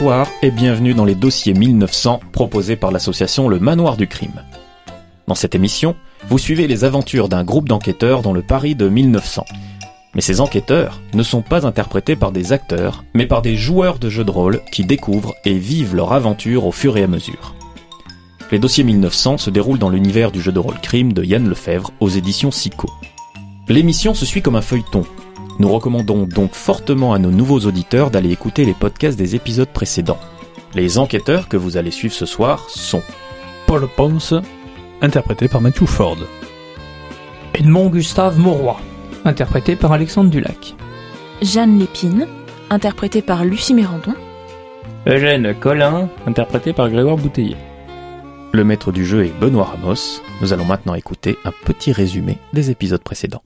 [0.00, 4.44] Bonsoir et bienvenue dans les dossiers 1900 proposés par l'association Le Manoir du Crime.
[5.26, 5.96] Dans cette émission,
[6.28, 9.44] vous suivez les aventures d'un groupe d'enquêteurs dans le Paris de 1900.
[10.14, 14.08] Mais ces enquêteurs ne sont pas interprétés par des acteurs, mais par des joueurs de
[14.08, 17.56] jeux de rôle qui découvrent et vivent leur aventure au fur et à mesure.
[18.52, 21.90] Les dossiers 1900 se déroulent dans l'univers du jeu de rôle crime de Yann Lefebvre
[21.98, 22.88] aux éditions Sico.
[23.68, 25.04] L'émission se suit comme un feuilleton.
[25.58, 30.20] Nous recommandons donc fortement à nos nouveaux auditeurs d'aller écouter les podcasts des épisodes précédents.
[30.74, 33.02] Les enquêteurs que vous allez suivre ce soir sont
[33.66, 34.34] Paul Ponce,
[35.02, 36.18] interprété par Matthew Ford.
[37.54, 38.76] Edmond Gustave Mauroy,
[39.24, 40.76] interprété par Alexandre Dulac.
[41.42, 42.28] Jeanne Lépine,
[42.70, 44.14] interprétée par Lucie Mérandon.
[45.06, 47.56] Eugène Collin, interprété par Grégoire Bouteiller.
[48.52, 50.22] Le maître du jeu est Benoît Ramos.
[50.40, 53.42] Nous allons maintenant écouter un petit résumé des épisodes précédents.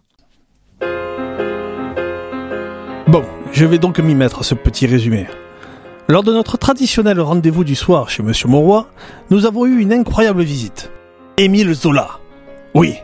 [3.12, 5.26] Bon, je vais donc m'y mettre à ce petit résumé.
[6.08, 8.86] Lors de notre traditionnel rendez-vous du soir chez Monsieur Mauroy,
[9.28, 10.90] nous avons eu une incroyable visite.
[11.36, 12.08] Émile Zola.
[12.74, 12.94] Oui,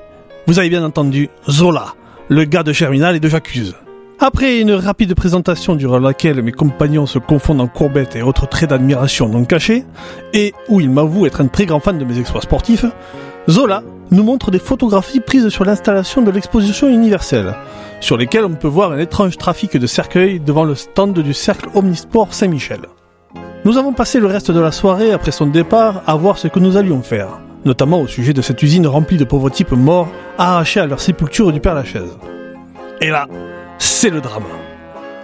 [0.46, 1.88] vous avez bien entendu, Zola,
[2.30, 3.76] le gars de Germinal et de J'accuse.
[4.18, 8.70] Après une rapide présentation durant laquelle mes compagnons se confondent en courbettes et autres traits
[8.70, 9.84] d'admiration non cachés,
[10.32, 12.86] et où il m'avoue être un très grand fan de mes exploits sportifs,
[13.50, 17.54] Zola nous montre des photographies prises sur l'installation de l'exposition universelle,
[18.00, 21.68] sur lesquelles on peut voir un étrange trafic de cercueils devant le stand du cercle
[21.74, 22.80] Omnisport Saint-Michel.
[23.64, 26.60] Nous avons passé le reste de la soirée après son départ à voir ce que
[26.60, 30.80] nous allions faire, notamment au sujet de cette usine remplie de pauvres types morts arrachés
[30.80, 32.16] à leur sépulture du Père Lachaise.
[33.00, 33.26] Et là,
[33.78, 34.44] c'est le drame.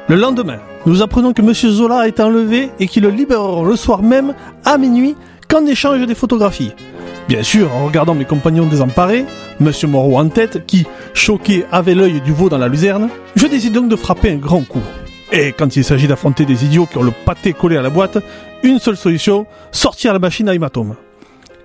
[0.09, 3.77] Le lendemain, nous apprenons que Monsieur Zola a été enlevé et qu'ils le libéreront le
[3.77, 5.17] soir même, à minuit,
[5.49, 6.73] qu'en échange des photographies.
[7.29, 9.25] Bien sûr, en regardant mes compagnons désemparés,
[9.61, 13.73] Monsieur Moreau en tête, qui, choqué, avait l'œil du veau dans la luzerne, je décide
[13.73, 14.83] donc de frapper un grand coup.
[15.33, 18.19] Et quand il s'agit d'affronter des idiots qui ont le pâté collé à la boîte,
[18.63, 20.97] une seule solution, sortir la machine à hématome.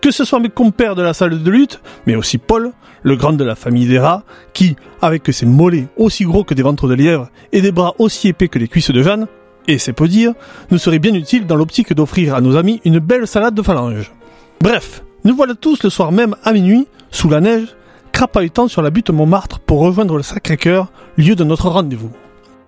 [0.02, 2.72] Que ce soit mes compères de la salle de lutte, mais aussi Paul,
[3.04, 4.24] le grand de la famille des rats,
[4.54, 8.30] qui, avec ses mollets aussi gros que des ventres de lièvre et des bras aussi
[8.30, 9.28] épais que les cuisses de Jeanne,
[9.70, 10.34] et c'est peu dire,
[10.72, 14.12] nous serait bien utile dans l'optique d'offrir à nos amis une belle salade de phalange.
[14.62, 17.76] Bref, nous voilà tous le soir même à minuit, sous la neige,
[18.12, 22.10] crapahutant sur la butte Montmartre pour rejoindre le Sacré-Cœur, lieu de notre rendez-vous.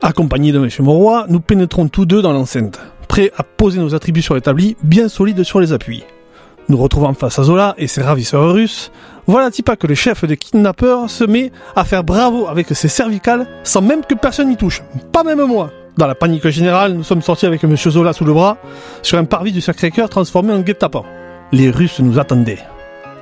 [0.04, 0.70] Accompagnés de M.
[0.82, 5.10] Mauroy, nous pénétrons tous deux dans l'enceinte, prêts à poser nos attributs sur l'établi, bien
[5.10, 6.04] solides sur les appuis.
[6.70, 8.92] Nous retrouvons face à Zola et ses ravisseurs russes.
[9.26, 13.48] Voilà pas que le chef des kidnappeurs se met à faire bravo avec ses cervicales
[13.64, 14.84] sans même que personne n'y touche.
[15.12, 15.72] Pas même moi.
[15.98, 17.76] Dans la panique générale, nous sommes sortis avec M.
[17.76, 18.58] Zola sous le bras,
[19.02, 21.04] sur un parvis du Sacré-Cœur transformé en guet-apens.
[21.52, 22.64] Les Russes nous attendaient.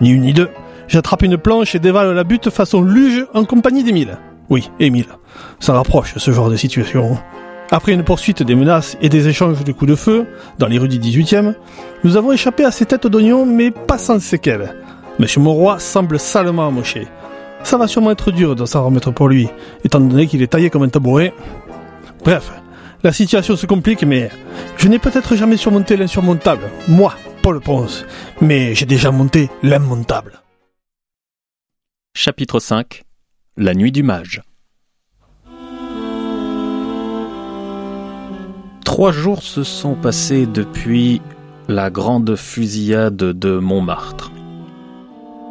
[0.02, 0.50] Ni une ni deux,
[0.88, 4.18] j'attrape une planche et dévale la butte façon luge en compagnie d'Émile.
[4.50, 5.08] Oui, Émile.
[5.60, 7.18] Ça rapproche ce genre de situation.
[7.72, 10.26] Après une poursuite des menaces et des échanges de coups de feu
[10.58, 11.54] dans les rues du 18e,
[12.04, 14.76] nous avons échappé à ces têtes d'oignons, mais pas sans séquelles.
[15.20, 17.08] Monsieur Mauroy semble salement amoché.
[17.64, 19.50] Ça va sûrement être dur de s'en remettre pour lui,
[19.84, 21.34] étant donné qu'il est taillé comme un tabouret.
[22.24, 22.52] Bref,
[23.04, 24.30] la situation se complique, mais
[24.78, 28.06] je n'ai peut-être jamais surmonté l'insurmontable, moi, Paul Ponce,
[28.42, 30.42] mais j'ai déjà monté l'immontable.
[32.16, 33.04] Chapitre 5
[33.56, 34.42] La nuit du mage
[38.84, 41.22] Trois jours se sont passés depuis
[41.70, 44.32] la grande fusillade de Montmartre.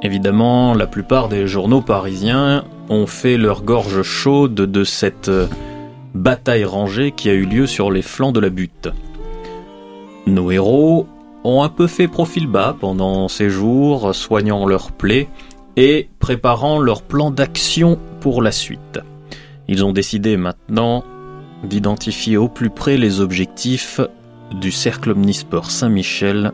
[0.02, 5.30] Évidemment, la plupart des journaux parisiens ont fait leur gorge chaude de cette
[6.18, 8.88] bataille rangée qui a eu lieu sur les flancs de la butte.
[10.26, 11.06] Nos héros
[11.44, 15.28] ont un peu fait profil bas pendant ces jours, soignant leurs plaies
[15.76, 18.98] et préparant leur plan d'action pour la suite.
[19.68, 21.04] Ils ont décidé maintenant
[21.62, 24.00] d'identifier au plus près les objectifs
[24.52, 26.52] du cercle omnisport Saint-Michel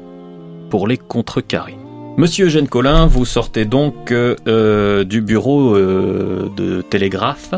[0.68, 1.76] pour les contrecarrer.
[2.16, 7.54] Monsieur Eugène Collin, vous sortez donc euh, du bureau euh, de télégraphe.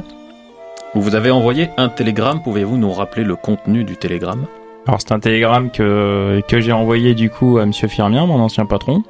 [0.99, 2.43] Vous avez envoyé un télégramme.
[2.43, 4.47] Pouvez-vous nous rappeler le contenu du télégramme?
[4.87, 8.65] Alors c'est un télégramme que, que j'ai envoyé du coup à Monsieur Firmien, mon ancien
[8.65, 9.03] patron,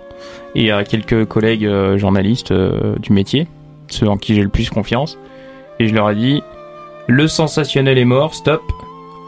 [0.55, 3.47] et à quelques collègues euh, journalistes du métier,
[3.88, 5.17] ceux en qui j'ai le plus confiance.
[5.79, 6.43] Et je leur ai dit
[7.06, 8.62] le sensationnel est mort, stop.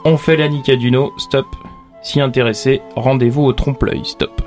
[0.05, 1.47] On fait la Nicaduno, stop.
[2.03, 4.43] Si intéressé, rendez-vous au trompe-l'œil, stop.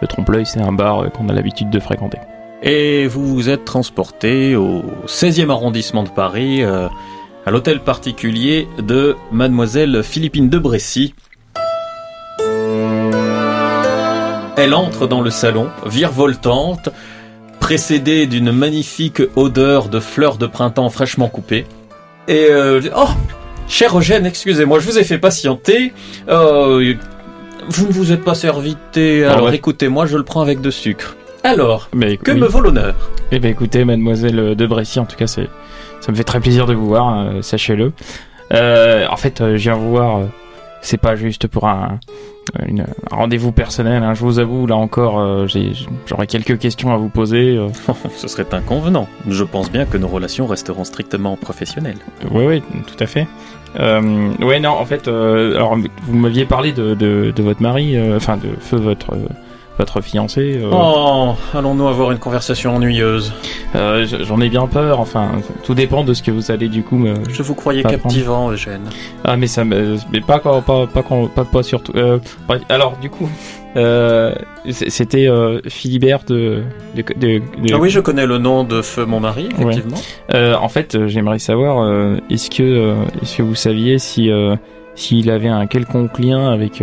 [0.00, 2.18] Le trompe-l'œil, c'est un bar euh, qu'on a l'habitude de fréquenter.
[2.64, 6.88] Et vous vous êtes transporté au 16e arrondissement de Paris, euh,
[7.46, 11.14] à l'hôtel particulier de mademoiselle Philippine de Brécy.
[14.56, 16.88] Elle entre dans le salon, virevoltante,
[17.60, 21.66] précédée d'une magnifique odeur de fleurs de printemps fraîchement coupées.
[22.26, 23.08] Et euh, oh,
[23.68, 25.92] cher Eugène, excusez-moi, je vous ai fait patienter.
[26.28, 26.94] Euh,
[27.68, 29.54] Vous ne vous êtes pas servi de thé, alors ouais.
[29.54, 31.16] écoutez-moi, je le prends avec de sucre.
[31.46, 32.40] Alors, Mais, que oui.
[32.40, 32.94] me vaut l'honneur
[33.30, 35.48] Eh ben écoutez, mademoiselle de Brécy, en tout cas, c'est,
[36.00, 37.92] ça me fait très plaisir de vous voir, euh, sachez-le.
[38.52, 40.24] Euh, en fait, euh, je viens vous voir, euh,
[40.80, 42.00] c'est pas juste pour un,
[42.66, 45.72] une- un rendez-vous personnel, hein, je vous avoue, là encore, j'ai,
[46.06, 47.58] j'aurais quelques questions à vous poser.
[48.16, 49.08] Ce serait inconvenant.
[49.28, 51.98] Je pense bien que nos relations resteront strictement professionnelles.
[52.32, 53.28] Oui, oui, tout à fait.
[53.78, 57.96] Euh, ouais, non, en fait, euh, alors vous m'aviez parlé de, de, de votre mari,
[57.96, 59.12] euh, enfin de feu votre
[59.78, 60.58] votre fiancé.
[60.62, 63.32] euh, Oh, allons-nous avoir une conversation ennuyeuse?
[63.74, 65.00] Euh, J'en ai bien peur.
[65.00, 65.28] Enfin,
[65.64, 67.14] tout dépend de ce que vous allez du coup me.
[67.28, 68.82] Je vous croyais captivant, Eugène.
[69.24, 71.92] Ah, mais ça, me- mais pas quand, pas pas quand, pas, pas surtout.
[71.96, 72.18] Euh,
[72.68, 73.28] alors du coup,
[74.70, 75.28] c'était
[75.68, 76.62] Philibert de.
[76.94, 79.96] de, de- de- Ah oui, je connais le nom de feu mon mari, effectivement.
[80.32, 81.86] En fait, j'aimerais savoir,
[82.30, 84.30] est-ce que, est-ce que vous saviez si,
[84.94, 86.82] s'il avait un quelconque lien avec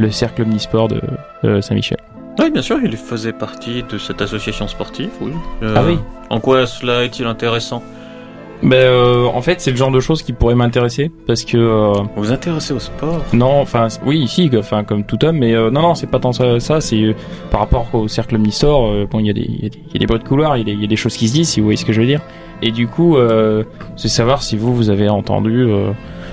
[0.00, 1.98] le cercle omnisport de Saint-Michel
[2.38, 5.32] Oui, bien sûr, il faisait partie de cette association sportive, oui.
[5.62, 5.98] Euh, Ah oui.
[6.30, 7.82] En quoi cela est-il intéressant?
[8.62, 11.92] Ben, euh, en fait, c'est le genre de choses qui pourrait m'intéresser parce que euh,
[12.14, 13.24] Vous vous intéressez au sport?
[13.32, 16.32] non, enfin, oui, si, enfin, comme tout homme, mais euh, non, non, c'est pas tant
[16.32, 16.60] ça.
[16.60, 17.16] ça c'est
[17.50, 18.86] par rapport au cercle omnisport.
[18.90, 20.28] euh, bon, il y a des, il y, des- il y a des bruits de
[20.28, 21.64] couloir, il y, a des- il y a des choses qui se disent, si vous
[21.66, 22.20] voyez ce que je veux dire.
[22.62, 23.16] Et du coup,
[23.96, 25.66] c'est savoir si vous, vous avez entendu,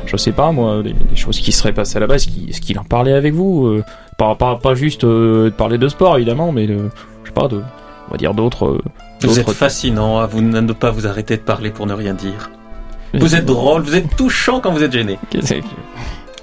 [0.07, 2.79] je sais pas moi, des, des choses qui seraient passées là-bas, est-ce qu'il, est-ce qu'il
[2.79, 3.83] en parlait avec vous euh,
[4.17, 6.89] pas, pas, pas juste euh, de parler de sport évidemment, mais de,
[7.23, 7.61] je sais pas, de,
[8.07, 8.65] on va dire d'autres.
[8.67, 8.81] euh,
[9.21, 12.49] Vous êtes fascinant, à vous ne pas vous arrêter de parler pour ne rien dire.
[13.13, 15.17] Vous êtes drôle, vous êtes touchant quand vous êtes gêné.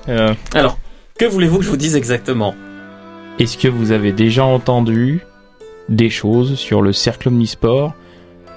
[0.08, 0.78] Euh, Alors,
[1.18, 2.54] que voulez-vous que je vous dise exactement?
[3.38, 5.24] Est-ce que vous avez déjà entendu
[5.88, 7.92] des choses sur le cercle omnisport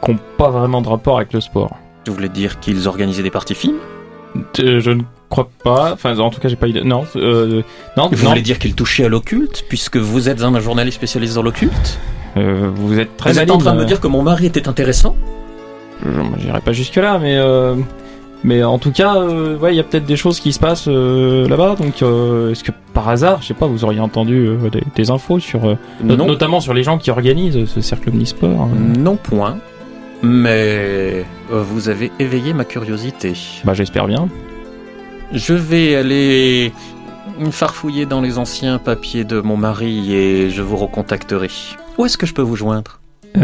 [0.04, 1.76] qui n'ont pas vraiment de rapport avec le sport?
[2.06, 3.78] Je voulais dire qu'ils organisaient des parties films
[4.60, 5.94] Euh, Je ne crois pas.
[5.94, 6.82] Enfin, en tout cas, j'ai pas idée.
[6.84, 7.62] Non, euh,
[7.98, 8.30] non, Vous non.
[8.32, 12.00] voulez dire qu'ils touchaient à l'occulte, puisque vous êtes un journaliste spécialiste dans l'occulte
[12.38, 14.68] Euh, vous êtes très Vous êtes en train de me dire que mon mari était
[14.68, 15.16] intéressant
[16.06, 16.10] Je
[16.40, 17.76] J'irai pas jusque là, mais euh,
[18.44, 20.88] mais en tout cas, euh, ouais, il y a peut-être des choses qui se passent
[20.88, 21.76] euh, là-bas.
[21.76, 25.40] Donc, euh, est-ce que par hasard, je sais pas, vous auriez entendu des, des infos
[25.40, 25.62] sur,
[26.04, 28.68] notamment sur les gens qui organisent ce cercle omnisport
[29.00, 29.58] non point.
[30.24, 33.34] Mais euh, vous avez éveillé ma curiosité.
[33.64, 34.28] Bah, j'espère bien.
[35.34, 36.72] Je vais aller
[37.52, 41.50] farfouiller dans les anciens papiers de mon mari et je vous recontacterai.
[41.98, 43.00] Où est-ce que je peux vous joindre?
[43.38, 43.42] Euh,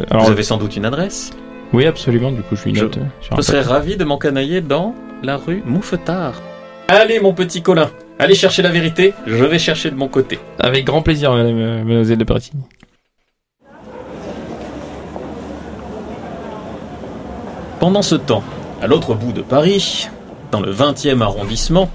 [0.00, 1.30] euh, alors, Vous avez sans doute une adresse?
[1.72, 2.32] Oui, absolument.
[2.32, 2.96] Du coup, je lui Je- note.
[2.98, 6.40] euh, sur un Je serais ravi de m'encanailler dans la rue Mouffetard.
[6.88, 10.38] Allez, mon petit Colin, allez chercher la vérité, je vais chercher de mon côté.
[10.58, 12.62] Avec grand plaisir, madame, euh, mademoiselle de Bertigny.
[17.82, 18.44] Pendant ce temps,
[18.80, 20.06] à l'autre bout de Paris,
[20.52, 21.90] dans le 20e arrondissement,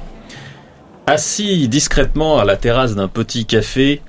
[1.06, 4.02] assis discrètement à la terrasse d'un petit café,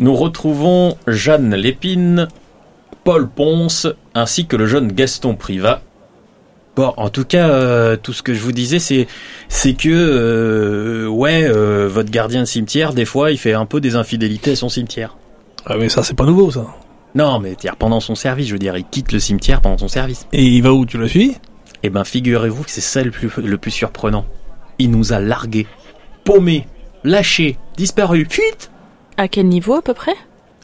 [0.00, 2.26] nous retrouvons Jeanne Lépine,
[3.04, 3.86] Paul Ponce,
[4.16, 5.80] ainsi que le jeune Gaston Privat.
[6.74, 11.44] Bon, en tout cas, euh, tout ce que je vous disais, c'est que euh, ouais,
[11.44, 14.68] euh, votre gardien de cimetière, des fois, il fait un peu des infidélités à son
[14.68, 15.16] cimetière.
[15.66, 16.66] Ah mais ça c'est pas nouveau ça.
[17.16, 19.88] Non, mais c'est-à-dire pendant son service, je veux dire, il quitte le cimetière pendant son
[19.88, 20.26] service.
[20.34, 21.34] Et il va où Tu l'as suivi?
[21.82, 24.26] Eh ben, figurez-vous que c'est ça le plus, le plus surprenant.
[24.78, 25.66] Il nous a largués,
[26.24, 26.66] paumés,
[27.04, 28.70] lâchés, disparus, fuite
[29.16, 30.14] À quel niveau à peu près?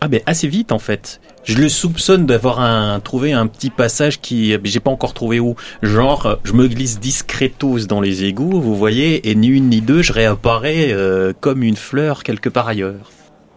[0.02, 1.22] Ah ben, assez vite en fait.
[1.44, 5.56] Je le soupçonne d'avoir un, trouvé un petit passage qui, j'ai pas encore trouvé où.
[5.82, 9.80] Genre, euh, je me glisse discretos dans les égouts, vous voyez, et ni une ni
[9.80, 13.10] deux, je réapparais euh, comme une fleur quelque part ailleurs.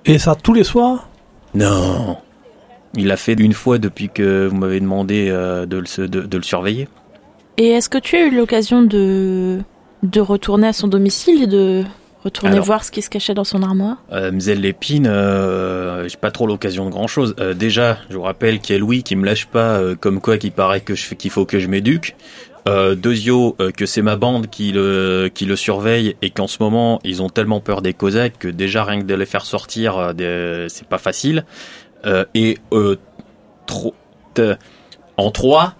[0.05, 1.09] Et ça tous les soirs?
[1.55, 2.17] Non.
[2.95, 6.37] Il l'a fait une fois depuis que vous m'avez demandé euh, de, le, de- de
[6.37, 6.87] le surveiller.
[7.57, 9.59] Et est-ce que tu as eu l'occasion de
[10.03, 11.83] de retourner à son domicile et de
[12.23, 12.65] retourner Alors.
[12.65, 13.97] voir ce qui se cachait dans son armoire?
[14.11, 17.35] Euh, Mzelle Lépine, euh, j'ai pas trop l'occasion de grand chose.
[17.55, 20.37] déjà, je vous rappelle qu'il y a Louis qui me lâche pas, euh, comme quoi
[20.37, 22.15] qu'il paraît que je fais qu'il faut que je m'éduque.
[22.67, 26.57] Euh, Deuxio, euh, que c'est ma bande qui le qui le surveille et qu'en ce
[26.59, 30.13] moment ils ont tellement peur des Cosaques que déjà rien que de les faire sortir,
[30.19, 31.45] euh, c'est pas facile.
[32.05, 32.97] Euh, et euh,
[35.17, 35.73] en trois,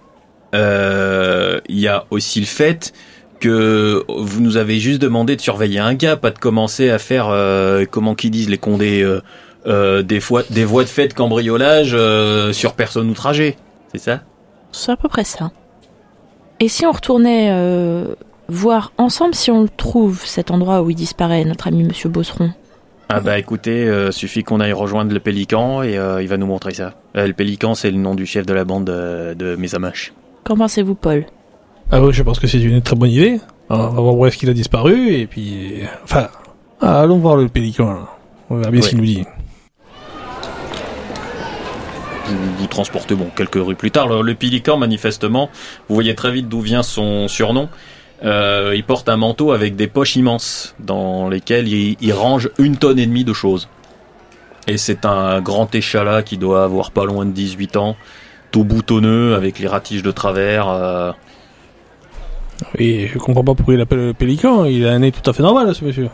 [0.53, 2.93] euh, il y a aussi le fait
[3.39, 7.27] que vous nous avez juste demandé de surveiller un gars, pas de commencer à faire,
[7.91, 9.05] comment qu'ils disent, les condés,
[9.65, 11.97] des, fois, des voies de fait de cambriolage
[12.53, 13.57] sur personne outragée.
[13.91, 14.21] C'est ça?
[14.71, 15.51] C'est à peu près ça.
[16.61, 17.53] Et si on retournait
[18.47, 22.51] voir ensemble si on le trouve, cet endroit où il disparaît, notre ami Monsieur Bosseron?
[23.09, 26.47] Ah bah écoutez, euh, suffit qu'on aille rejoindre le Pélican et euh, il va nous
[26.47, 26.93] montrer ça.
[27.15, 30.11] Euh, le Pélican, c'est le nom du chef de la bande de, de Mesamash.
[30.43, 31.25] Qu'en pensez-vous, Paul?
[31.91, 33.39] Ah oui, je pense que c'est une très bonne idée.
[33.69, 35.81] On va voir où est-ce qu'il a disparu et puis...
[36.03, 36.29] Enfin,
[36.81, 37.93] Ah, allons voir le pélican.
[37.93, 37.99] là.
[38.49, 39.23] On verra bien ce qu'il nous dit.
[42.27, 44.07] vous, vous transportez bon quelques rues plus tard.
[44.07, 45.49] Le, le Pélican, manifestement,
[45.89, 47.69] vous voyez très vite d'où vient son surnom.
[48.25, 52.75] Euh, il porte un manteau avec des poches immenses dans lesquelles il, il range une
[52.77, 53.67] tonne et demie de choses.
[54.67, 57.95] Et c'est un grand échalas qui doit avoir pas loin de 18 ans,
[58.51, 60.67] tout boutonneux avec les ratiges de travers.
[60.69, 61.11] euh,
[62.79, 64.65] Et je comprends pas pourquoi il appelle le pélican.
[64.65, 66.09] Il a un nez tout à fait normal, ce monsieur.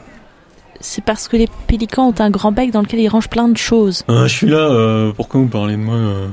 [0.81, 3.57] C'est parce que les pélicans ont un grand bec dans lequel ils rangent plein de
[3.57, 4.03] choses.
[4.09, 6.27] Euh, je suis là, euh, pourquoi vous parlez de moi euh?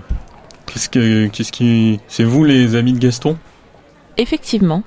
[0.66, 3.36] Qu'est-ce que, qu'est-ce qui, c'est vous les amis de Gaston?
[4.16, 4.82] Effectivement.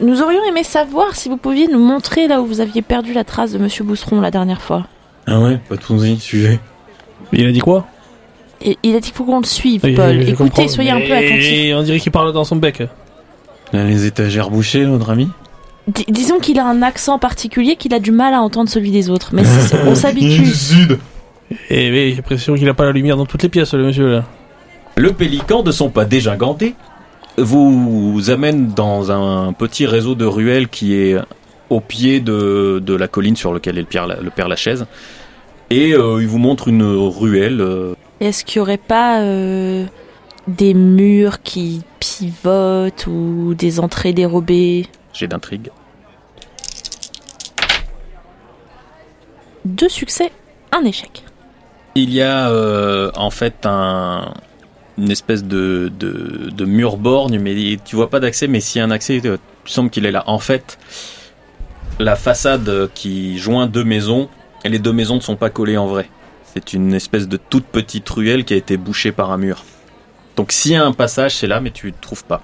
[0.00, 3.24] Nous aurions aimé savoir si vous pouviez nous montrer là où vous aviez perdu la
[3.24, 4.86] trace de Monsieur Bousseron la dernière fois.
[5.26, 6.58] Ah ouais, pas de soucis, sujet.
[7.32, 7.86] Mais il a dit quoi?
[8.60, 10.16] Et il a dit qu'il faut qu'on le suive, Oui, Paul.
[10.22, 11.74] Écoutez, comprends, soyez un peu attentifs.
[11.76, 12.80] On dirait qu'il parle dans son bec.
[13.72, 15.28] Là, les étagères bouchées, notre ami
[15.88, 19.10] Dis- disons qu'il a un accent particulier qu'il a du mal à entendre celui des
[19.10, 19.30] autres.
[19.32, 20.46] Mais c'est- c'est- on s'habitue.
[20.46, 20.98] sud
[21.70, 24.10] Et oui, j'ai l'impression qu'il a pas la lumière dans toutes les pièces, le monsieur
[24.10, 24.24] là.
[24.96, 26.74] Le pélican, de son pas dégingandé,
[27.36, 31.16] vous amène dans un petit réseau de ruelles qui est
[31.70, 34.86] au pied de, de la colline sur lequel est le Père, le Père Lachaise.
[35.70, 37.60] Et euh, il vous montre une ruelle.
[37.60, 39.86] euh, Est-ce qu'il y aurait pas euh,
[40.46, 44.86] des murs qui pivotent ou des entrées dérobées?
[45.12, 45.70] J'ai d'intrigue.
[49.64, 50.30] Deux succès,
[50.72, 51.24] un échec.
[51.94, 54.34] Il y a euh, en fait un,
[54.98, 58.82] une espèce de, de, de mur borgne, mais tu vois pas d'accès, mais s'il y
[58.82, 59.36] a un accès, euh,
[59.66, 60.22] il semble qu'il est là.
[60.26, 60.78] En fait,
[61.98, 64.28] la façade qui joint deux maisons,
[64.64, 66.08] et les deux maisons ne sont pas collées en vrai.
[66.44, 69.64] C'est une espèce de toute petite ruelle qui a été bouchée par un mur.
[70.36, 72.42] Donc s'il y a un passage, c'est là, mais tu ne trouves pas.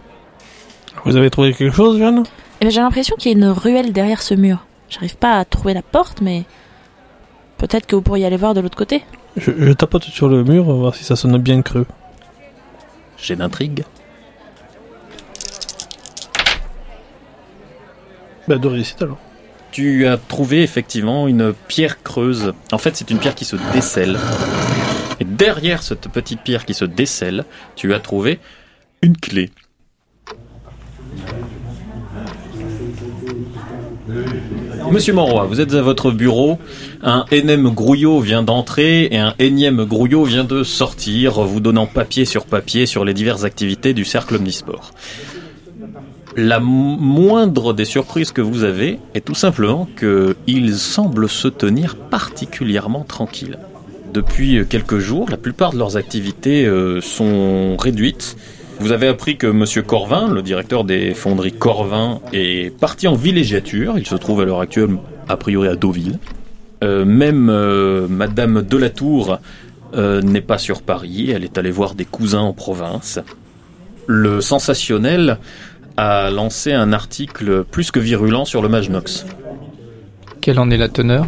[1.05, 2.25] Vous avez trouvé quelque chose, Jeanne?
[2.61, 4.67] Eh ben, J'ai l'impression qu'il y a une ruelle derrière ce mur.
[4.89, 6.45] J'arrive pas à trouver la porte, mais
[7.59, 9.05] peut-être que vous pourriez aller voir de l'autre côté.
[9.37, 11.87] je, je tapote sur le mur, voir si ça sonne bien creux.
[13.23, 13.85] J'ai d'intrigue.
[18.49, 19.19] Bah, de réussite alors.
[19.71, 22.53] Tu as trouvé effectivement une pierre creuse.
[22.73, 24.19] En fait, c'est une pierre qui se décèle.
[25.21, 27.45] Et derrière cette petite pierre qui se décèle,
[27.77, 28.41] tu as trouvé
[29.03, 29.51] une clé.
[34.91, 36.59] Monsieur Monroy, vous êtes à votre bureau.
[37.03, 42.25] Un énième grouillot vient d'entrer et un énième grouillot vient de sortir, vous donnant papier
[42.25, 44.93] sur papier sur les diverses activités du cercle omnisport.
[46.37, 53.05] La moindre des surprises que vous avez est tout simplement qu'il semble se tenir particulièrement
[53.05, 53.59] tranquille.
[54.13, 58.37] Depuis quelques jours, la plupart de leurs activités euh, sont réduites.
[58.81, 63.99] Vous avez appris que Monsieur Corvin, le directeur des fonderies Corvin, est parti en villégiature.
[63.99, 64.97] Il se trouve à l'heure actuelle,
[65.29, 66.19] a priori, à Deauville.
[66.83, 69.39] Euh, même euh, Madame Delatour
[69.93, 71.31] euh, n'est pas sur Paris.
[71.31, 73.19] Elle est allée voir des cousins en province.
[74.07, 75.37] Le sensationnel
[75.99, 79.27] a lancé un article plus que virulent sur le Magnox.
[80.41, 81.27] Quelle en est la teneur?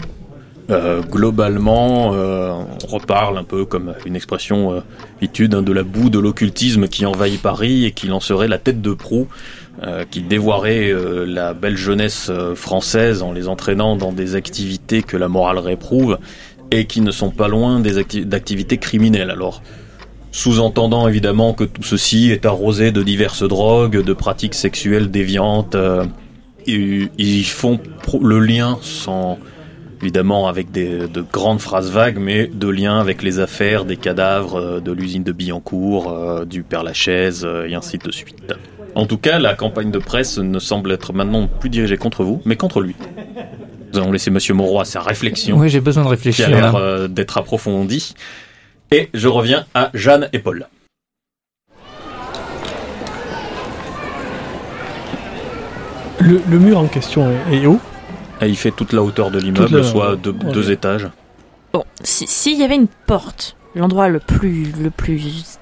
[0.72, 2.52] Euh, globalement, euh,
[2.82, 4.80] on reparle un peu comme une expression euh,
[5.20, 8.80] étude hein, de la boue de l'occultisme qui envahit Paris et qui lancerait la tête
[8.80, 9.28] de proue,
[9.82, 10.92] euh, qui dévoirait
[11.26, 16.18] la belle jeunesse française en les entraînant dans des activités que la morale réprouve
[16.70, 19.30] et qui ne sont pas loin des acti- d'activités criminelles.
[19.30, 19.62] Alors,
[20.30, 25.76] sous-entendant évidemment que tout ceci est arrosé de diverses drogues, de pratiques sexuelles déviantes,
[26.66, 27.78] ils font
[28.22, 29.38] le lien sans
[30.02, 34.56] évidemment avec des, de grandes phrases vagues, mais de liens avec les affaires des cadavres
[34.56, 38.52] euh, de l'usine de Billancourt, euh, du Père Lachaise, euh, et ainsi de suite.
[38.94, 42.42] En tout cas, la campagne de presse ne semble être maintenant plus dirigée contre vous,
[42.44, 42.94] mais contre lui.
[43.92, 46.50] Nous allons laisser Monsieur Moreau à sa réflexion, Oui, j'ai besoin de qui a réfléchir.
[46.50, 48.14] l'air euh, d'être approfondie.
[48.90, 50.66] Et je reviens à Jeanne et Paul.
[56.20, 57.80] Le, le mur en question est, est haut.
[58.42, 61.08] Et il fait toute la hauteur de l'immeuble, la- soit deux étages.
[61.72, 65.58] Bon, si- s'il y avait une porte, l'endroit le plus, le plus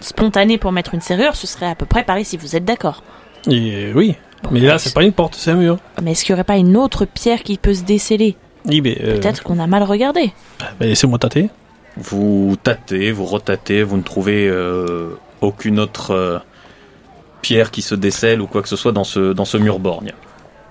[0.00, 3.02] spontané pour mettre une serrure, ce serait à peu près par ici, vous êtes d'accord
[3.50, 4.14] Et oui.
[4.42, 5.78] Bon, Mais là, c'est pas une porte, c'est un mur.
[6.02, 8.36] Mais est-ce qu'il n'y aurait pas une autre pierre qui peut se déceler?
[8.66, 8.98] Oui, mais.
[9.02, 10.32] euh, Peut-être qu'on a mal regardé.
[10.60, 11.48] bah, Laissez-moi tâter.
[11.96, 16.38] Vous tâtez, vous retâtez, vous ne trouvez euh, aucune autre euh,
[17.40, 20.12] pierre qui se décèle ou quoi que ce soit dans ce, dans ce mur borgne.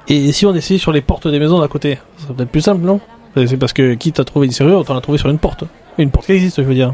[0.09, 2.61] Et si on essayait sur les portes des maisons d'à côté Ça serait peut-être plus
[2.61, 2.99] simple, non?
[3.35, 5.63] C'est parce que quitte à trouver une serrure, autant la trouver sur une porte.
[5.97, 6.93] Une porte qui existe, je veux dire.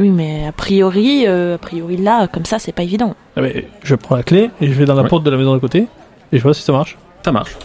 [0.00, 3.14] Oui, mais a priori, euh, a priori là, comme ça, c'est pas évident.
[3.36, 5.08] Ah, mais je prends la clé et je vais dans la Ouais.
[5.08, 5.86] porte de la maison d'à côté
[6.32, 6.96] et je vois si ça marche.
[7.24, 7.56] Ça marche.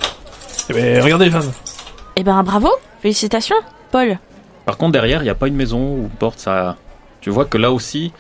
[0.70, 1.52] Eh ben, regardez, Jeanne.
[2.18, 2.70] Eh ben bravo,
[3.02, 3.56] félicitations,
[3.92, 4.20] Paul.
[4.66, 6.40] Par contre, derrière, il n'y a pas une maison ou une porte.
[6.40, 6.76] Ça,
[7.22, 8.12] tu vois que là aussi,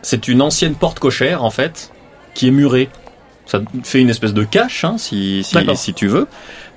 [0.00, 1.92] c'est une ancienne porte cochère en fait,
[2.34, 2.88] qui est murée.
[3.52, 6.26] Ça fait une espèce de cache, hein, si, si, si tu veux.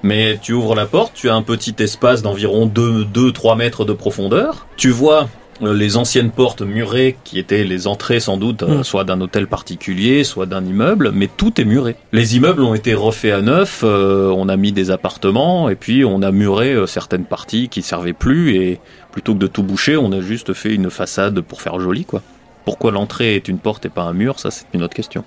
[0.04, 4.68] Mais tu ouvres la porte, tu as un petit espace d'environ 2-3 mètres de profondeur.
[4.76, 5.30] Tu vois
[5.62, 8.84] euh, les anciennes portes murées qui étaient les entrées sans doute euh, Mm.
[8.84, 11.96] soit d'un hôtel particulier, soit d'un immeuble, mais tout est muré.
[12.12, 16.04] Les immeubles ont été refaits à neuf, euh, on a mis des appartements et puis
[16.04, 18.82] on a muré euh, certaines parties qui servaient plus et
[19.14, 22.22] plutôt que de tout boucher, on a juste fait une façade pour faire joli quoi.
[22.66, 25.24] Pourquoi l'entrée est une porte et pas un mur, ça c'est une autre question.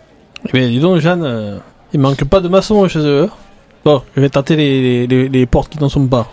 [0.47, 1.59] Eh bien, dis donc, Jeanne, euh,
[1.93, 3.25] il manque pas de maçons chez eux.
[3.25, 3.31] hein.
[3.85, 6.31] Bon, je vais tenter les, les, les- les portes qui n'en sont pas.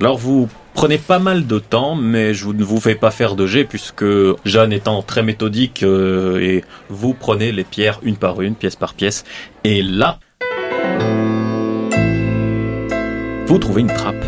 [0.00, 3.46] Alors vous prenez pas mal de temps, mais je ne vous fais pas faire de
[3.46, 4.04] jet puisque
[4.44, 8.94] Jeanne étant très méthodique euh, et vous prenez les pierres une par une, pièce par
[8.94, 9.24] pièce.
[9.64, 10.18] Et là,
[13.46, 14.24] vous trouvez une trappe.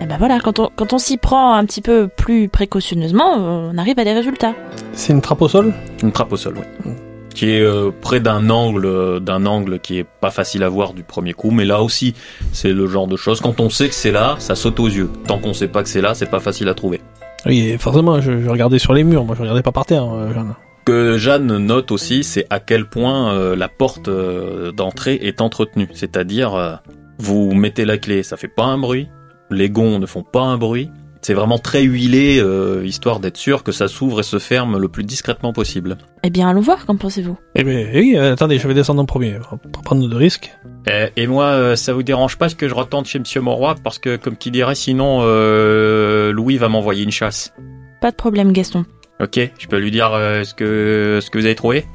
[0.00, 3.76] Eh ben voilà, quand on, quand on s'y prend un petit peu plus précautionneusement, on
[3.78, 4.54] arrive à des résultats.
[4.92, 5.72] C'est une trappe au sol?
[6.02, 6.92] Une trappe au sol, oui.
[7.34, 10.94] Qui est euh, près d'un angle, euh, d'un angle qui est pas facile à voir
[10.94, 12.14] du premier coup, mais là aussi,
[12.52, 13.40] c'est le genre de choses.
[13.40, 15.10] Quand on sait que c'est là, ça saute aux yeux.
[15.26, 17.00] Tant qu'on sait pas que c'est là, c'est pas facile à trouver.
[17.46, 20.04] Oui, et forcément, je, je regardais sur les murs, moi je regardais pas par terre,
[20.14, 20.54] euh, Jeanne.
[20.86, 25.88] que Jeanne note aussi, c'est à quel point euh, la porte euh, d'entrée est entretenue.
[25.92, 26.76] C'est-à-dire, euh,
[27.18, 29.08] vous mettez la clé, ça fait pas un bruit,
[29.50, 30.90] les gonds ne font pas un bruit.
[31.24, 34.88] C'est vraiment très huilé, euh, histoire d'être sûr que ça s'ouvre et se ferme le
[34.88, 35.96] plus discrètement possible.
[36.22, 37.38] Eh bien, allons voir, qu'en pensez-vous?
[37.54, 40.52] Eh bien, oui, euh, attendez, je vais descendre en premier, pour pas prendre de risques.
[40.90, 43.98] Euh, et moi, euh, ça vous dérange pas que je retourne chez Monsieur Mauroy parce
[43.98, 47.54] que, comme qui dirait, sinon euh, Louis va m'envoyer une chasse.
[48.02, 48.84] Pas de problème, Gaston.
[49.18, 51.86] Ok, je peux lui dire euh, ce que ce que vous avez trouvé?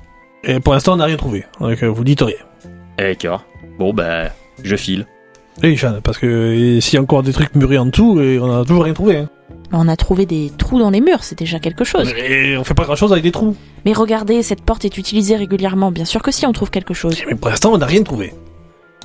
[0.44, 2.36] Et pour l'instant, on n'a rien trouvé, donc vous dites rien.
[2.98, 3.46] Eh, D'accord.
[3.78, 4.32] Bon ben,
[4.63, 5.06] je file.
[5.62, 8.62] Oui, Jeanne, parce que s'il y a encore des trucs murés en dessous, euh, on
[8.62, 9.17] a toujours rien trouvé.
[9.17, 9.30] Hein.
[9.72, 12.12] On a trouvé des trous dans les murs, c'est déjà quelque chose.
[12.17, 13.56] Et on fait pas grand chose avec des trous.
[13.86, 15.91] Mais regardez, cette porte est utilisée régulièrement.
[15.91, 17.22] Bien sûr que si, on trouve quelque chose.
[17.28, 18.34] Mais pour l'instant, on n'a rien trouvé.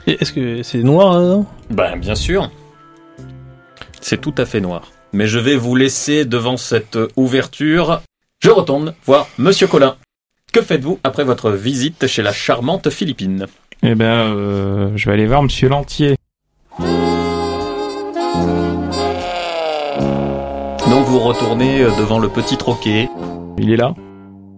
[0.06, 2.50] Et Est-ce que c'est noir là-dedans Ben bien sûr.
[4.00, 4.90] C'est tout à fait noir.
[5.12, 8.00] Mais je vais vous laisser devant cette ouverture.
[8.40, 9.96] Je retourne voir Monsieur Colin.
[10.52, 13.46] Que faites-vous après votre visite chez la charmante Philippine?
[13.82, 16.16] Eh ben, euh, je vais aller voir Monsieur Lantier.
[20.90, 23.08] Donc vous retournez euh, devant le petit troquet.
[23.58, 23.94] Il est là?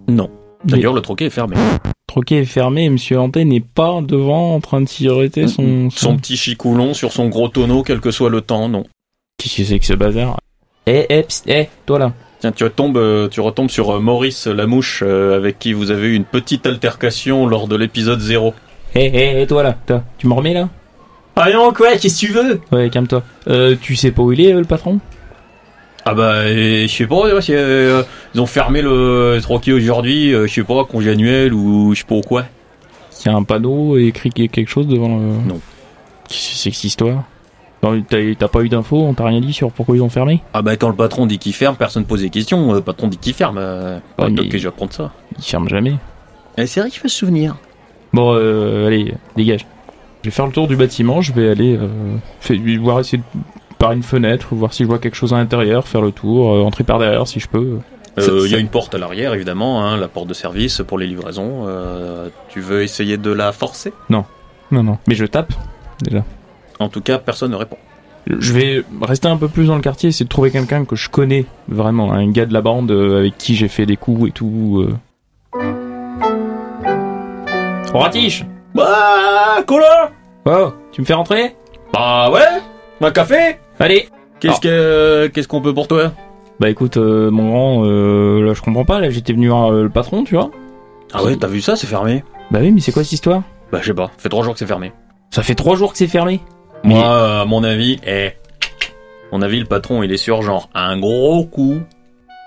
[0.08, 0.30] Non.
[0.64, 1.56] D'ailleurs, le troquet est fermé.
[1.56, 5.90] Le troquet est fermé et Monsieur Lantier n'est pas devant en train de siroter son...
[5.90, 8.84] Son petit chicoulon sur son gros tonneau, quel que soit le temps, non.
[9.38, 10.38] Qu'est-ce que c'est que ce bazar?
[10.86, 12.12] Eh, eh, psst, eh, toi là.
[12.40, 16.14] Tiens, tu retombes, euh, tu retombes sur euh, Maurice Lamouche, avec qui vous avez eu
[16.14, 18.54] une petite altercation lors de l'épisode 0.
[18.94, 19.76] Eh, eh, eh, toi là.
[19.86, 20.68] Toi, tu me remets là?
[21.36, 22.60] Ah non, quoi, qu'est-ce que tu veux?
[22.72, 23.22] Ouais, calme-toi.
[23.48, 24.98] Euh, tu sais pas où il est, euh, le patron?
[26.04, 28.02] Ah bah, et je sais pas, euh, c'est, euh,
[28.34, 32.06] ils ont fermé le troquet aujourd'hui, euh, je sais pas, congé annuel ou je sais
[32.06, 32.44] pas quoi.
[33.24, 35.24] Il y a un panneau écrit quelque chose devant le...
[35.48, 35.60] Non.
[36.28, 37.24] Qu'est-ce que c'est que cette histoire
[37.82, 40.42] Non, T'as t'as pas eu d'infos On t'a rien dit sur pourquoi ils ont fermé?
[40.54, 43.18] Ah bah, quand le patron dit qu'il ferme, personne pose des questions, le patron dit
[43.18, 45.12] qu'il ferme, euh, Ouais, mais- que je vais apprendre ça.
[45.38, 45.94] Ils ferment jamais.
[46.56, 47.56] Eh, c'est vrai qu'il faut se souvenir.
[48.12, 49.66] Bon, euh, allez, dégage.
[50.22, 53.40] Je vais faire le tour du bâtiment, je vais aller euh, voir essayer de,
[53.78, 56.62] par une fenêtre, voir si je vois quelque chose à l'intérieur, faire le tour, euh,
[56.62, 57.78] entrer par derrière si je peux.
[58.18, 60.98] Euh, Il y a une porte à l'arrière, évidemment, hein, la porte de service pour
[60.98, 61.64] les livraisons.
[61.66, 63.92] euh, tu veux essayer de la forcer?
[64.08, 64.24] Non,
[64.70, 64.98] non.
[65.06, 65.52] Mais je tape,
[66.02, 66.24] déjà.
[66.80, 67.76] En tout cas, personne ne répond.
[68.26, 71.08] Je vais rester un peu plus dans le quartier, essayer de trouver quelqu'un que je
[71.08, 74.88] connais vraiment, un gars de la bande avec qui j'ai fait des coups et tout.
[74.88, 75.58] Euh.
[77.94, 78.44] Ratiche
[78.76, 80.10] Bah, Colin
[80.44, 81.56] Oh, tu me fais rentrer?
[81.94, 82.42] Bah ouais.
[83.00, 83.56] Un café.
[83.80, 84.10] Allez.
[84.38, 86.12] Qu'est-ce que qu'est-ce qu'on peut pour toi?
[86.60, 89.84] Bah écoute, euh, mon grand, euh, là je comprends pas, là j'étais venu voir euh,
[89.84, 90.50] le patron, tu vois.
[91.14, 92.22] Ah ouais, t'as vu ça, c'est fermé.
[92.50, 93.42] Bah oui, mais c'est quoi cette histoire?
[93.72, 94.92] Bah je sais pas, ça fait trois jours que c'est fermé.
[95.30, 96.40] Ça fait trois jours que c'est fermé.
[96.84, 98.32] Moi, euh, à mon avis, eh,
[99.32, 101.80] mon avis, le patron, il est sur genre un gros coup.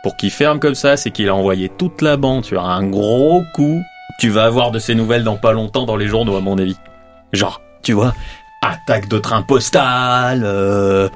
[0.03, 3.41] Pour qu'il ferme comme ça, c'est qu'il a envoyé toute la bande sur un gros
[3.53, 3.81] coup.
[4.19, 6.75] Tu vas avoir de ces nouvelles dans pas longtemps dans les journaux, à mon avis.
[7.33, 8.13] Genre, tu vois,
[8.61, 11.07] attaque de train postal, euh,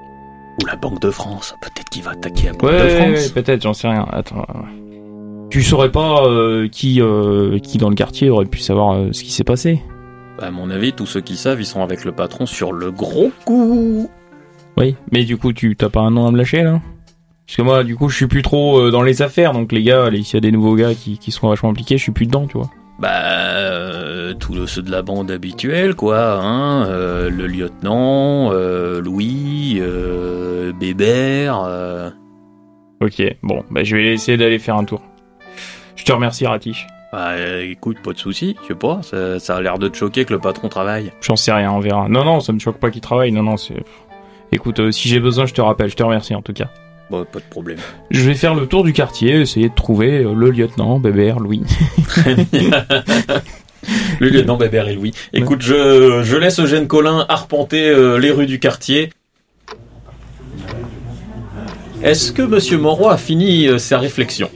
[0.62, 1.54] ou la Banque de France.
[1.62, 3.10] Peut-être qu'il va attaquer la Banque Ouais, de France.
[3.36, 4.08] ouais, peut-être, j'en sais rien.
[4.12, 4.46] Attends.
[5.50, 9.24] Tu saurais pas euh, qui, euh, qui dans le quartier aurait pu savoir euh, ce
[9.24, 9.84] qui s'est passé
[10.39, 13.32] À mon avis, tous ceux qui savent, ils sont avec le patron sur le gros
[13.46, 14.10] coup.
[14.78, 16.80] Oui, mais du coup, tu t'as pas un nom à me lâcher là?
[17.46, 20.10] Parce que moi, du coup, je suis plus trop dans les affaires, donc les gars,
[20.10, 22.48] s'il y a des nouveaux gars qui, qui sont vachement impliqués, je suis plus dedans,
[22.48, 22.70] tu vois.
[22.99, 26.39] Bah, euh, tous le- ceux de la bande habituelle, quoi.
[26.41, 32.12] Hein, euh, le lieutenant, euh, Louis, euh, Bébert.
[33.01, 35.01] Ok, bon, bah je vais essayer d'aller faire un tour.
[35.95, 36.88] Je te remercie, Ratiche.
[37.12, 38.56] Bah, écoute, pas de souci.
[38.63, 39.01] Je sais pas.
[39.03, 41.12] Ça, ça a l'air de te choquer que le patron travaille.
[41.21, 42.08] J'en sais rien, on verra.
[42.10, 43.32] Non, non, ça me choque pas qu'il travaille.
[43.32, 43.84] Non, non, c'est.
[44.51, 45.89] Écoute, si j'ai besoin, je te rappelle.
[45.89, 46.69] Je te remercie en tout cas.
[47.10, 47.78] Bon, pas de problème.
[48.12, 51.62] Je vais faire le tour du quartier, essayer de trouver euh, le lieutenant, Bébert, Louis.
[54.20, 55.13] le lieutenant Bébert et Louis.
[55.34, 59.10] Écoute, je, je laisse Eugène Collin arpenter euh, les rues du quartier.
[62.04, 64.50] Est-ce que Monsieur Moreau a fini euh, sa réflexion?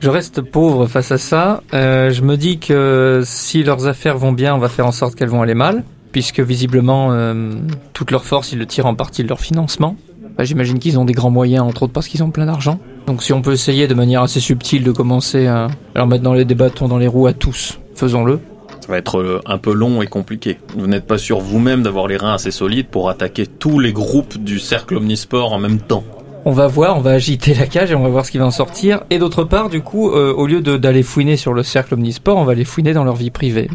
[0.00, 1.62] Je reste pauvre face à ça.
[1.74, 5.14] Euh, je me dis que si leurs affaires vont bien, on va faire en sorte
[5.14, 7.52] qu'elles vont aller mal, puisque visiblement euh,
[7.92, 9.96] toute leur force, ils le tirent en partie de leur financement.
[10.36, 12.78] Bah, J'imagine qu'ils ont des grands moyens, entre autres parce qu'ils ont plein d'argent.
[13.06, 16.34] Donc si on peut essayer de manière assez subtile de commencer à leur mettre dans
[16.34, 18.40] les des bâtons dans les roues à tous, faisons-le.
[18.80, 20.58] Ça va être euh, un peu long et compliqué.
[20.76, 24.36] Vous n'êtes pas sûr vous-même d'avoir les reins assez solides pour attaquer tous les groupes
[24.36, 26.04] du cercle omnisport en même temps.
[26.44, 28.44] On va voir, on va agiter la cage et on va voir ce qui va
[28.44, 29.02] en sortir.
[29.08, 32.44] Et d'autre part, du coup, euh, au lieu d'aller fouiner sur le cercle omnisport, on
[32.44, 33.70] va les fouiner dans leur vie privée.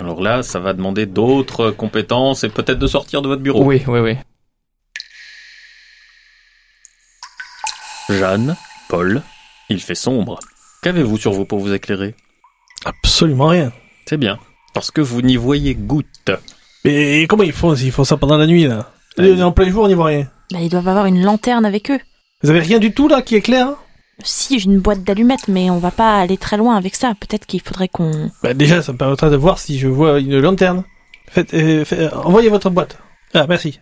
[0.00, 3.62] Alors là, ça va demander d'autres compétences et peut-être de sortir de votre bureau.
[3.62, 4.16] Oui, oui, oui.
[8.08, 8.56] Jeanne,
[8.88, 9.22] Paul,
[9.68, 10.38] il fait sombre.
[10.82, 12.14] Qu'avez-vous sur vous pour vous éclairer?
[12.84, 13.72] Absolument rien.
[14.06, 14.38] C'est bien.
[14.74, 16.30] Parce que vous n'y voyez goutte.
[16.84, 18.90] Mais comment ils font s'ils font ça pendant la nuit, là?
[19.18, 20.28] En plein jour, on n'y voit rien.
[20.52, 22.00] Bah, ils doivent avoir une lanterne avec eux.
[22.42, 23.78] Vous avez rien du tout, là, qui éclaire hein?
[24.22, 27.14] Si, j'ai une boîte d'allumettes, mais on va pas aller très loin avec ça.
[27.18, 28.30] Peut-être qu'il faudrait qu'on...
[28.42, 30.84] Bah déjà, ça me permettra de voir si je vois une lanterne.
[31.28, 32.98] Faites, euh, euh, envoyez votre boîte.
[33.32, 33.80] Ah, merci.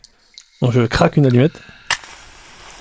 [0.62, 1.60] Bon, je craque une allumette.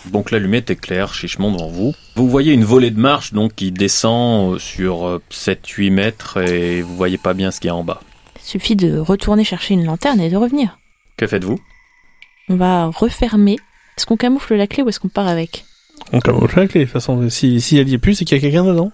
[0.08, 1.94] Donc l'allumette éclaire chichement devant vous.
[2.16, 6.82] Vous voyez une volée de marche donc qui descend euh, sur euh, 7-8 mètres et
[6.82, 8.02] vous voyez pas bien ce qu'il y a en bas.
[8.38, 10.80] Il suffit de retourner chercher une lanterne et de revenir.
[11.18, 11.60] Que faites-vous?
[12.50, 13.58] On va refermer.
[13.98, 15.66] Est-ce qu'on camoufle la clé ou est-ce qu'on part avec?
[16.12, 17.30] On camoufle la clé, de toute façon.
[17.30, 18.92] Si, si elle y est plus, c'est qu'il y a quelqu'un dedans.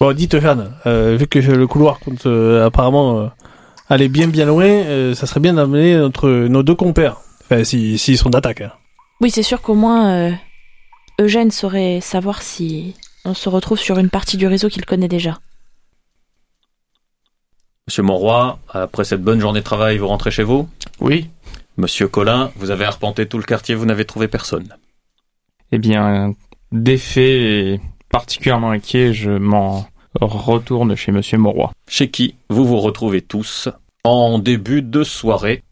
[0.00, 3.26] Bon, dites, Jeanne, euh, vu que le couloir compte euh, apparemment euh,
[3.88, 7.16] aller bien bien loin, euh, ça serait bien d'amener notre, nos deux compères.
[7.44, 8.60] Enfin, s'ils si, s'ils sont d'attaque.
[8.60, 8.72] hein.
[9.24, 10.32] Oui, c'est sûr qu'au moins euh,
[11.18, 15.38] Eugène saurait savoir si on se retrouve sur une partie du réseau qu'il connaît déjà.
[17.88, 20.68] Monsieur Monroy, après cette bonne journée de travail, vous rentrez chez vous?
[21.00, 21.30] Oui.
[21.78, 24.76] Monsieur Collin, vous avez arpenté tout le quartier, vous n'avez trouvé personne.
[25.72, 26.34] Eh bien,
[26.70, 29.86] défait et particulièrement inquiet, je m'en
[30.20, 31.72] retourne chez Monsieur Mauroy.
[31.88, 33.70] Chez qui vous vous retrouvez tous
[34.04, 35.62] en début de soirée.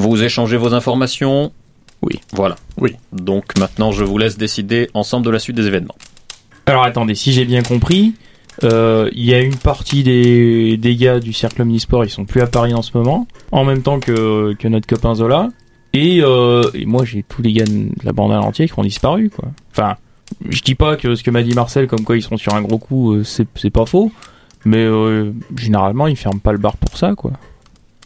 [0.00, 1.52] Vous échangez vos informations
[2.00, 2.20] Oui.
[2.32, 2.56] Voilà.
[2.78, 2.96] Oui.
[3.12, 5.96] Donc maintenant, je vous laisse décider ensemble de la suite des événements.
[6.64, 8.14] Alors attendez, si j'ai bien compris,
[8.64, 12.40] euh, il y a une partie des, des gars du cercle Omnisport, ils sont plus
[12.40, 15.48] à Paris en ce moment, en même temps que, que notre copain Zola.
[15.92, 18.82] Et, euh, et moi j'ai tous les gars de la bande à l'entier qui ont
[18.82, 19.48] disparu quoi.
[19.72, 19.96] Enfin,
[20.48, 22.62] je dis pas que ce que m'a dit Marcel comme quoi ils sont sur un
[22.62, 24.12] gros coup, euh, c'est c'est pas faux,
[24.64, 27.32] mais euh, généralement ils ferment pas le bar pour ça quoi.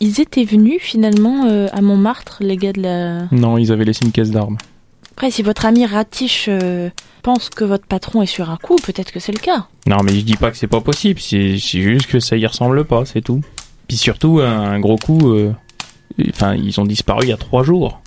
[0.04, 3.22] Ils étaient venus finalement euh, à Montmartre, les gars de la...
[3.32, 4.58] Non, ils avaient laissé une caisse d'armes.
[5.12, 6.90] Après, si votre ami Ratiche euh,
[7.22, 9.66] pense que votre patron est sur un coup, peut-être que c'est le cas.
[9.86, 12.44] Non, mais je dis pas que c'est pas possible, c'est c'est juste que ça y
[12.44, 13.40] ressemble pas, c'est tout.
[13.88, 15.54] Puis surtout, un gros coup, euh,
[16.34, 18.02] enfin, ils ont disparu il y a trois jours.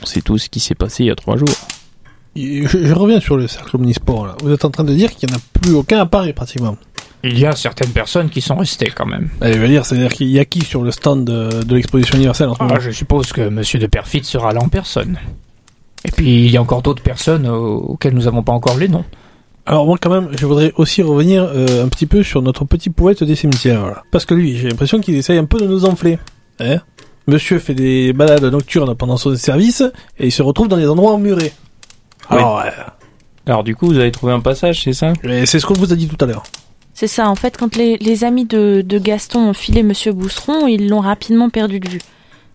[0.00, 1.48] On sait tout ce qui s'est passé il y a trois jours.
[2.36, 4.36] Je, je reviens sur le cercle omnisport, là.
[4.40, 6.76] Vous êtes en train de dire qu'il n'y en a plus aucun à Paris, pratiquement.
[7.22, 9.28] Il y a certaines personnes qui sont restées quand même.
[9.40, 12.16] Allez, je veux dire, c'est-à-dire qu'il y a qui sur le stand de, de l'exposition
[12.16, 15.18] universelle en ce moment Ah, je suppose que Monsieur de Perfit sera là en personne.
[16.04, 18.88] Et puis il y a encore d'autres personnes euh, auxquelles nous n'avons pas encore les
[18.88, 19.04] noms.
[19.66, 22.90] Alors moi quand même, je voudrais aussi revenir euh, un petit peu sur notre petit
[22.90, 24.02] poète des cimetières.
[24.10, 26.18] Parce que lui, j'ai l'impression qu'il essaye un peu de nous enfler.
[26.58, 26.78] Hein
[27.26, 29.82] Monsieur fait des balades nocturnes pendant son service
[30.18, 31.52] et il se retrouve dans des endroits emmurés.
[32.30, 32.38] Oui.
[32.38, 32.70] Alors, euh,
[33.46, 35.12] Alors du coup, vous avez trouvé un passage, c'est ça?
[35.22, 36.42] C'est ce qu'on vous a dit tout à l'heure.
[37.00, 40.66] C'est ça, en fait, quand les, les amis de, de Gaston ont filé Monsieur Bousseron,
[40.66, 42.00] ils l'ont rapidement perdu de vue.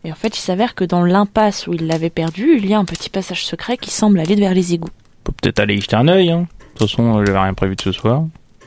[0.04, 2.78] Et en fait, il s'avère que dans l'impasse où ils l'avaient perdu, il y a
[2.78, 4.92] un petit passage secret qui semble aller vers les égouts.
[4.92, 6.30] On peut peut-être aller y jeter un œil.
[6.30, 6.42] Hein.
[6.76, 8.26] De toute façon, j'avais rien prévu de ce soir.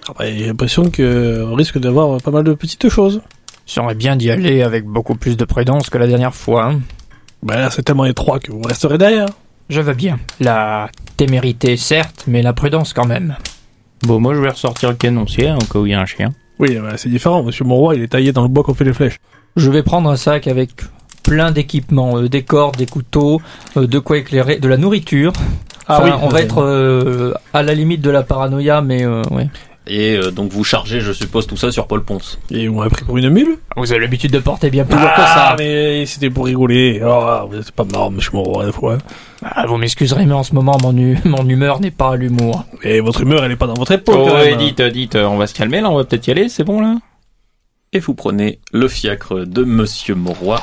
[0.08, 3.22] Ah bah, j'ai l'impression qu'on risque d'avoir pas mal de petites choses.
[3.64, 6.72] J'aimerais bien d'y aller avec beaucoup plus de prudence que la dernière fois.
[6.72, 6.80] hein.
[7.44, 9.28] Bah là, c'est tellement étroit que vous resterez derrière.
[9.68, 10.18] Je veux bien.
[10.40, 13.36] La témérité, certes, mais la prudence quand même.
[14.02, 16.30] Bon, moi, je vais ressortir le canoncier au cas où il y a un chien.
[16.58, 17.42] Oui, bah, c'est différent.
[17.42, 19.18] Monsieur Monroy, il est taillé dans le bois qu'on fait les flèches.
[19.56, 20.70] Je vais prendre un sac avec
[21.22, 23.40] plein d'équipements, euh, des cordes, des couteaux,
[23.76, 25.32] euh, de quoi éclairer, de la nourriture,
[25.86, 29.22] Ah Enfin, oui, on va être euh, à la limite de la paranoïa, mais euh,
[29.30, 29.48] ouais.
[29.88, 32.38] Et euh, donc vous chargez, je suppose, tout ça sur Paul Ponce.
[32.50, 35.08] Et on m'a pris pour une mule Vous avez l'habitude de porter bien plus lourd
[35.08, 35.56] que Ah, ça.
[35.58, 37.00] mais c'était pour rigoler.
[37.04, 38.98] Oh, vous êtes pas marrant, monsieur Moreau, des fois.
[39.42, 42.64] Ah, vous m'excuserez, mais en ce moment, mon, hu- mon humeur n'est pas à l'humour.
[42.82, 44.16] Et votre humeur, elle est pas dans votre époque.
[44.18, 44.58] Oh, quand ouais, même.
[44.58, 46.96] dites, dites, on va se calmer là, on va peut-être y aller, c'est bon là
[47.94, 50.60] Et vous prenez le fiacre de Monsieur Mauroy.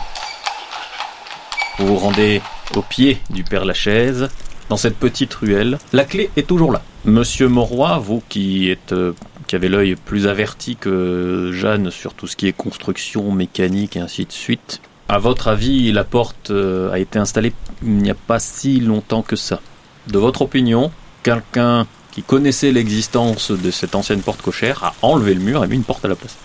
[1.79, 2.41] Vous vous rendez
[2.75, 4.29] au pied du Père Lachaise,
[4.69, 5.77] dans cette petite ruelle.
[5.93, 6.81] La clé est toujours là.
[7.05, 9.13] Monsieur Mauroy, vous qui êtes, euh,
[9.45, 13.99] qui avez l'œil plus averti que Jeanne sur tout ce qui est construction, mécanique et
[13.99, 14.81] ainsi de suite.
[15.07, 19.21] À votre avis, la porte euh, a été installée il n'y a pas si longtemps
[19.21, 19.59] que ça?
[20.07, 20.91] De votre opinion,
[21.21, 25.75] quelqu'un qui connaissait l'existence de cette ancienne porte cochère a enlevé le mur et mis
[25.75, 26.37] une porte à la place.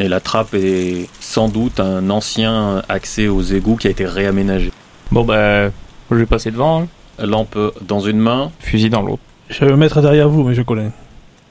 [0.00, 4.72] Et la trappe est sans doute un ancien accès aux égouts qui a été réaménagé.
[5.12, 5.68] Bon bah,
[6.10, 6.88] je vais passer devant, hein.
[7.20, 9.22] Lampe dans une main fusil dans l'autre.
[9.48, 10.90] Je vais me mettre derrière vous, monsieur Colin.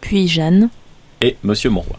[0.02, 0.70] Puis Jeanne.
[1.22, 1.98] et Monsieur Monroy.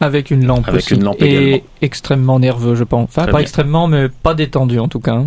[0.00, 0.94] Avec une lampe Avec aussi.
[0.94, 1.66] une lampe Et également.
[1.82, 3.08] extrêmement nerveux, je pense.
[3.08, 3.42] Enfin, Très pas bien.
[3.42, 5.22] extrêmement, mais pas détendu en tout cas.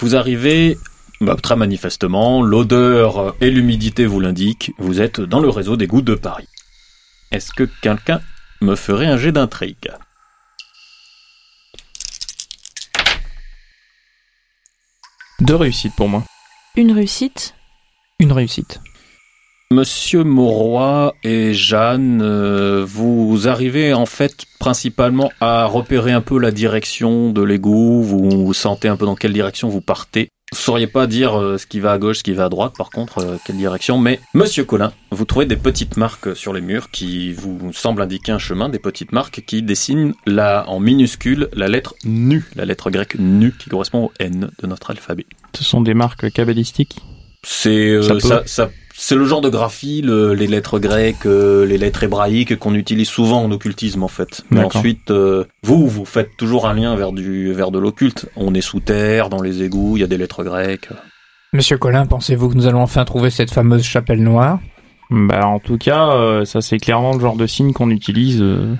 [0.00, 0.78] Vous arrivez,
[1.20, 6.14] bah, très manifestement, l'odeur et l'humidité vous l'indiquent, vous êtes dans le réseau d'égouts de
[6.14, 6.48] Paris.
[7.30, 8.20] Est-ce que quelqu'un
[8.62, 9.90] me ferait un jet d'intrigue?
[15.40, 16.22] Deux réussites pour moi.
[16.76, 17.54] Une réussite.
[18.18, 18.80] Une réussite.
[19.72, 26.50] Monsieur Mauroy et Jeanne, euh, vous arrivez en fait principalement à repérer un peu la
[26.50, 30.28] direction de l'égout, vous, vous sentez un peu dans quelle direction vous partez.
[30.52, 32.72] Vous sauriez pas dire euh, ce qui va à gauche, ce qui va à droite,
[32.76, 36.60] par contre, euh, quelle direction, mais Monsieur Colin, vous trouvez des petites marques sur les
[36.60, 41.48] murs qui vous semblent indiquer un chemin, des petites marques qui dessinent là, en minuscule,
[41.52, 45.24] la lettre NU, la lettre grecque NU, qui correspond au N de notre alphabet.
[45.56, 46.96] Ce sont des marques cabalistiques?
[47.44, 48.20] C'est euh, Ça peut.
[48.20, 48.70] ça, ça-
[49.02, 53.08] c'est le genre de graphie, le- les lettres grecques, euh, les lettres hébraïques qu'on utilise
[53.08, 54.42] souvent en occultisme en fait.
[54.50, 58.26] Mais ensuite, euh, vous, vous faites toujours un lien vers du vers de l'occulte.
[58.36, 60.88] On est sous terre, dans les égouts, il y a des lettres grecques.
[61.54, 64.60] Monsieur Colin, pensez-vous que nous allons enfin trouver cette fameuse chapelle noire?
[65.10, 68.74] Bah en tout cas, euh, ça c'est clairement le genre de signe qu'on utilise euh,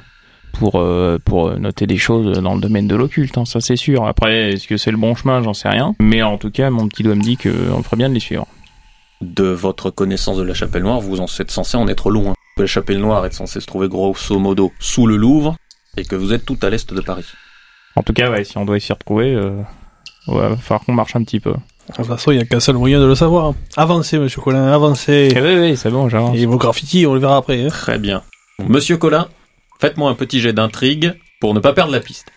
[0.53, 4.07] pour euh, pour noter des choses dans le domaine de l'occulte, hein, ça c'est sûr.
[4.07, 5.95] Après, est-ce que c'est le bon chemin, j'en sais rien.
[5.99, 8.47] Mais en tout cas, mon petit doigt me dit qu'on ferait bien de les suivre.
[9.21, 12.35] De votre connaissance de la Chapelle Noire, vous en êtes censé en être loin.
[12.57, 15.57] La Chapelle Noire est censée se trouver grosso modo sous le Louvre
[15.97, 17.27] et que vous êtes tout à l'est de Paris.
[17.97, 19.61] En tout cas, ouais, si on doit s'y retrouver, euh,
[20.29, 21.53] ouais, va falloir qu'on marche un petit peu.
[21.53, 23.53] De toute façon, il n'y a qu'un seul moyen de le savoir.
[23.77, 25.29] Avancez, monsieur Colin, avancez.
[25.35, 26.37] Eh oui, oui, c'est bon, j'avance.
[26.39, 27.63] Et vos graffitis, on les verra après.
[27.65, 27.69] hein.
[27.69, 28.23] Très bien.
[28.69, 29.29] Monsieur Colin,
[29.81, 32.31] faites-moi un petit jet d'intrigue pour ne pas perdre la piste.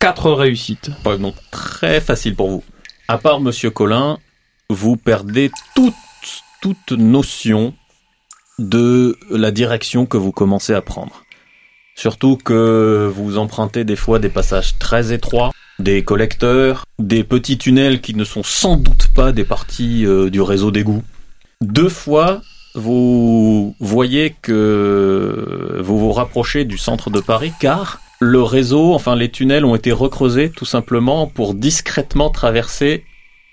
[0.00, 0.90] Quatre réussites.
[1.04, 2.64] Pas donc très facile pour vous.
[3.06, 4.18] À part Monsieur Colin,
[4.70, 5.94] vous perdez toute,
[6.62, 7.74] toute notion
[8.58, 11.22] de la direction que vous commencez à prendre.
[11.96, 18.00] Surtout que vous empruntez des fois des passages très étroits, des collecteurs, des petits tunnels
[18.00, 21.02] qui ne sont sans doute pas des parties euh, du réseau d'égout.
[21.60, 22.40] Deux fois,
[22.74, 29.30] vous voyez que vous vous rapprochez du centre de Paris car le réseau, enfin les
[29.30, 33.04] tunnels ont été recreusés tout simplement pour discrètement traverser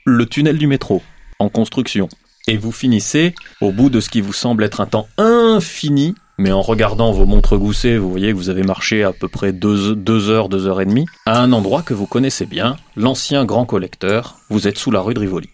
[0.05, 1.01] le tunnel du métro
[1.39, 2.09] en construction.
[2.49, 6.51] Et vous finissez, au bout de ce qui vous semble être un temps infini, mais
[6.51, 9.95] en regardant vos montres goussées, vous voyez que vous avez marché à peu près deux,
[9.95, 13.65] deux heures, deux heures et demie, à un endroit que vous connaissez bien, l'ancien grand
[13.65, 14.37] collecteur.
[14.49, 15.49] Vous êtes sous la rue de Rivoli.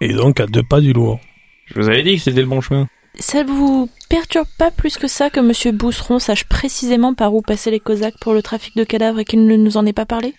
[0.00, 1.20] Et donc, à deux pas du Louvre.
[1.66, 2.86] Je vous avais dit que c'était le bon chemin.
[3.18, 7.70] Ça vous perturbe pas plus que ça que Monsieur Bousseron sache précisément par où passer
[7.70, 10.34] les Cosaques pour le trafic de cadavres et qu'il ne nous en ait pas parlé?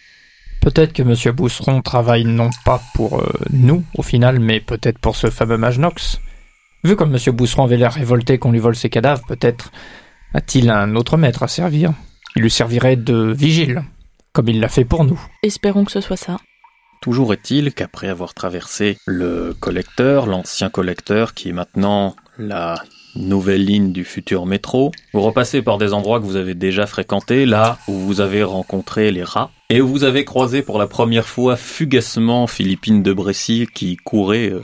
[0.62, 5.16] Peut-être que Monsieur Bousseron travaille non pas pour euh, nous, au final, mais peut-être pour
[5.16, 6.20] ce fameux mage Nox.
[6.84, 9.72] Vu comme Monsieur Bousseron avait l'air révolté qu'on lui vole ses cadavres, peut-être
[10.34, 11.94] a-t-il un autre maître à servir?
[12.36, 13.84] Il lui servirait de vigile,
[14.32, 15.22] comme il l'a fait pour nous.
[15.44, 16.38] Espérons que ce soit ça.
[17.02, 22.76] Toujours est-il qu'après avoir traversé le collecteur, l'ancien collecteur qui est maintenant la
[23.16, 27.46] nouvelle ligne du futur métro, vous repassez par des endroits que vous avez déjà fréquentés,
[27.46, 31.28] là où vous avez rencontré les rats, et où vous avez croisé pour la première
[31.28, 34.62] fois fugacement Philippine de Brécy qui courait euh,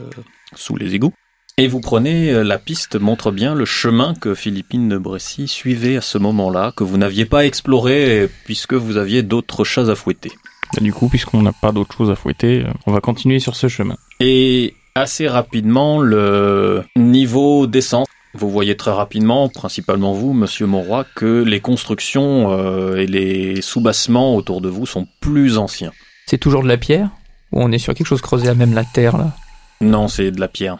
[0.54, 1.12] sous les égouts.
[1.58, 5.96] Et vous prenez euh, la piste montre bien le chemin que Philippine de Brécy suivait
[5.96, 10.32] à ce moment-là, que vous n'aviez pas exploré puisque vous aviez d'autres chats à fouetter.
[10.80, 13.68] Du coup, puisqu'on n'a pas d'autre chose à fouetter, euh, on va continuer sur ce
[13.68, 13.96] chemin.
[14.20, 21.42] Et assez rapidement, le niveau d'essence Vous voyez très rapidement, principalement vous, monsieur Monroy, que
[21.42, 25.92] les constructions euh, et les soubassements autour de vous sont plus anciens.
[26.26, 27.10] C'est toujours de la pierre
[27.52, 29.32] Ou on est sur quelque chose creusé à même la terre, là?
[29.80, 30.78] Non, c'est de la pierre.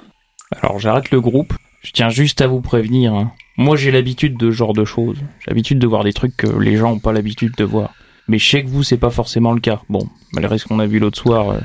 [0.62, 1.54] Alors j'arrête le groupe.
[1.82, 3.14] Je tiens juste à vous prévenir.
[3.14, 3.32] hein.
[3.56, 5.16] Moi j'ai l'habitude de ce genre de choses.
[5.40, 7.94] J'ai l'habitude de voir des trucs que les gens ont pas l'habitude de voir.
[8.28, 9.80] Mais je sais que vous c'est pas forcément le cas.
[9.88, 11.58] Bon, malgré ce qu'on a vu l'autre soir euh,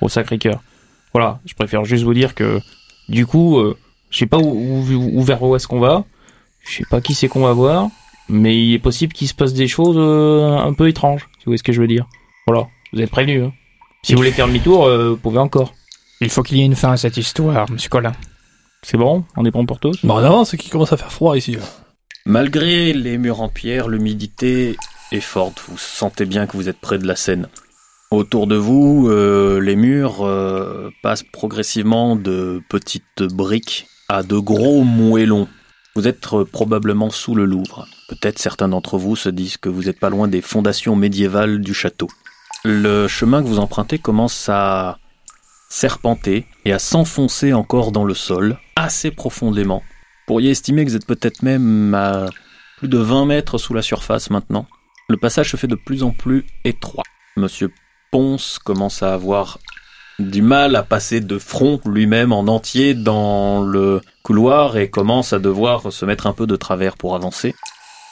[0.00, 0.60] au Sacré-Cœur.
[1.16, 2.60] Voilà, je préfère juste vous dire que
[3.08, 3.74] du coup, euh,
[4.10, 6.04] je sais pas où, où- où- vers où est-ce qu'on va.
[6.68, 7.88] Je sais pas qui c'est qu'on va voir.
[8.28, 11.22] Mais il est possible qu'il se passe des choses euh, un peu étranges.
[11.38, 12.06] Si vous voyez ce que je veux dire?
[12.46, 13.44] Voilà, vous êtes prévenus.
[13.44, 13.52] Hein.
[14.02, 15.72] Si vous voulez faire demi-tour, euh, vous pouvez encore.
[16.20, 18.12] Il faut qu'il y ait une fin à cette histoire, monsieur Colin.
[18.82, 19.24] C'est bon?
[19.36, 20.04] On est bon pour tous?
[20.04, 21.56] Bon, en avant, c'est qu'il commence à faire froid ici.
[22.26, 24.76] Malgré les murs en pierre, l'humidité
[25.12, 25.62] est forte.
[25.68, 27.48] Vous sentez bien que vous êtes près de la Seine.
[28.12, 34.84] Autour de vous, euh, les murs euh, passent progressivement de petites briques à de gros
[34.84, 35.48] moellons.
[35.96, 37.88] Vous êtes euh, probablement sous le Louvre.
[38.08, 41.74] Peut-être certains d'entre vous se disent que vous n'êtes pas loin des fondations médiévales du
[41.74, 42.06] château.
[42.64, 44.98] Le chemin que vous empruntez commence à
[45.68, 49.80] serpenter et à s'enfoncer encore dans le sol, assez profondément.
[49.80, 52.26] Vous pourriez estimer que vous êtes peut-être même à
[52.78, 54.66] plus de 20 mètres sous la surface maintenant.
[55.08, 57.04] Le passage se fait de plus en plus étroit.
[57.36, 57.72] Monsieur
[58.10, 59.58] Ponce commence à avoir
[60.18, 65.38] du mal à passer de front lui-même en entier dans le couloir et commence à
[65.38, 67.54] devoir se mettre un peu de travers pour avancer.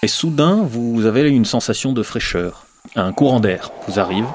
[0.02, 2.66] Et soudain, vous avez une sensation de fraîcheur.
[2.96, 4.26] Un courant d'air vous arrive.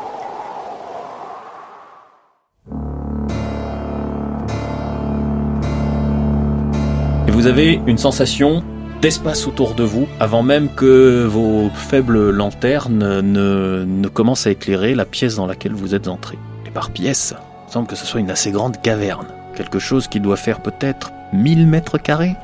[7.28, 8.64] Et vous avez une sensation
[9.02, 15.06] d'espace autour de vous avant même que vos faibles lanternes ne, commencent à éclairer la
[15.06, 16.38] pièce dans laquelle vous êtes entré.
[16.66, 17.34] Et par pièce,
[17.68, 19.28] il semble que ce soit une assez grande caverne.
[19.56, 22.36] Quelque chose qui doit faire peut-être 1000 mètres carrés.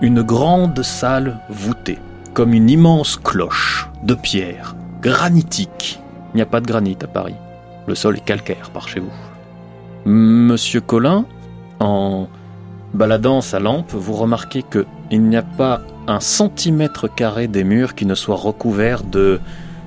[0.00, 1.98] Une grande salle voûtée,
[2.32, 6.00] comme une immense cloche de pierre, granitique.
[6.32, 7.36] Il n'y a pas de granit à Paris.
[7.86, 9.12] Le sol est calcaire par chez vous.
[10.04, 11.24] Monsieur Collin,
[11.80, 12.28] en
[12.92, 17.94] baladant sa lampe, vous remarquez que il n'y a pas un centimètre carré des murs
[17.94, 19.40] qui ne soit recouvert de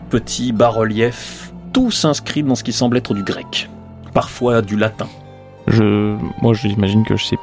[0.10, 3.70] petits bas-reliefs, tous inscrits dans ce qui semble être du grec,
[4.14, 5.08] parfois du latin.
[5.68, 7.38] Je, moi, j'imagine que je sais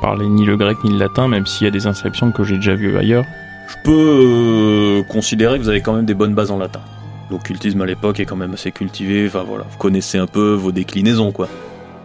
[0.00, 2.56] parler ni le grec ni le latin, même s'il y a des inscriptions que j'ai
[2.56, 3.24] déjà vues ailleurs.
[3.68, 6.80] Je peux euh, considérer que vous avez quand même des bonnes bases en latin.
[7.30, 10.72] L'occultisme à l'époque est quand même assez cultivé, enfin voilà, vous connaissez un peu vos
[10.72, 11.48] déclinaisons quoi.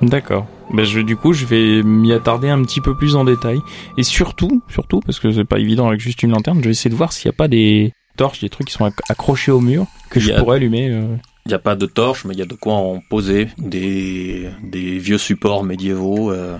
[0.02, 0.46] D'accord.
[0.72, 3.60] Ben je, du coup, je vais m'y attarder un petit peu plus en détail.
[3.98, 6.90] Et surtout, surtout, parce que c'est pas évident avec juste une lanterne, je vais essayer
[6.90, 9.60] de voir s'il n'y a pas des torches, des trucs qui sont acc- accrochés au
[9.62, 10.90] mur, que je a- pourrais allumer.
[10.90, 11.16] euh.
[11.46, 14.50] Il n'y a pas de torche, mais il y a de quoi en poser, des,
[14.64, 16.32] des vieux supports médiévaux.
[16.32, 16.58] euh.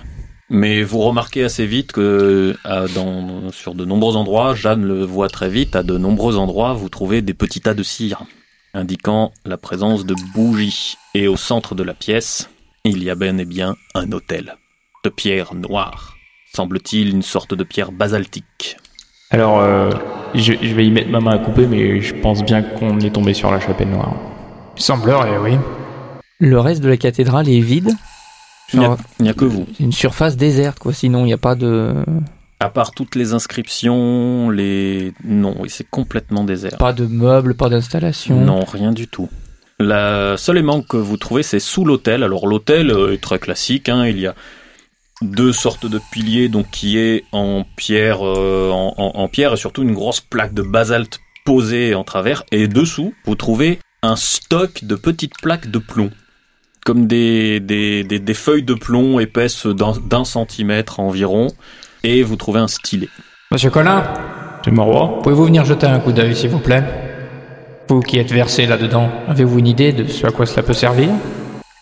[0.50, 2.56] Mais vous remarquez assez vite que
[2.94, 6.90] dans, sur de nombreux endroits, Jeanne le voit très vite, à de nombreux endroits, vous
[6.90, 8.24] trouvez des petits tas de cire,
[8.74, 10.96] indiquant la présence de bougies.
[11.16, 12.50] Et au centre de la pièce,
[12.86, 14.58] il y a bel et bien un autel,
[15.04, 16.16] de pierre noire.
[16.54, 18.78] Semble-t-il une sorte de pierre basaltique.
[19.32, 19.90] Alors, euh,
[20.36, 23.10] je, je vais y mettre ma main à couper, mais je pense bien qu'on est
[23.12, 24.14] tombé sur la chapelle noire.
[24.76, 25.58] Semblerait, oui.
[26.40, 27.92] Le reste de la cathédrale est vide.
[28.74, 29.66] Il n'y a, Genre, il n'y a que vous.
[29.78, 30.94] c'est une surface déserte, quoi.
[30.94, 31.96] Sinon, il n'y a pas de,
[32.60, 35.14] À part toutes les inscriptions, les...
[35.24, 36.78] Non, oui, c'est complètement désert.
[36.78, 38.40] pas de meubles, pas d'installation.
[38.42, 39.30] Non, rien du tout.
[39.84, 42.24] La seule aimant que vous trouvez, c'est sous l'autel.
[42.24, 43.90] Alors l'autel euh, est très classique.
[43.90, 44.36] hein, Il y a
[45.22, 49.58] deux sortes de piliers, donc qui est en pierre, euh, en, en- en pierre et
[49.58, 52.44] surtout une grosse plaque de basalte posée en travers.
[52.52, 56.12] Et dessous, vous trouvez un stock de petites plaques de plomb,
[56.86, 61.48] comme des, des, des, des feuilles de plomb épaisses d'un centimètre environ.
[62.04, 63.08] Et vous trouvez un stylet.
[63.52, 64.04] Monsieur Colin,
[64.66, 66.84] C'est pouvez-vous venir jeter un coup d'œil, s'il vous plaît?
[67.90, 71.10] Vous qui êtes versé là-dedans, avez-vous une idée de ce à quoi cela peut servir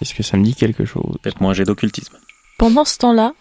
[0.02, 1.18] Est-ce que ça me dit quelque chose?
[1.24, 2.18] Faites-moi un jet d'occultisme.
[2.58, 3.34] Pendant ce temps-là,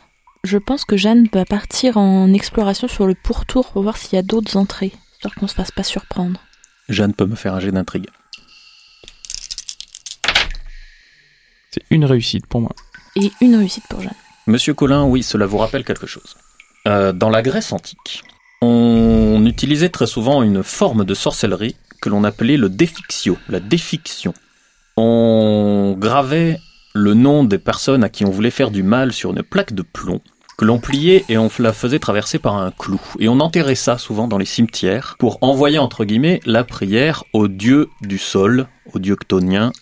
[0.44, 4.18] je pense que Jeanne va partir en exploration sur le pourtour pour voir s'il y
[4.18, 6.39] a d'autres entrées, histoire qu'on se fasse pas surprendre.
[6.91, 8.09] Jeanne peut me faire un jet d'intrigue.
[11.70, 12.72] C'est une réussite pour moi.
[13.16, 14.12] Et une réussite pour Jeanne.
[14.47, 16.37] Monsieur Collin, oui, cela vous rappelle quelque chose.
[16.87, 18.22] Euh, dans la Grèce antique,
[18.61, 24.34] on utilisait très souvent une forme de sorcellerie que l'on appelait le défixio, la défiction.
[24.96, 26.59] On gravait
[26.94, 29.82] le nom des personnes à qui on voulait faire du mal sur une plaque de
[29.82, 30.20] plomb
[30.61, 33.01] que l'on pliait et on la faisait traverser par un clou.
[33.18, 37.48] Et on enterrait ça souvent dans les cimetières pour envoyer entre guillemets la prière au
[37.48, 39.72] dieu du sol, au dieu chtonien,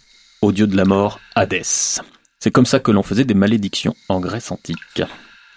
[0.40, 2.00] au dieu de la mort, Hadès.
[2.38, 5.02] C'est comme ça que l'on faisait des malédictions en Grèce antique.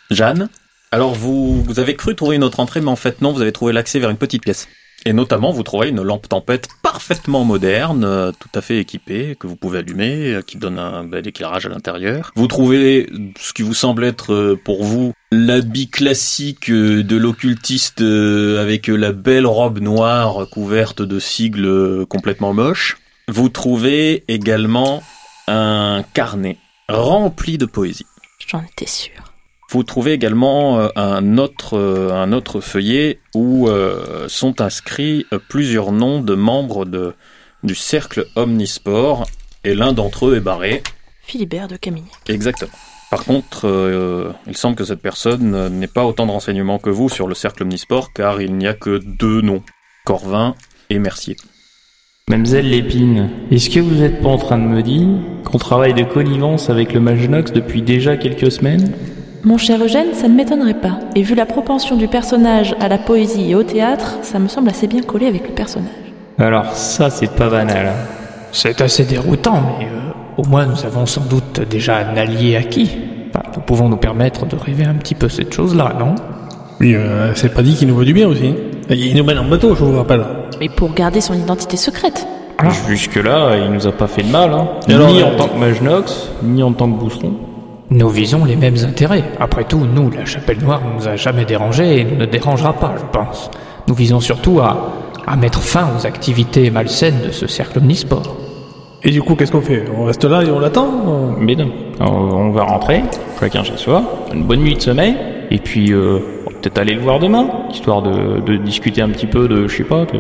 [0.10, 0.50] Jeanne,
[0.92, 3.52] Alors vous, vous avez cru trouver une autre entrée, mais en fait non, vous avez
[3.52, 4.68] trouvé l'accès vers une petite pièce.
[5.06, 9.48] Et notamment, vous trouverez une lampe tempête parfaitement moderne, euh, tout à fait équipée, que
[9.48, 12.32] vous pouvez allumer, euh, qui donne un bel éclairage à l'intérieur.
[12.36, 18.88] Vous trouvez ce qui vous semble être euh, pour vous l'habit classique de l'occultiste avec
[18.88, 22.98] la belle robe noire couverte de sigles complètement moches.
[23.30, 25.02] Vous trouvez également
[25.48, 26.58] un carnet
[26.90, 28.06] rempli de poésie.
[28.46, 29.31] J'en étais sûr.
[29.72, 35.94] Vous trouvez également euh, un autre, euh, un autre feuillet où euh, sont inscrits plusieurs
[35.94, 37.14] noms de membres de,
[37.64, 39.26] du cercle Omnisport
[39.64, 40.84] et l'un d'entre eux est barré.
[41.22, 42.10] Philibert de Camigny.
[42.28, 42.74] Exactement.
[43.10, 47.08] Par contre, euh, il semble que cette personne n'ait pas autant de renseignements que vous
[47.08, 49.64] sur le cercle Omnisport car il n'y a que deux noms,
[50.04, 50.54] Corvin
[50.90, 51.38] et Mercier.
[52.28, 55.08] Mamselle Lépine, est-ce que vous êtes pas en train de me dire
[55.46, 58.92] qu'on travaille de connivence avec le Magnox depuis déjà quelques semaines?
[59.44, 61.00] Mon cher Eugène, ça ne m'étonnerait pas.
[61.16, 64.70] Et vu la propension du personnage à la poésie et au théâtre, ça me semble
[64.70, 65.90] assez bien collé avec le personnage.
[66.38, 67.88] Alors ça, c'est pas banal.
[67.88, 67.94] hein.
[68.52, 72.92] C'est assez déroutant, mais euh, au moins nous avons sans doute déjà un allié acquis.
[73.30, 76.16] Enfin, nous pouvons nous permettre de rêver un petit peu cette chose-là, non?
[76.80, 78.54] Oui, euh, c'est pas dit qu'il nous veut du bien aussi.
[78.90, 80.24] Il nous mène en bateau, je vous rappelle.
[80.60, 82.28] Mais pour garder son identité secrète.
[82.88, 84.68] Jusque-là, il nous a pas fait de mal, hein.
[84.88, 87.34] Et alors, ni euh, en tant que Magnox, ni en tant que Bousseron.
[87.92, 89.24] Nous visons les mêmes intérêts.
[89.40, 92.96] Après tout, nous, la chapelle noire ne nous a jamais dérangés et ne dérangera pas,
[92.98, 93.52] je pense.
[93.88, 94.94] Nous visons surtout à,
[95.28, 98.38] à mettre fin aux activités malsaines de ce cercle omnisport.
[99.04, 99.84] Et du coup, qu'est-ce qu'on fait?
[99.98, 101.36] On reste là et on l'attend?
[101.38, 101.70] Mais non,
[102.00, 103.04] Alors, on va rentrer,
[103.40, 105.16] chacun chez soi, une bonne nuit de sommeil,
[105.50, 109.10] et puis euh, on va peut-être aller le voir demain, histoire de, de discuter un
[109.10, 110.20] petit peu de, je sais pas, de,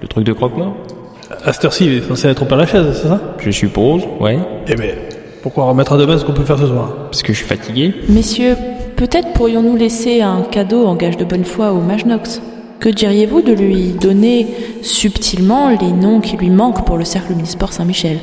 [0.00, 0.74] de trucs de croque-mort.
[1.44, 3.20] À cette heure-ci, il est censé être au Père Lachaise, c'est ça?
[3.38, 4.90] Je suppose, ouais, Eh ben,
[5.42, 6.94] pourquoi remettre à demain ce qu'on peut faire ce soir?
[7.04, 7.94] Parce que je suis fatigué.
[8.08, 8.56] Messieurs,
[8.96, 12.42] peut-être pourrions-nous laisser un cadeau en gage de bonne foi au Magnox
[12.78, 14.46] Que diriez-vous de lui donner
[14.82, 18.18] subtilement les noms qui lui manquent pour le cercle omnisport Saint-Michel?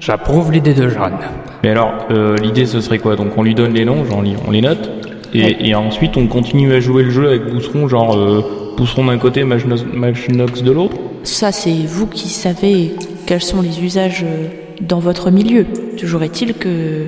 [0.00, 1.18] J'approuve l'idée de Jeanne.
[1.64, 3.16] Mais alors, euh, l'idée ce serait quoi?
[3.16, 4.90] Donc on lui donne les noms, genre on les note,
[5.34, 9.18] et, et ensuite on continue à jouer le jeu avec Bousseron, genre euh, Bousseron d'un
[9.18, 10.96] côté, Magnox, Magnox de l'autre?
[11.24, 12.94] Ça, c'est vous qui savez
[13.26, 14.46] quels sont les usages euh,
[14.80, 15.66] dans votre milieu.
[15.98, 17.06] Toujours est-il que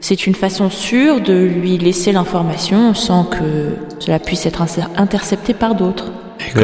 [0.00, 3.36] c'est une façon sûre de lui laisser l'information sans que
[3.98, 6.10] cela puisse être inter- intercepté par d'autres.
[6.56, 6.60] Et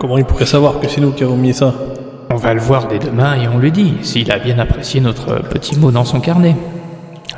[0.00, 1.74] comment- il pourrait savoir que c'est nous qui avons mis ça?
[2.30, 5.42] On va le voir dès demain et on lui dit s'il a bien apprécié notre
[5.48, 6.54] petit mot dans son carnet.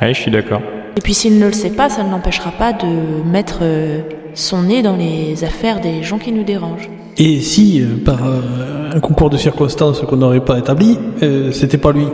[0.01, 0.61] Ouais, je suis d'accord.
[0.97, 2.87] Et puis s'il ne le sait pas, ça ne l'empêchera pas de
[3.31, 4.01] mettre euh,
[4.33, 6.89] son nez dans les affaires des gens qui nous dérangent.
[7.17, 11.77] Et si, euh, par euh, un concours de circonstances qu'on n'aurait pas établi, euh, c'était
[11.77, 12.07] pas lui?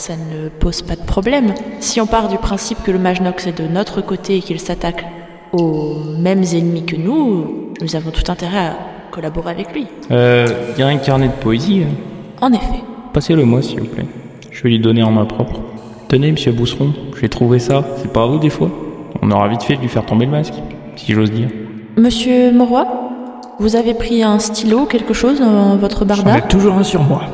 [0.00, 1.52] Ça ne pose pas de problème.
[1.78, 5.04] Si on part du principe que le Magnox est de notre côté et qu'il s'attaque
[5.52, 8.76] aux mêmes ennemis que nous, nous avons tout intérêt à
[9.10, 9.86] collaborer avec lui.
[10.10, 10.46] Euh,
[10.78, 11.94] y a un carnet de poésie, hein.
[12.40, 12.82] En effet.
[13.12, 14.06] passez-le moi s'il vous plaît.
[14.50, 15.60] Je vais lui donner en main propre.
[16.08, 18.70] Tenez, monsieur Bousseron, j'ai trouvé ça, c'est pas à vous des fois
[19.20, 20.54] On aura vite fait de lui faire tomber le masque,
[20.96, 21.48] si j'ose dire.
[21.98, 22.86] Monsieur Moroy,
[23.58, 27.02] vous avez pris un stylo, quelque chose dans votre J'en ai barda toujours un sur
[27.02, 27.24] moi.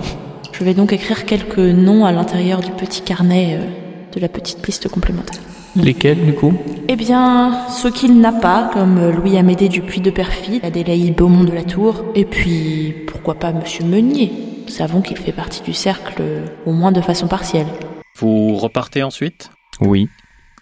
[0.58, 4.66] Je vais donc écrire quelques noms à l'intérieur du petit carnet euh, de la petite
[4.66, 5.42] liste complémentaire.
[5.76, 6.54] Lesquels du coup?
[6.88, 11.52] Eh bien, ceux qu'il n'a pas, comme euh, Louis-Amédée Dupuis de Perfide, Adélaïde Beaumont de
[11.52, 14.32] la Tour, et puis pourquoi pas Monsieur Meunier.
[14.66, 17.66] Nous savons qu'il fait partie du cercle, euh, au moins de façon partielle.
[18.18, 19.50] Vous repartez ensuite?
[19.82, 20.08] Oui.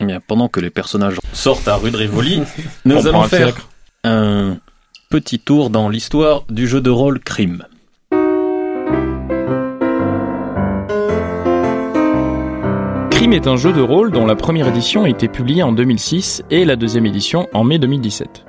[0.00, 2.42] Eh bien, pendant que les personnages sortent à rue de Rivoli,
[2.84, 3.54] nous On allons faire
[4.02, 4.56] un
[5.08, 7.64] petit tour dans l'histoire du jeu de rôle Crime.
[13.24, 16.44] Crime est un jeu de rôle dont la première édition a été publiée en 2006
[16.50, 18.44] et la deuxième édition en mai 2017.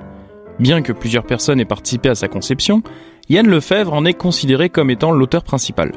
[0.58, 2.82] Bien que plusieurs personnes aient participé à sa conception,
[3.30, 5.92] Yann Lefebvre en est considéré comme étant l'auteur principal.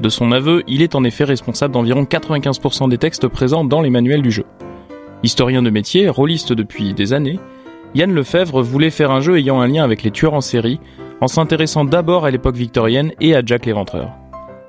[0.00, 3.90] De son aveu, il est en effet responsable d'environ 95% des textes présents dans les
[3.90, 4.46] manuels du jeu.
[5.22, 7.38] Historien de métier, rôliste depuis des années,
[7.94, 10.80] Yann Lefebvre voulait faire un jeu ayant un lien avec les tueurs en série,
[11.20, 14.12] en s'intéressant d'abord à l'époque victorienne et à Jack l'Éventreur.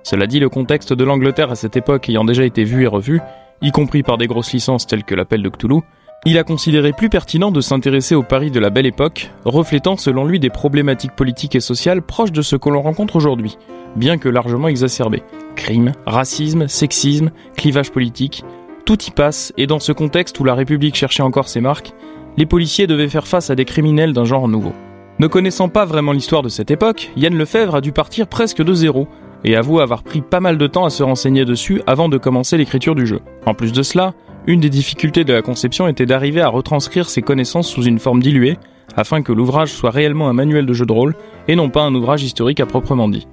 [0.04, 3.22] Cela dit, le contexte de l'Angleterre à cette époque ayant déjà été vu et revu,
[3.62, 5.82] y compris par des grosses licences telles que l'appel de Cthulhu,
[6.28, 10.26] il a considéré plus pertinent de s'intéresser au Paris de la belle époque, reflétant selon
[10.26, 13.58] lui des problématiques politiques et sociales proches de ce que l'on rencontre aujourd'hui,
[13.96, 15.22] bien que largement exacerbées.
[15.56, 18.44] Crime, racisme, sexisme, clivage politique,
[18.86, 21.94] tout y passe, et dans ce contexte où la République cherchait encore ses marques,
[22.38, 24.74] les policiers devaient faire face à des criminels d'un genre nouveau.
[25.20, 28.74] Ne connaissant pas vraiment l'histoire de cette époque, Yann Lefebvre a dû partir presque de
[28.74, 29.08] zéro,
[29.46, 32.58] et avoue avoir pris pas mal de temps à se renseigner dessus avant de commencer
[32.58, 33.22] l'écriture du jeu.
[33.46, 34.14] En plus de cela,
[34.48, 38.22] une des difficultés de la conception était d'arriver à retranscrire ses connaissances sous une forme
[38.22, 38.58] diluée,
[38.98, 41.16] afin que l'ouvrage soit réellement un manuel de jeu de rôle
[41.48, 43.28] et non pas un ouvrage historique à proprement dit.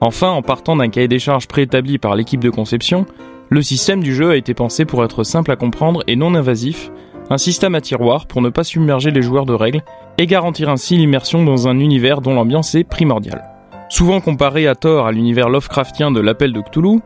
[0.00, 3.06] Enfin, en partant d'un cahier des charges préétabli par l'équipe de conception,
[3.48, 6.90] le système du jeu a été pensé pour être simple à comprendre et non invasif,
[7.30, 9.82] un système à tiroir pour ne pas submerger les joueurs de règles
[10.18, 13.44] et garantir ainsi l'immersion dans un univers dont l'ambiance est primordiale.
[13.92, 17.00] Souvent comparé à tort à l'univers Lovecraftien de l'appel de Cthulhu,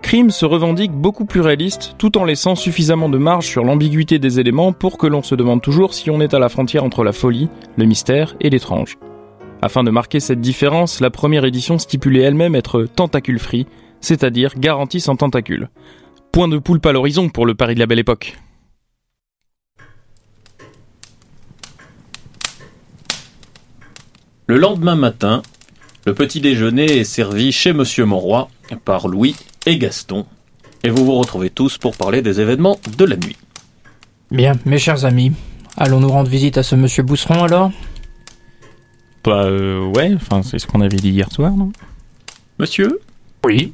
[0.00, 4.40] Crime se revendique beaucoup plus réaliste tout en laissant suffisamment de marge sur l'ambiguïté des
[4.40, 7.12] éléments pour que l'on se demande toujours si on est à la frontière entre la
[7.12, 8.96] folie, le mystère et l'étrange.
[9.60, 13.66] Afin de marquer cette différence, la première édition stipulait elle-même être tentacule free,
[14.00, 15.68] c'est-à-dire garantie sans tentacule.
[16.32, 18.38] Point de poulpe à l'horizon pour le Paris de la belle époque.
[24.46, 25.42] Le lendemain matin,
[26.06, 28.48] le petit déjeuner est servi chez Monsieur Monroy
[28.84, 29.36] par Louis
[29.66, 30.26] et Gaston,
[30.82, 33.36] et vous vous retrouvez tous pour parler des événements de la nuit.
[34.30, 35.32] Bien, mes chers amis,
[35.76, 37.72] allons-nous rendre visite à ce monsieur Bousseron alors?
[39.24, 41.72] Bah euh, ouais, enfin c'est ce qu'on avait dit hier soir, non?
[42.58, 43.00] Monsieur?
[43.44, 43.72] Oui.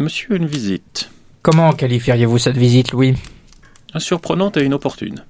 [0.00, 1.10] Monsieur, une visite.
[1.42, 3.14] Comment qualifieriez-vous cette visite, Louis?
[3.98, 5.24] Surprenante et inopportune.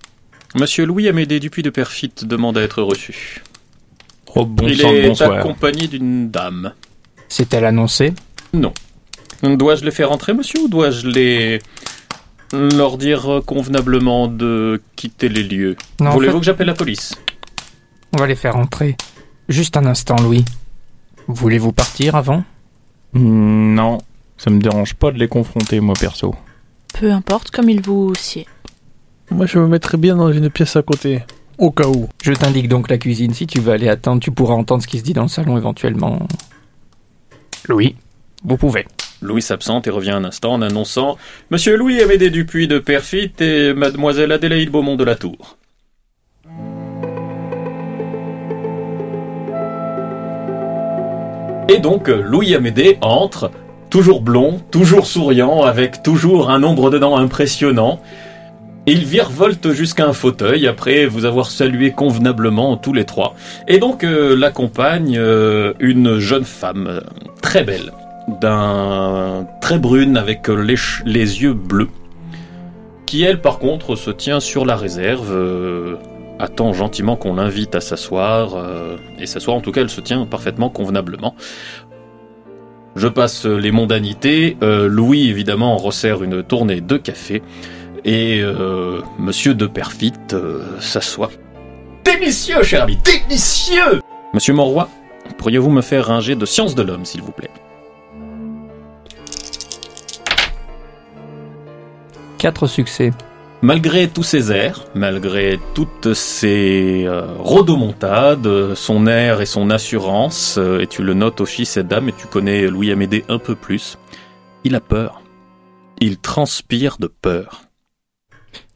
[0.54, 3.42] Monsieur Louis Amédée Dupuis de Perfit demande à être reçu.
[4.34, 5.32] Oh bon Il sang est bonsoir.
[5.32, 6.72] accompagné d'une dame.
[7.28, 8.12] C'est-elle annoncé
[8.52, 8.72] Non.
[9.42, 11.60] Dois-je les faire entrer, monsieur, ou dois-je les...
[12.52, 15.76] leur dire convenablement de quitter les lieux?
[15.98, 17.14] Voulez-vous fait, que j'appelle la police?
[18.12, 18.96] on va les faire entrer.
[19.48, 20.44] Juste un instant, Louis.
[21.26, 22.44] Voulez-vous partir avant?
[23.14, 23.98] Hmm, non,
[24.36, 26.34] ça me dérange pas de les confronter, moi perso.
[26.98, 28.46] Peu importe, comme il vous sied.
[29.30, 31.22] Moi, je me mettrais bien dans une pièce à côté.
[31.60, 32.08] Au cas où.
[32.22, 33.34] Je t'indique donc la cuisine.
[33.34, 35.58] Si tu veux aller attendre, tu pourras entendre ce qui se dit dans le salon
[35.58, 36.18] éventuellement.
[37.68, 37.96] Louis,
[38.42, 38.86] vous pouvez.
[39.20, 41.18] Louis s'absente et revient un instant en annonçant
[41.50, 45.58] Monsieur Louis Amédée Dupuis de Perfit et Mademoiselle Adélaïde Beaumont de la Tour.
[51.68, 53.50] Et donc Louis Amédée entre,
[53.90, 58.00] toujours blond, toujours souriant, avec toujours un nombre de dents impressionnant.
[58.86, 63.34] Il virevolte jusqu'à un fauteuil après vous avoir salué convenablement tous les trois.
[63.68, 67.02] Et donc euh, l'accompagne euh, une jeune femme
[67.42, 67.92] très belle,
[68.40, 71.90] d'un très brune avec les, les yeux bleus,
[73.04, 75.96] qui elle par contre se tient sur la réserve, euh,
[76.38, 78.56] attend gentiment qu'on l'invite à s'asseoir,
[79.18, 81.34] et s'asseoir en tout cas elle se tient parfaitement convenablement.
[82.96, 87.42] Je passe les mondanités, Louis évidemment resserre une tournée de café,
[88.04, 91.30] et euh, Monsieur de Perfit euh, s'assoit.
[92.04, 94.00] Délicieux, cher ami, délicieux
[94.32, 94.88] Monsieur Monroy,
[95.38, 97.50] pourriez-vous me faire un jet de science de l'homme, s'il vous plaît?
[102.38, 103.12] Quatre succès.
[103.62, 110.80] Malgré tous ses airs, malgré toutes ses euh, rodomontades, son air et son assurance, euh,
[110.80, 113.98] et tu le notes aussi cette dame, et tu connais Louis Amédée un peu plus,
[114.64, 115.20] il a peur.
[116.00, 117.64] Il transpire de peur.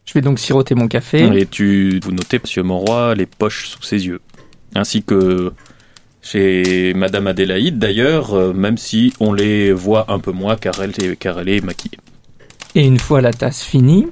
[0.05, 1.25] Je vais donc siroter mon café.
[1.39, 4.21] Et tu, vous notez, Monsieur Monroy, les poches sous ses yeux.
[4.75, 5.53] Ainsi que
[6.23, 10.91] chez Madame Adélaïde, d'ailleurs, euh, même si on les voit un peu moins car elle,
[10.91, 11.99] est- car elle est maquillée.
[12.75, 14.07] Et une fois la tasse finie,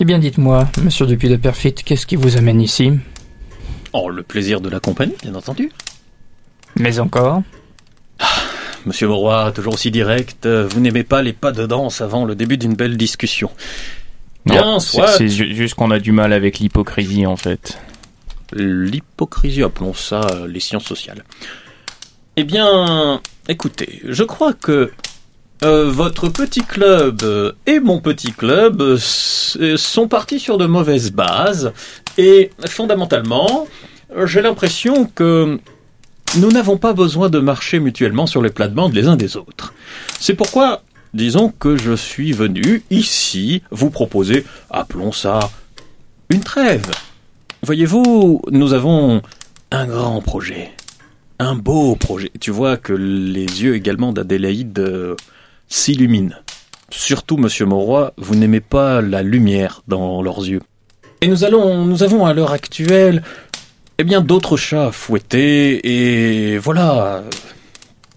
[0.00, 2.92] eh bien dites-moi, monsieur Dupuis de Perfit, qu'est-ce qui vous amène ici?
[3.92, 5.70] Oh, le plaisir de l'accompagner, bien entendu.
[6.78, 7.42] Mais encore
[8.84, 12.34] Monsieur Monroy, toujours aussi direct, euh, vous n'aimez pas les pas de danse avant le
[12.34, 13.50] début d'une belle discussion.
[14.46, 17.78] Bien, c'est soit c'est ju- juste qu'on a du mal avec l'hypocrisie en fait.
[18.52, 21.24] l'hypocrisie, appelons ça euh, les sciences sociales.
[22.36, 24.92] Eh bien, écoutez, je crois que
[25.64, 31.72] euh, votre petit club euh, et mon petit club sont partis sur de mauvaises bases
[32.18, 33.66] et fondamentalement,
[34.26, 35.58] j'ai l'impression que
[36.36, 39.72] nous n'avons pas besoin de marcher mutuellement sur les plates-bandes les uns des autres.
[40.20, 40.82] C'est pourquoi,
[41.14, 45.38] disons que je suis venu ici vous proposer, appelons ça,
[46.30, 46.90] une trêve.
[47.62, 49.22] Voyez-vous, nous avons
[49.70, 50.70] un grand projet.
[51.38, 52.30] Un beau projet.
[52.40, 55.16] Tu vois que les yeux également d'Adélaïde euh,
[55.68, 56.34] s'illuminent.
[56.90, 60.62] Surtout, monsieur Monroy, vous n'aimez pas la lumière dans leurs yeux.
[61.20, 63.22] Et nous allons, nous avons à l'heure actuelle,
[63.98, 65.80] eh bien, d'autres chats à fouetter,
[66.52, 67.24] et voilà.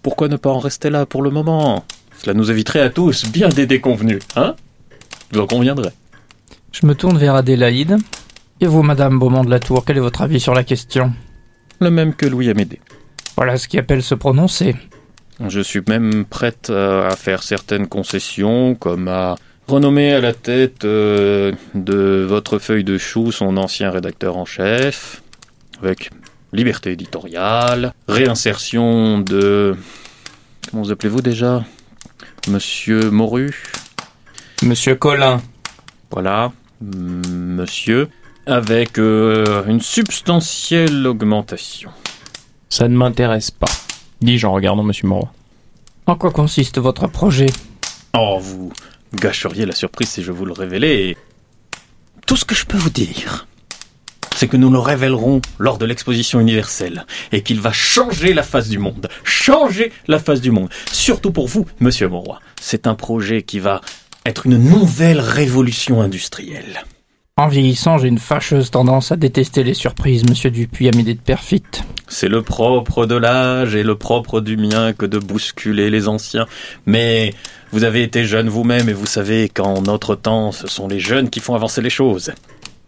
[0.02, 1.84] Pourquoi ne pas en rester là pour le moment?
[2.22, 4.54] Cela nous éviterait à tous bien des déconvenus, hein?
[5.32, 5.90] Vous en conviendrez.
[6.72, 7.96] Je me tourne vers Adélaïde.
[8.60, 11.12] Et vous, madame Beaumont de la Tour, quel est votre avis sur la question?
[11.80, 12.80] Le même que Louis Amédée.
[13.36, 14.76] Voilà ce qui appelle se prononcer.
[15.48, 20.84] Je suis même prête à à faire certaines concessions, comme à renommer à la tête
[20.84, 25.22] euh, de votre feuille de chou son ancien rédacteur en chef,
[25.82, 26.10] avec
[26.52, 29.74] liberté éditoriale, réinsertion de...
[30.70, 31.64] Comment vous appelez-vous déjà?
[32.48, 33.54] Monsieur Moru
[34.62, 35.40] Monsieur Colin.
[36.10, 38.08] Voilà, monsieur,
[38.46, 41.90] avec euh, une substantielle augmentation.
[42.68, 43.68] Ça ne m'intéresse pas.
[44.20, 45.28] Dis-je en regardant Monsieur Moreau.
[46.06, 47.46] En quoi consiste votre projet?
[48.14, 48.72] Oh, vous
[49.14, 51.10] gâcheriez la surprise si je vous le révélais.
[51.10, 51.16] et
[52.26, 53.46] Tout ce que je peux vous dire,
[54.40, 58.70] c'est que nous le révélerons lors de l'exposition universelle et qu'il va changer la face
[58.70, 59.06] du monde.
[59.22, 60.70] Changer la face du monde.
[60.90, 62.40] Surtout pour vous, monsieur Monroy.
[62.58, 63.82] C'est un projet qui va
[64.24, 66.86] être une nouvelle révolution industrielle.
[67.36, 71.62] En vieillissant, j'ai une fâcheuse tendance à détester les surprises, monsieur Dupuis, amédée de perfit.
[72.08, 76.46] C'est le propre de l'âge et le propre du mien que de bousculer les anciens.
[76.86, 77.34] Mais
[77.72, 81.28] vous avez été jeune vous-même et vous savez qu'en notre temps, ce sont les jeunes
[81.28, 82.32] qui font avancer les choses.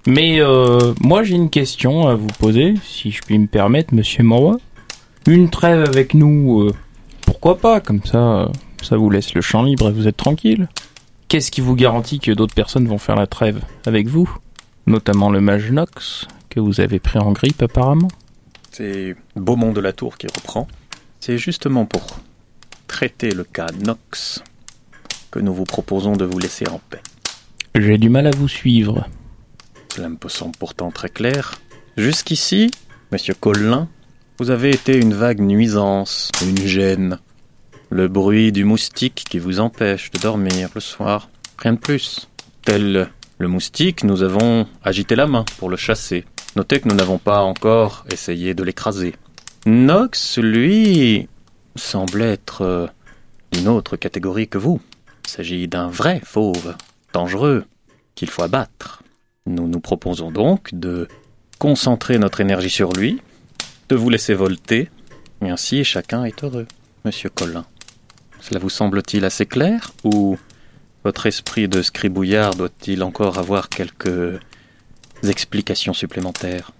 [0.06, 4.24] Mais euh, moi j'ai une question à vous poser, si je puis me permettre, Monsieur
[4.24, 4.60] Moreau.
[5.28, 6.74] Une trêve avec nous, euh,
[7.24, 7.80] pourquoi pas?
[7.80, 8.48] Comme ça, euh,
[8.82, 10.68] ça vous laisse le champ libre et vous êtes tranquille.
[11.28, 14.28] Qu'est-ce qui vous garantit que d'autres personnes vont faire la trêve avec vous?
[14.86, 18.08] Notamment le mage Nox, que vous avez pris en grippe apparemment.
[18.72, 20.66] C'est Beaumont de la Tour qui reprend.
[21.20, 22.18] C'est justement pour
[22.88, 24.42] traiter le cas Nox
[25.30, 27.00] que nous vous proposons de vous laisser en paix.
[27.76, 29.06] J'ai du mal à vous suivre.
[29.94, 31.60] Cela me semble pourtant très clair.
[31.98, 32.70] Jusqu'ici,
[33.10, 33.90] monsieur Collin,
[34.38, 37.18] vous avez été une vague nuisance, une gêne.
[37.90, 41.28] Le bruit du moustique qui vous empêche de dormir le soir.
[41.58, 42.30] Rien de plus.
[42.64, 46.24] Tel le moustique, nous avons agité la main pour le chasser.
[46.56, 49.14] Notez que nous n'avons pas encore essayé de l'écraser.
[49.66, 51.28] Nox, lui,
[51.76, 52.86] semble être euh,
[53.52, 54.80] d'une autre catégorie que vous.
[55.26, 56.76] Il s'agit d'un vrai fauve,
[57.12, 57.66] dangereux,
[58.14, 59.01] qu'il faut abattre.
[59.46, 61.08] Nous nous proposons donc de
[61.58, 63.20] concentrer notre énergie sur lui,
[63.88, 64.88] de vous laisser volter,
[65.44, 66.66] et ainsi chacun est heureux,
[67.04, 67.64] monsieur Collin.
[68.40, 70.36] Cela vous semble-t-il assez clair ou
[71.04, 74.38] votre esprit de scribouillard doit-il encore avoir quelques
[75.24, 76.70] explications supplémentaires?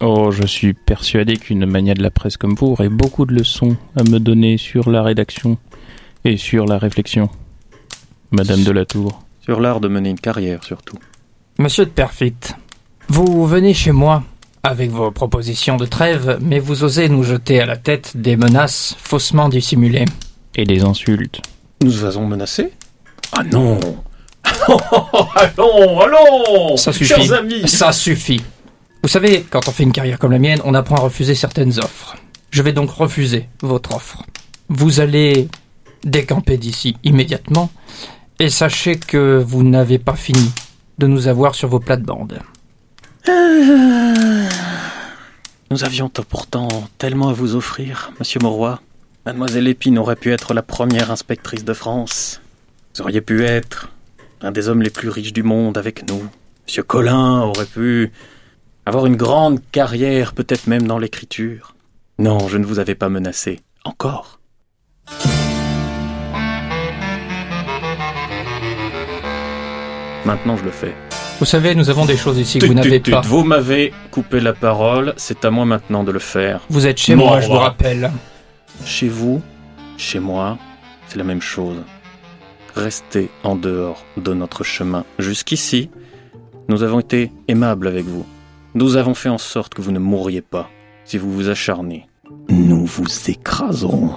[0.00, 3.76] Oh, je suis persuadé qu'une mania de la presse comme vous aurait beaucoup de leçons
[3.96, 5.58] à me donner sur la rédaction
[6.24, 7.28] et sur la réflexion.
[8.30, 9.22] Madame de la Tour.
[9.40, 10.98] Sur l'art de mener une carrière surtout.
[11.60, 12.54] Monsieur de perfit,
[13.08, 14.22] vous venez chez moi
[14.62, 18.96] avec vos propositions de trêve, mais vous osez nous jeter à la tête des menaces
[18.98, 20.06] faussement dissimulées.
[20.54, 21.42] Et des insultes.
[21.82, 22.72] Nous avons menacé?
[23.32, 23.78] Ah non
[25.34, 27.12] Allons, allons Ça suffit.
[27.12, 28.42] Chers amis Ça suffit.
[29.02, 31.78] Vous savez, quand on fait une carrière comme la mienne, on apprend à refuser certaines
[31.78, 32.16] offres.
[32.50, 34.24] Je vais donc refuser votre offre.
[34.70, 35.48] Vous allez
[36.04, 37.70] décamper d'ici immédiatement
[38.38, 40.52] et sachez que vous n'avez pas fini
[41.00, 42.40] de nous avoir sur vos plates-bandes.
[45.70, 48.80] Nous avions pourtant tellement à vous offrir, monsieur Mauroy.
[49.24, 52.42] Mademoiselle Épine aurait pu être la première inspectrice de France.
[52.94, 53.88] Vous auriez pu être
[54.42, 56.22] un des hommes les plus riches du monde avec nous.
[56.66, 58.12] Monsieur Collin aurait pu
[58.84, 61.74] avoir une grande carrière, peut-être même dans l'écriture.
[62.18, 63.60] Non, je ne vous avais pas menacé.
[63.84, 64.38] Encore.
[70.30, 70.94] Maintenant, je le fais.
[71.40, 73.20] Vous savez, nous avons des choses ici que vous n'avez pas.
[73.22, 76.60] Vous m'avez coupé la parole, c'est à moi maintenant de le faire.
[76.70, 78.12] Vous êtes chez moi, je vous rappelle.
[78.84, 79.42] Chez vous,
[79.96, 80.56] chez moi,
[81.08, 81.78] c'est la même chose.
[82.76, 85.04] Restez en dehors de notre chemin.
[85.18, 85.90] Jusqu'ici,
[86.68, 88.24] nous avons été aimables avec vous.
[88.76, 90.70] Nous avons fait en sorte que vous ne mourriez pas
[91.04, 92.06] si vous vous acharnez.
[92.48, 94.12] Nous vous écraserons.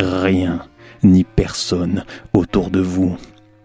[0.00, 0.62] Rien
[1.02, 3.18] ni personne autour de vous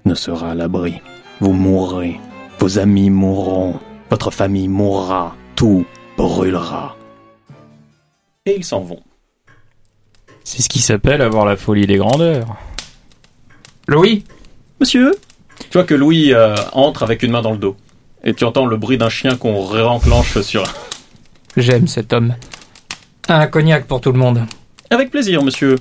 [0.03, 1.01] ne sera à l'abri.
[1.39, 2.19] Vous mourrez.
[2.59, 3.79] Vos amis mourront.
[4.09, 5.35] Votre famille mourra.
[5.55, 5.85] Tout
[6.17, 6.97] brûlera.
[8.45, 9.01] Et ils s'en vont.
[10.43, 12.57] C'est ce qui s'appelle avoir la folie des grandeurs.
[13.87, 14.23] Louis?
[14.79, 15.11] Monsieur?
[15.69, 17.75] Tu vois que Louis euh, entre avec une main dans le dos.
[18.23, 20.63] Et tu entends le bruit d'un chien qu'on réenclenche sur...
[21.55, 22.35] J'aime cet homme.
[23.27, 24.45] Un cognac pour tout le monde.
[24.89, 25.77] Avec plaisir, monsieur.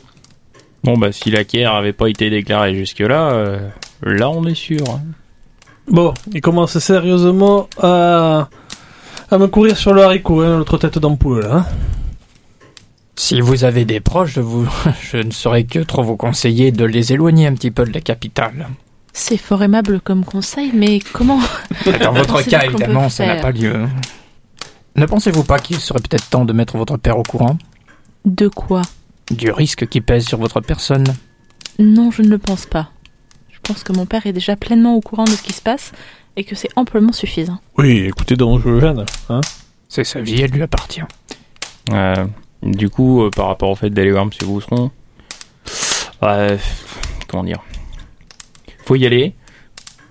[0.85, 3.69] Bon bah si la guerre avait pas été déclarée jusque-là, euh,
[4.03, 4.83] là on est sûr.
[4.89, 5.01] hein.
[5.91, 8.49] Bon, il commence sérieusement à,
[9.31, 11.55] à me courir sur le haricot, hein, l'autre tête d'ampoule, là.
[11.57, 11.67] hein.
[13.17, 14.69] Si vous avez des proches, je, vous,
[15.11, 18.01] je ne saurais que trop vous conseiller de les éloigner un petit peu de la
[18.01, 18.69] capitale.
[19.13, 21.41] C'est fort aimable comme conseil, mais comment
[22.03, 23.87] Dans votre cas, évidemment, ça n'a pas lieu.
[24.95, 27.57] Ne pensez-vous pas qu'il serait peut-être temps de mettre votre père au courant?
[28.25, 28.83] De quoi?
[29.31, 31.05] Du risque qui pèse sur votre personne?
[31.79, 32.91] Non, je ne le pense pas.
[33.69, 35.93] Je pense que mon père est déjà pleinement au courant de ce qui se passe
[36.37, 37.59] et que c'est amplement suffisant.
[37.77, 39.05] Oui, écoutez donc, Jeanne.
[39.29, 39.43] Hein
[39.91, 41.03] C'est sa vie, elle lui appartient.
[41.93, 42.25] Euh,
[42.63, 44.91] du coup, euh, par rapport au fait d'aller voir Monsieur Bousseron,
[46.23, 46.57] ouais,
[47.29, 47.63] comment dire,
[48.87, 49.35] faut y aller.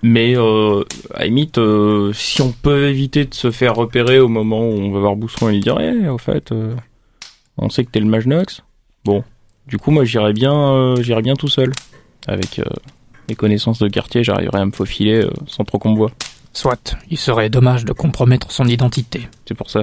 [0.02, 4.28] Mais euh, à la limite, euh, si on peut éviter de se faire repérer au
[4.28, 6.76] moment où on va voir Bousseron et lui dire, eh, au fait, euh,
[7.56, 8.62] on sait que t'es le mage Nox.
[9.04, 9.24] Bon,
[9.66, 11.72] du coup, moi, j'irais bien, euh, j'irais bien tout seul.
[12.28, 12.64] Avec euh,
[13.28, 16.10] mes connaissances de quartier, j'arriverais à me faufiler euh, sans trop qu'on me voit.
[16.52, 19.28] Soit, il serait dommage de compromettre son identité.
[19.46, 19.82] C'est pour ça.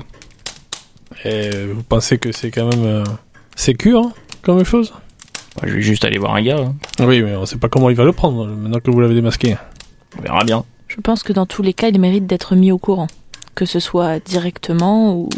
[1.23, 3.03] Et vous pensez que c'est quand même euh,
[3.55, 4.93] sécure hein, comme chose?
[5.63, 6.57] Je vais juste aller voir un gars.
[6.59, 6.75] hein.
[6.99, 9.55] Oui, mais on sait pas comment il va le prendre maintenant que vous l'avez démasqué.
[10.17, 10.65] On verra bien.
[10.87, 13.07] Je pense que dans tous les cas, il mérite d'être mis au courant.
[13.53, 15.29] Que ce soit directement ou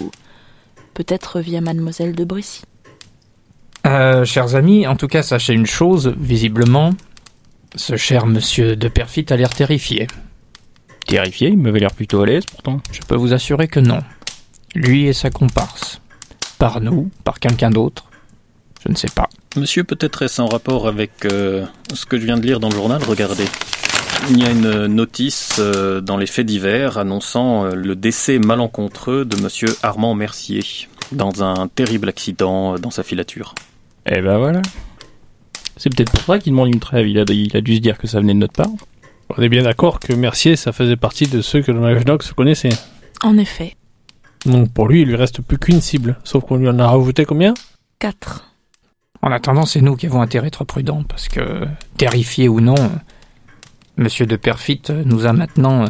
[0.95, 2.63] peut-être via mademoiselle de Brissy.
[3.85, 6.93] Euh, chers amis, en tout cas, sachez une chose, visiblement,
[7.75, 10.07] ce cher monsieur de Perfit a l'air terrifié.
[11.05, 12.81] Terrifié, il m'avait l'air plutôt à l'aise pourtant.
[12.91, 13.99] Je peux vous assurer que non.
[14.75, 16.01] Lui et sa comparse.
[16.59, 18.05] Par nous, par quelqu'un d'autre.
[18.85, 19.29] Je ne sais pas.
[19.55, 22.75] Monsieur, peut-être est-ce en rapport avec euh, ce que je viens de lire dans le
[22.75, 23.01] journal?
[23.03, 23.45] Regardez.
[24.29, 29.23] Il y a une notice euh, dans les faits divers annonçant euh, le décès malencontreux
[29.25, 30.63] de monsieur Armand Mercier
[31.11, 33.55] dans un terrible accident euh, dans sa filature.
[34.05, 34.61] Eh ben voilà.
[35.77, 37.07] C'est peut-être pour ça qu'il demande une trêve.
[37.07, 38.69] Il a, il a dû se dire que ça venait de notre part.
[39.29, 42.31] On est bien d'accord que Mercier, ça faisait partie de ceux que le mage Nox
[42.31, 42.69] connaissait.
[43.23, 43.75] En effet,
[44.45, 46.17] Donc pour lui, il lui reste plus qu'une cible.
[46.23, 47.53] Sauf qu'on lui en a rajouté combien?
[47.99, 48.45] 4.
[49.21, 51.65] En attendant, c'est nous qui avons intérêt à être prudents, parce que,
[51.97, 52.75] terrifié ou non,
[53.97, 55.89] monsieur de Perfit nous a maintenant euh,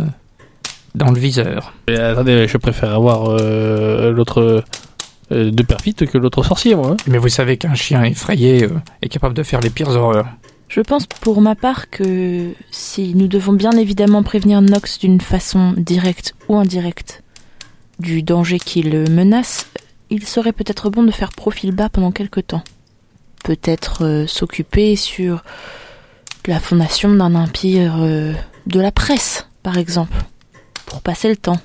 [0.95, 1.73] dans le viseur.
[1.87, 4.61] Et attendez, je préfère avoir euh, l'autre euh,
[5.31, 6.91] de perfit que l'autre sorcier, moi.
[6.91, 6.97] hein.
[7.07, 8.69] Mais vous savez qu'un chien effrayé euh,
[9.01, 10.27] est capable de faire les pires horreurs.
[10.69, 15.73] Je pense pour ma part que si nous devons bien évidemment prévenir Nox d'une façon
[15.77, 17.23] directe ou indirecte
[17.99, 19.67] du danger qui le menace,
[20.09, 22.63] il serait peut-être bon de faire profil bas pendant quelque temps.
[23.43, 25.43] Peut-être euh, s'occuper sur
[26.47, 28.33] la fondation d'un empire euh,
[28.65, 30.17] de la presse, par exemple,
[30.85, 31.59] pour passer le temps.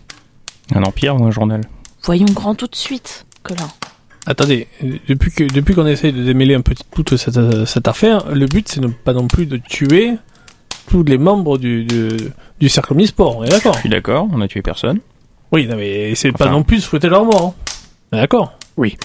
[0.75, 1.61] Un empire ou un journal?
[2.05, 3.68] Voyons grand tout de suite, Colin.
[4.26, 7.66] Attendez, euh, depuis que depuis qu'on essaye de démêler un petit peu toute cette, euh,
[7.66, 10.12] cette affaire, le but c'est pas non plus de tuer
[10.88, 12.09] tous les membres du, du,
[12.61, 15.01] du cercle Omnisport, on est d'accord Je suis d'accord, on a tué personne.
[15.51, 17.55] Oui, non, mais c'est pas non plus de souhaiter leur mort.
[17.59, 17.72] hein.
[18.12, 18.97] On est d'accord Oui.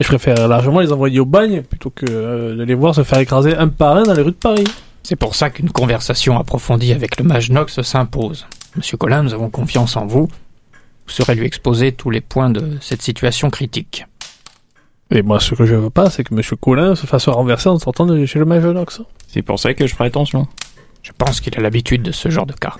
[0.00, 3.18] Je préfère largement les envoyer au bagne plutôt que euh, de les voir se faire
[3.18, 4.64] écraser un par un dans les rues de Paris.
[5.04, 8.46] C'est pour ça qu'une conversation approfondie avec le mage Nox s'impose.
[8.76, 10.28] Monsieur Colin, nous avons confiance en vous.
[11.06, 14.06] Vous saurez lui exposer tous les points de cette situation critique.
[15.10, 17.78] Et moi, ce que je veux pas, c'est que Monsieur Colin se fasse renverser en
[17.78, 19.02] sortant de chez le mage Nox.
[19.28, 20.46] C'est pour ça que je ferai attention.
[21.02, 22.76] Je pense qu'il a l'habitude de ce genre de cas.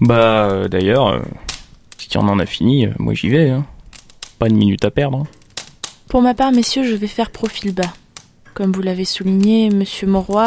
[0.00, 1.20] Bah, euh, d'ailleurs, euh,
[1.96, 3.48] si on en a fini, euh, moi j'y vais.
[3.50, 3.64] Hein.
[4.38, 5.18] Pas une minute à perdre.
[5.18, 5.26] hein.
[6.08, 7.92] Pour ma part, messieurs, je vais faire profil bas.
[8.52, 10.44] Comme vous l'avez souligné, monsieur Mauroy,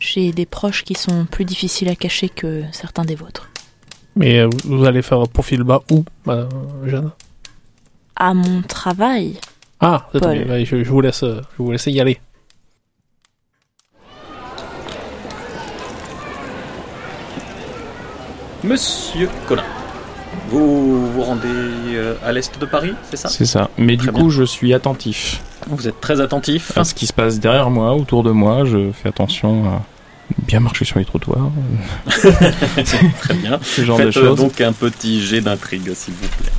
[0.00, 3.48] j'ai des proches qui sont plus difficiles à cacher que certains des vôtres.
[4.16, 6.46] Mais euh, vous allez faire profil bas où, euh,
[6.86, 7.10] Jeanne?
[8.16, 9.38] À mon travail,
[9.80, 12.18] Ah, ouais, je, je vous laisse, euh, je vous laisse y aller.
[18.64, 19.62] Monsieur Colin,
[20.48, 23.28] vous vous rendez euh, à l'est de Paris, c'est ça?
[23.28, 23.70] C'est ça.
[23.78, 24.22] Mais Très du bien.
[24.22, 26.76] coup, je suis attentif Vous êtes très attentif.
[26.76, 28.64] à ce qui se passe derrière moi, autour de moi.
[28.64, 29.82] Je fais attention à
[30.46, 31.50] bien marcher sur les trottoirs,
[32.06, 33.58] très bien.
[33.62, 34.38] ce genre Faites de euh, choses.
[34.38, 36.52] donc un petit jet d'intrigue, s'il vous plaît.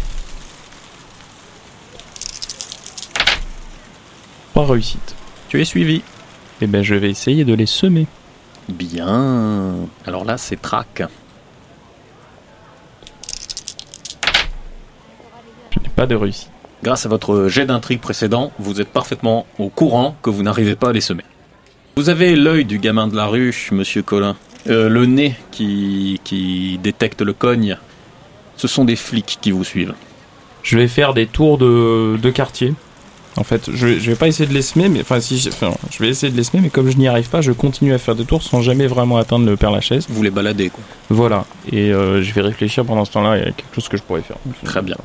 [4.53, 5.15] Pas réussite.
[5.49, 6.01] Tu es suivi.
[6.61, 8.07] Et ben, je vais essayer de les semer.
[8.70, 9.76] Bien.
[10.05, 11.03] Alors là, c'est trac.
[15.72, 16.49] Je n'ai pas de réussite.
[16.84, 20.89] Grâce à votre jet d'intrigue précédent, vous êtes parfaitement au courant que vous n'arrivez pas
[20.89, 21.24] à les semer.
[21.98, 24.36] Vous avez l'œil du gamin de la rue, monsieur Colin.
[24.70, 27.76] Euh, le nez qui, qui détecte le cogne.
[28.56, 29.95] Ce sont des flics qui vous suivent.
[30.62, 32.76] Je vais faire des tours de, de quartier.
[33.36, 35.74] En fait, je, je vais pas essayer de les semer, mais enfin, si, je- enfin,
[35.89, 37.98] je vais essayer de les semer, mais comme je n'y arrive pas, je continue à
[37.98, 40.06] faire des tours sans jamais vraiment atteindre le Père Lachaise.
[40.08, 40.84] Vous les baladez, quoi.
[41.10, 41.45] Voilà.
[41.72, 44.04] Et euh, je vais réfléchir pendant ce temps-là, il y a quelque chose que je
[44.04, 44.38] pourrais faire.
[44.66, 44.98] Très bien.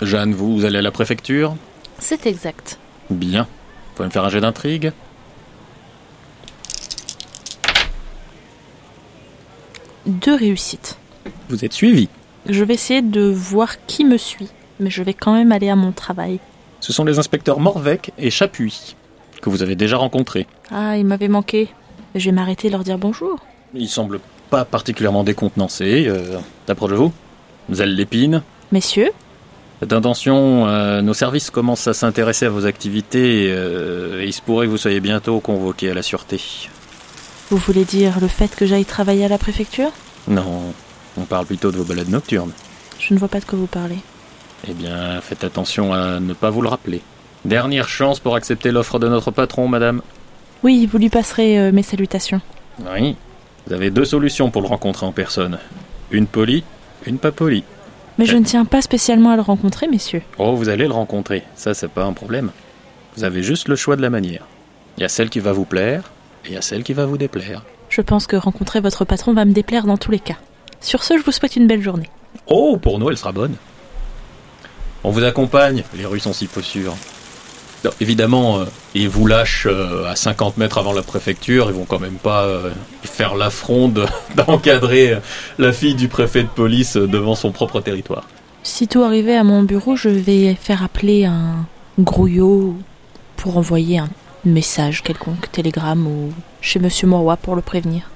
[0.00, 1.56] Jeanne, vous, vous allez à la préfecture?
[1.98, 2.78] C'est exact.
[3.10, 3.42] Bien.
[3.42, 4.92] Vous pouvez me faire un jet d'intrigue?
[10.06, 10.98] Deux réussites.
[11.48, 12.08] Vous êtes suivi.
[12.48, 14.48] Je vais essayer de voir qui me suit,
[14.80, 16.40] mais je vais quand même aller à mon travail.
[16.80, 18.96] Ce sont les inspecteurs Morvec et Chapuis.
[19.40, 20.46] que vous avez déjà rencontrés.
[20.70, 21.68] Ah, il m'avait manqué.
[22.14, 23.38] Je vais m'arrêter et leur dire bonjour.
[23.74, 26.06] Ils semblent pas particulièrement décontenancés.
[26.08, 26.38] Euh,
[26.68, 27.12] Approchez-vous.
[27.72, 28.42] Zelle Lépine.
[28.72, 29.10] Messieurs,
[29.80, 34.40] Faites attention, euh, nos services commencent à s'intéresser à vos activités euh, et il se
[34.40, 36.40] pourrait que vous soyez bientôt convoqués à la sûreté.
[37.52, 39.90] Vous voulez dire le fait que j'aille travailler à la préfecture?
[40.26, 40.72] Non,
[41.18, 42.52] on parle plutôt de vos balades nocturnes.
[42.98, 43.98] Je ne vois pas de quoi vous parlez.
[44.66, 47.02] Eh bien, faites attention à ne pas vous le rappeler.
[47.44, 50.00] Dernière chance pour accepter l'offre de notre patron, madame.
[50.62, 52.40] Oui, vous lui passerez euh, mes salutations.
[52.94, 53.16] Oui.
[53.66, 55.58] Vous avez deux solutions pour le rencontrer en personne.
[56.10, 56.64] Une polie,
[57.04, 57.64] une pas polie.
[58.16, 60.22] Mais je ne tiens pas spécialement à le rencontrer, messieurs.
[60.38, 61.42] Oh, vous allez le rencontrer.
[61.54, 62.50] Ça, c'est pas un problème.
[63.16, 64.46] Vous avez juste le choix de la manière.
[64.96, 66.04] Il y a celle qui va vous plaire
[66.46, 67.62] et a celle qui va vous déplaire.
[67.88, 70.36] Je pense que rencontrer votre patron va me déplaire dans tous les cas.
[70.80, 72.08] Sur ce, je vous souhaite une belle journée.
[72.46, 73.54] Oh, pour nous, elle sera bonne.
[75.04, 76.94] On vous accompagne, les rues sont si peu sûres.
[77.84, 78.64] Non, évidemment, euh,
[78.94, 82.44] ils vous lâchent euh, à 50 mètres avant la préfecture, ils vont quand même pas
[82.44, 82.70] euh,
[83.02, 85.18] faire l'affront de- d'encadrer
[85.58, 88.28] la fille du préfet de police devant son propre territoire.
[88.62, 91.66] Sitôt arrivé à mon bureau, je vais faire appeler un
[91.98, 92.76] grouillot
[93.36, 94.08] pour envoyer un
[94.44, 98.10] message quelconque, télégramme ou chez Monsieur Moroy pour le prévenir.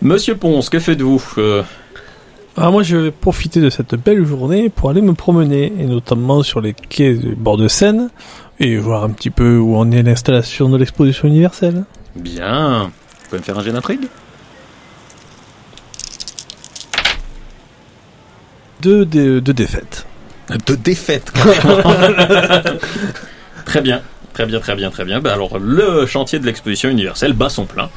[0.00, 1.62] Monsieur Ponce, que faites-vous Euh,
[2.56, 6.42] Ah, moi, je vais profiter de cette belle journée pour aller me promener, et notamment
[6.42, 8.10] sur les quais du bord de Seine,
[8.60, 11.84] et voir un petit peu où en est l'installation de l'exposition universelle.
[12.14, 12.84] Bien.
[12.84, 12.90] Vous
[13.30, 14.06] pouvez me faire un jet d'intrigue?
[18.82, 20.06] Deux, dé- deux défaites.
[20.66, 21.32] De défaite.
[23.64, 24.02] très bien,
[24.32, 25.20] très bien, très bien, très bien.
[25.20, 27.90] Bah alors, le chantier de l'exposition universelle bat son plein.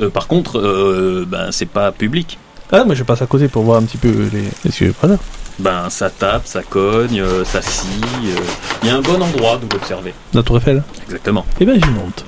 [0.00, 2.38] Euh, par contre, euh, ben, c'est pas public.
[2.70, 5.18] Ah, moi, je passe à côté pour voir un petit peu les, les surpreneurs.
[5.58, 7.86] Ben, ça tape, ça cogne, euh, ça scie.
[8.26, 8.40] euh.
[8.82, 10.14] Il y a un bon endroit d'où l'observer.
[10.32, 10.82] La Tour Eiffel.
[11.04, 11.44] Exactement.
[11.60, 12.24] Eh ben, j'y monte.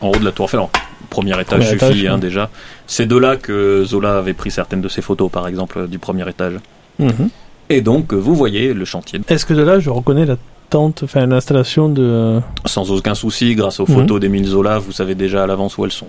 [0.00, 0.60] En haut de la tour Eiffel.
[0.60, 0.70] en
[1.10, 2.20] Premier étage Premier suffit, étage, hein, ouais.
[2.20, 2.50] déjà.
[2.86, 6.28] C'est de là que Zola avait pris certaines de ses photos, par exemple, du premier
[6.28, 6.54] étage.
[6.98, 7.30] Mhm.
[7.70, 10.36] Et donc, vous voyez le chantier Est-ce que de là, je reconnais la
[10.70, 12.40] tente, enfin, l'installation de...
[12.66, 13.94] sans aucun souci, grâce aux Mhm.
[13.94, 16.08] photos d'Émile Zola, vous savez déjà à l'avance où elles sont.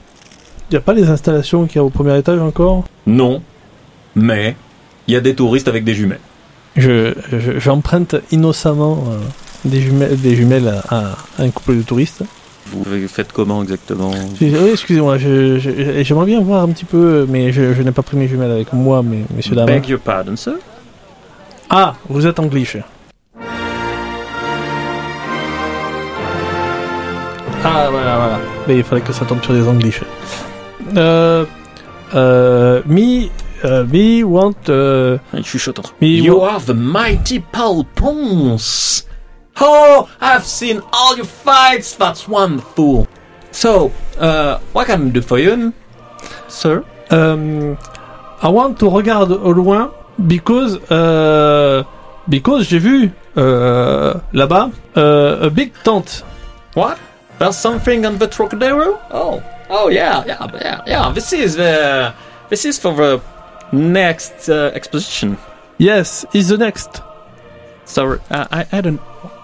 [0.69, 2.83] Il n'y a pas les installations qu'il y a au premier étage encore?
[3.07, 3.41] Non,
[4.15, 4.55] mais
[5.07, 6.19] il y a des touristes avec des jumelles.
[6.75, 9.17] je, je- J'emprunte innocemment euh,
[9.65, 12.21] des jumelles, des jumelles à, à un couple de touristes.
[12.71, 14.11] Vous faites comment exactement?
[14.39, 18.27] Oui, excusez-moi, j'aimerais bien voir un petit peu, mais je, je n'ai pas pris mes
[18.27, 19.65] jumelles avec moi, mais messieurs, dames.
[19.65, 20.53] Beg your pardon, sir.
[21.71, 22.77] Ah, vous êtes anglish.
[27.63, 28.39] Ah, voilà, voilà.
[28.67, 30.01] Mais il fallait que ça tombe sur des anglish.
[30.97, 31.45] Euh,
[32.15, 33.27] euh, me,
[33.65, 39.05] euh, me want, euh, Il chuchote entre Me You wa- are the mighty Paul Ponce.
[39.61, 41.95] Oh, I've seen all your fights.
[41.97, 43.07] That's wonderful.
[43.51, 43.91] So,
[44.21, 45.73] uh, what can I do for you,
[46.47, 46.83] sir?
[47.11, 47.75] um,
[48.41, 51.83] I want to regarde au loin because, euh,
[52.27, 56.23] because j'ai vu, euh, là-bas, euh, a big tent.
[56.75, 56.95] What?
[57.39, 58.99] There's something on the Trocadero?
[59.11, 61.11] Oh, oh yeah, yeah, yeah, yeah.
[61.13, 62.13] This is uh,
[62.49, 63.21] this is for the
[63.71, 65.37] next uh, exposition.
[65.77, 67.01] Yes, is the next.
[67.85, 68.99] Sorry, uh, I I don't.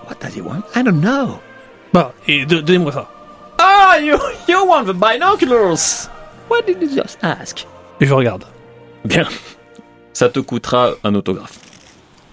[0.08, 0.66] What does he want?
[0.76, 1.40] I don't know.
[1.94, 3.08] Bah, donnez-moi ça.
[3.60, 6.08] Ah, you you want the binoculars?
[6.50, 7.66] What did you just ask?
[8.02, 8.44] Et je regarde.
[9.06, 9.26] Bien.
[10.14, 11.60] Ça te coûtera un autographe.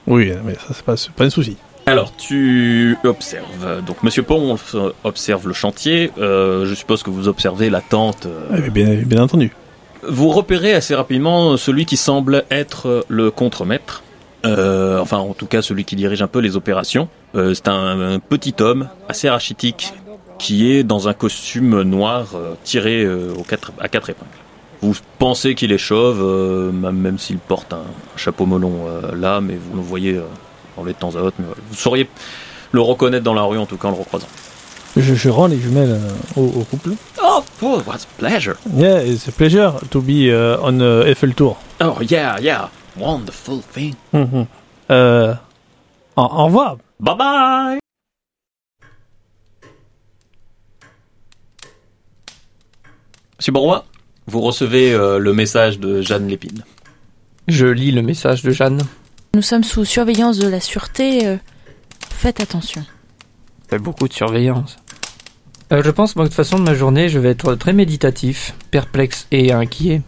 [0.06, 1.56] Oui, mais ça, c'est pas, pas un souci.
[1.92, 3.84] Alors, tu observes.
[3.84, 4.74] Donc, Monsieur Ponce
[5.04, 6.10] observe le chantier.
[6.16, 8.24] Euh, je suppose que vous observez la tente.
[8.24, 9.52] euh, Eh bien, bien entendu.
[10.08, 14.02] Vous repérez assez rapidement celui qui semble être le contremaître.
[14.46, 17.10] Euh, enfin, en tout cas, celui qui dirige un peu les opérations.
[17.34, 19.92] Euh, c'est un, un petit homme assez rachitique
[20.38, 22.28] qui est dans un costume noir
[22.64, 24.30] tiré aux quatre, à quatre épingles.
[24.80, 27.84] Vous pensez qu'il est chauve, même s'il porte un,
[28.16, 30.18] chapeau melon là, mais vous le voyez
[30.84, 31.36] les temps à autre.
[31.38, 31.60] Mais voilà.
[31.70, 32.08] Vous sauriez
[32.72, 34.28] le reconnaître dans la rue, en tout cas en le recroisant.
[34.96, 36.10] Je, je rends les jumelles euh,
[36.40, 36.90] au, au couple.
[37.22, 38.56] Oh, oh, what a pleasure!
[38.74, 41.56] Yeah, it's a pleasure to be uh, on uh, Eiffel Tour.
[41.80, 42.68] Oh, yeah, yeah,
[42.98, 43.94] wonderful thing.
[44.12, 44.46] Mhm.
[44.90, 45.34] Euh,
[46.16, 46.76] au, au revoir.
[47.00, 47.78] Bye bye!
[53.38, 53.84] Monsieur Bourrois,
[54.26, 56.64] vous recevez euh, le message de Jeanne Lépine.
[57.48, 58.82] Je lis le message de Jeanne.
[59.34, 61.26] Nous sommes sous surveillance de la sûreté.
[61.26, 61.36] euh,
[62.10, 62.84] faites attention.
[63.68, 64.76] Fait beaucoup de surveillance.
[65.72, 67.72] Euh, je pense, moi, que de toute façon, de ma journée, je vais être très
[67.72, 70.02] méditatif, perplexe et inquiet.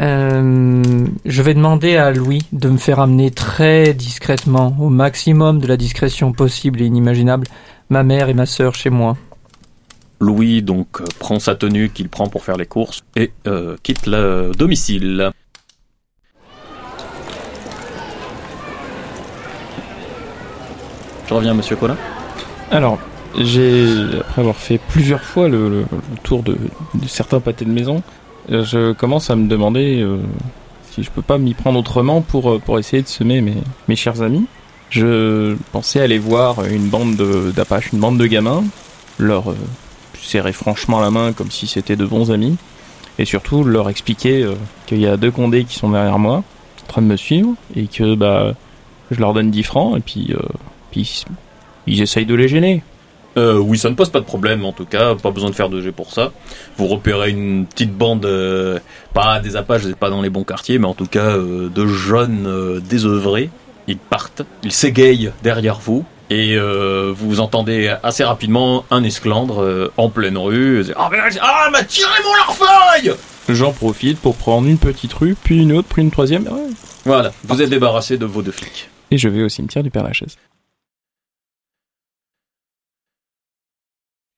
[0.00, 5.66] Euh, je vais demander à Louis de me faire amener très discrètement, au maximum de
[5.66, 7.46] la discrétion possible et inimaginable,
[7.90, 9.16] Ma mère et ma sœur chez moi.
[10.20, 14.06] Louis donc euh, prend sa tenue qu'il prend pour faire les courses et euh, quitte
[14.06, 15.32] le domicile.
[21.30, 21.96] Je reviens, monsieur Colin.
[22.72, 22.98] Alors,
[23.38, 23.86] j'ai,
[24.18, 25.84] après avoir fait plusieurs fois le,
[26.24, 26.56] tour de,
[27.06, 28.02] certains pâtés de maison,
[28.50, 30.16] euh, je commence à me demander euh,
[30.90, 33.54] si je peux pas m'y prendre autrement pour, euh, pour essayer de semer mes,
[33.86, 34.46] mes chers amis.
[34.90, 38.64] Je pensais aller voir une bande de- d'Apaches, une bande de gamins,
[39.20, 39.54] leur
[40.20, 42.56] serrer franchement la main comme si c'était de bons amis,
[43.20, 44.48] et surtout leur expliquer
[44.86, 47.86] qu'il y a deux condés qui sont derrière moi, en train de me suivre, et
[47.86, 48.54] que bah
[49.12, 50.34] je leur donne 10 francs, et puis,
[50.90, 51.24] puis
[51.86, 52.82] ils essayent de les gêner.
[53.36, 55.68] Euh, oui, ça ne pose pas de problème en tout cas, pas besoin de faire
[55.68, 56.32] de jet pour ça.
[56.76, 58.80] Vous repérez une petite bande, euh,
[59.14, 61.68] pas des apaches, vous n'êtes pas dans les bons quartiers, mais en tout cas euh,
[61.68, 63.50] de jeunes euh, désœuvrés.
[63.86, 69.92] Ils partent, ils s'égayent derrière vous, et euh, vous entendez assez rapidement un esclandre euh,
[69.96, 70.84] en pleine rue.
[70.96, 73.12] Ah, mais, ah, elle m'a tiré mon larfeuille
[73.48, 76.70] J'en profite pour prendre une petite rue, puis une autre, puis une troisième, ouais.
[77.04, 78.88] Voilà, vous êtes débarrassé de vos deux flics.
[79.10, 80.36] et je vais au cimetière du Père Lachaise.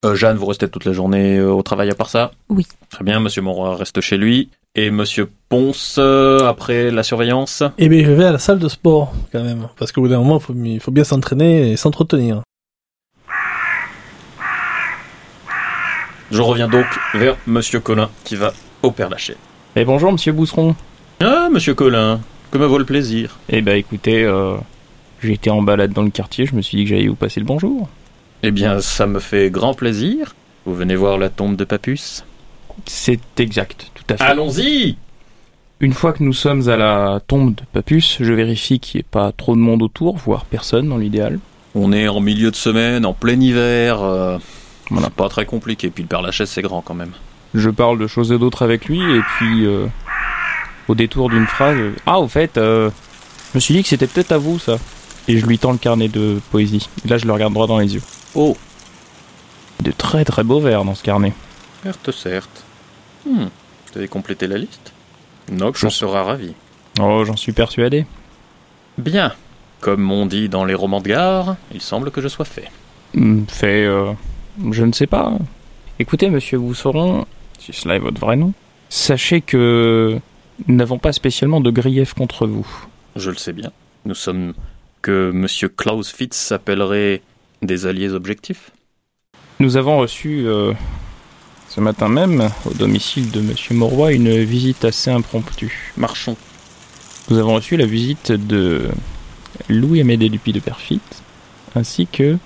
[0.05, 2.33] Euh, Jeanne, vous restez toute la journée euh, au travail à part ça?
[2.49, 2.67] Oui.
[2.91, 4.51] Très bien, monsieur Monroy reste chez lui.
[4.75, 7.63] Et monsieur Ponce, euh, après la surveillance?
[7.79, 9.69] Eh bien, je vais à la salle de sport, quand même.
[9.79, 12.43] Parce qu'au bout d'un moment, il faut, il faut bien s'entraîner et s'entretenir.
[16.33, 19.37] Je reviens donc vers Monsieur Colin qui va au Père Lachaise.
[19.77, 20.75] Et bonjour, monsieur Bousseron.
[21.21, 23.39] Ah, Monsieur Colin, que me vaut le plaisir?
[23.51, 24.57] Eh ben écoutez, euh,
[25.23, 27.47] j'étais en balade dans le quartier, je me suis dit que j'allais vous passer le
[27.47, 27.89] bonjour.
[28.43, 30.35] Eh bien, ça me fait grand plaisir.
[30.67, 32.25] Vous venez voir la tombe de Papus?
[32.87, 34.25] C'est exact, tout à fait.
[34.25, 34.97] Allons-y
[35.81, 39.09] Une fois que nous sommes à la tombe de Papus, je vérifie qu'il n'y ait
[39.11, 41.39] pas trop de monde autour, voire personne dans l'idéal.
[41.75, 44.03] On est en milieu de semaine, en plein hiver.
[44.03, 44.39] Euh,
[44.91, 45.11] Voilà.
[45.11, 45.91] Pas très compliqué.
[45.91, 47.13] Puis le Père Lachaise, c'est grand quand même.
[47.55, 49.87] Je parle de choses et d'autres avec lui, et puis euh,
[50.89, 51.77] au détour d'une phrase,
[52.07, 52.89] ah au fait, euh,
[53.53, 54.79] je me suis dit que c'était peut-être à vous ça.
[55.29, 56.89] Et je lui tends le carnet de poésie.
[57.05, 58.03] Et là, je le regarde droit dans les yeux.
[58.35, 58.57] Oh,
[59.83, 61.33] De très très beaux vers dans ce carnet.
[61.83, 62.65] certes, certes.
[63.27, 64.93] Hmm, vous avez complété la liste
[65.51, 66.55] Nox Je- en sera ravi.
[67.01, 68.05] Oh, j'en suis persuadé.
[68.99, 69.33] Bien.
[69.81, 72.71] Comme on dit dans les romans de gare, il semble que je sois fait.
[73.15, 74.13] Hmm, Fait, euh,
[74.71, 75.33] je ne sais pas.
[75.99, 77.27] Écoutez, monsieur Bousseron,
[77.59, 78.53] si cela est votre vrai nom,
[78.89, 80.19] sachez que
[80.67, 82.67] nous n'avons pas spécialement de grief contre vous.
[83.17, 83.71] Je le sais bien.
[84.05, 84.55] Nous sommes
[85.03, 87.21] que Monsieur Klaus Fitz s'appellerait
[87.61, 88.71] des alliés objectifs.
[89.61, 90.73] Nous avons reçu euh,
[91.69, 95.93] ce matin même, au domicile de monsieur Mauroy, une visite assez impromptue.
[95.97, 96.37] Marchons.
[97.31, 98.89] Nous avons reçu la visite de
[99.69, 101.01] Louis-Amédée Dupuis de Perfit,
[101.75, 102.37] ainsi que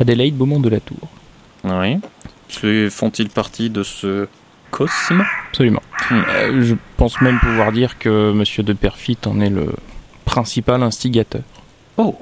[0.00, 1.08] Adélaïde Beaumont de la Tour.
[1.64, 1.98] Oui.
[2.90, 4.28] Font-ils partie de ce
[4.70, 5.24] cosme?
[5.48, 5.82] Absolument.
[6.10, 6.22] Hmm.
[6.28, 9.74] Euh, je pense même pouvoir dire que monsieur de Perfit en est le
[10.24, 11.42] principal instigateur.
[11.96, 12.16] Oh.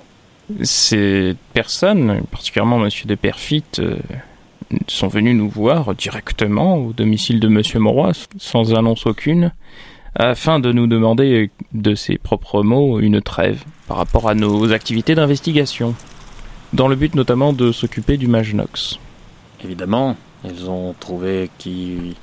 [0.62, 3.96] Ces personnes, particulièrement monsieur de Perfit, euh,
[4.88, 9.52] sont venus nous voir directement au domicile de monsieur Mauroy, sans annonce aucune,
[10.14, 15.14] afin de nous demander, de ses propres mots, une trêve par rapport à nos activités
[15.14, 15.94] d'investigation,
[16.72, 18.98] dans le but notamment de s'occuper du mage Nox.
[19.62, 22.16] Évidemment, ils ont trouvé qui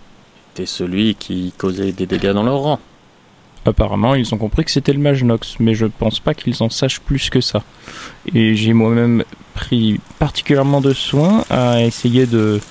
[0.54, 2.80] était celui qui causait des dégâts dans leur rang.
[3.68, 6.70] Apparemment, ils ont compris que c'était le mage Nox, mais je pense pas qu'ils en
[6.70, 7.64] sachent plus que ça.
[8.34, 12.62] Et j'ai moi-même pris particulièrement de soin à essayer de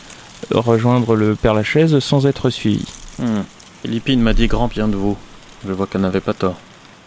[0.50, 2.86] rejoindre le Père Lachaise sans être suivi.
[3.18, 3.42] Hmm.
[3.82, 5.18] Philippine m'a dit grand bien de vous.
[5.66, 6.56] Je vois qu'elle n'avait pas tort.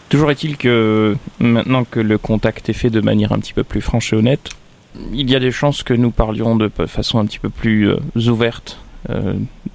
[0.08, 3.80] Toujours est-il que maintenant que le contact est fait de manière un petit peu plus
[3.80, 4.50] franche et honnête,
[5.12, 7.98] il y a des chances que nous parlions de façon un petit peu plus euh,
[8.28, 8.78] ouverte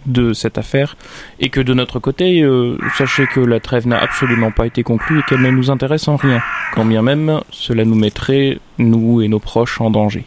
[0.05, 0.95] de cette affaire
[1.39, 5.19] et que de notre côté, euh, sachez que la trêve n'a absolument pas été conclue
[5.19, 6.41] et qu'elle ne nous intéresse en rien,
[6.73, 10.25] quand bien même cela nous mettrait, nous et nos proches, en danger.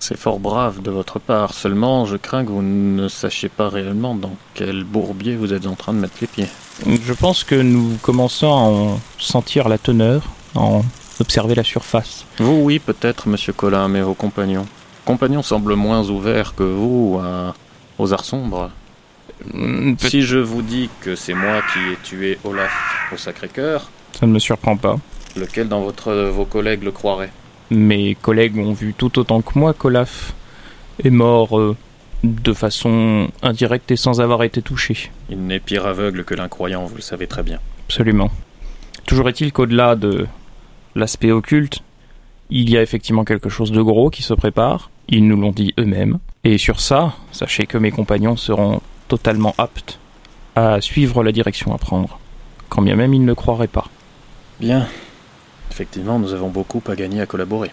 [0.00, 4.16] C'est fort brave de votre part, seulement je crains que vous ne sachiez pas réellement
[4.16, 6.48] dans quel bourbier vous êtes en train de mettre les pieds.
[6.84, 8.56] Je pense que nous commençons à
[8.94, 10.22] en sentir la teneur,
[10.56, 10.84] à en
[11.20, 12.26] observer la surface.
[12.38, 14.66] Vous, oui, peut-être, monsieur Colin, mais vos compagnons.
[15.04, 17.54] Compagnons semblent moins ouverts que vous à-
[18.02, 18.70] aux arts sombres.
[19.98, 22.72] Si je vous dis que c'est moi qui ai tué Olaf
[23.12, 24.96] au Sacré-Cœur, Ça ne me surprend pas.
[25.36, 27.30] lequel dans votre, vos collègues le croirait?
[27.70, 30.34] Mes collègues ont vu tout autant que moi qu'Olaf
[31.02, 31.74] est mort euh,
[32.22, 35.10] de façon indirecte et sans avoir été touché.
[35.30, 37.58] Il n'est pire aveugle que l'incroyant, vous le savez très bien.
[37.88, 38.30] Absolument.
[39.06, 40.26] Toujours est-il qu'au-delà de
[40.94, 41.80] l'aspect occulte,
[42.50, 44.90] il y a effectivement quelque chose de gros qui se prépare.
[45.08, 46.18] Ils nous l'ont dit eux-mêmes.
[46.44, 50.00] Et sur ça, sachez que mes compagnons seront totalement aptes
[50.56, 52.18] à suivre la direction à prendre,
[52.68, 53.86] quand bien même ils ne croiraient pas.
[54.58, 54.88] Bien.
[55.70, 57.70] Effectivement, nous avons beaucoup à gagner à collaborer.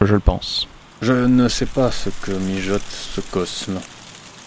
[0.00, 0.66] Je le pense.
[1.02, 3.78] Je ne sais pas ce que mijote ce cosme.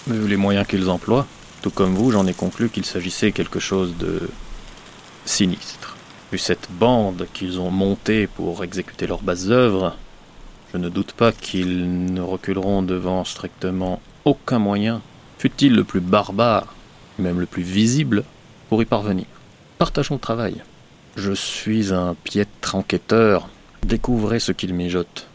[0.08, 1.28] Vu les moyens qu'ils emploient,
[1.62, 4.30] tout comme vous, j'en ai conclu qu'il s'agissait quelque chose de
[5.26, 5.96] sinistre.
[6.32, 9.96] Vu cette bande qu'ils ont montée pour exécuter leurs basses œuvres,
[10.74, 15.02] je ne doute pas qu'ils ne reculeront devant strictement aucun moyen,
[15.38, 16.74] fût-il le plus barbare,
[17.20, 18.24] même le plus visible,
[18.70, 19.26] pour y parvenir.
[19.78, 20.64] Partageons le travail.
[21.16, 23.50] Je suis un piètre enquêteur.
[23.84, 25.28] Découvrez ce qu'ils mijotent.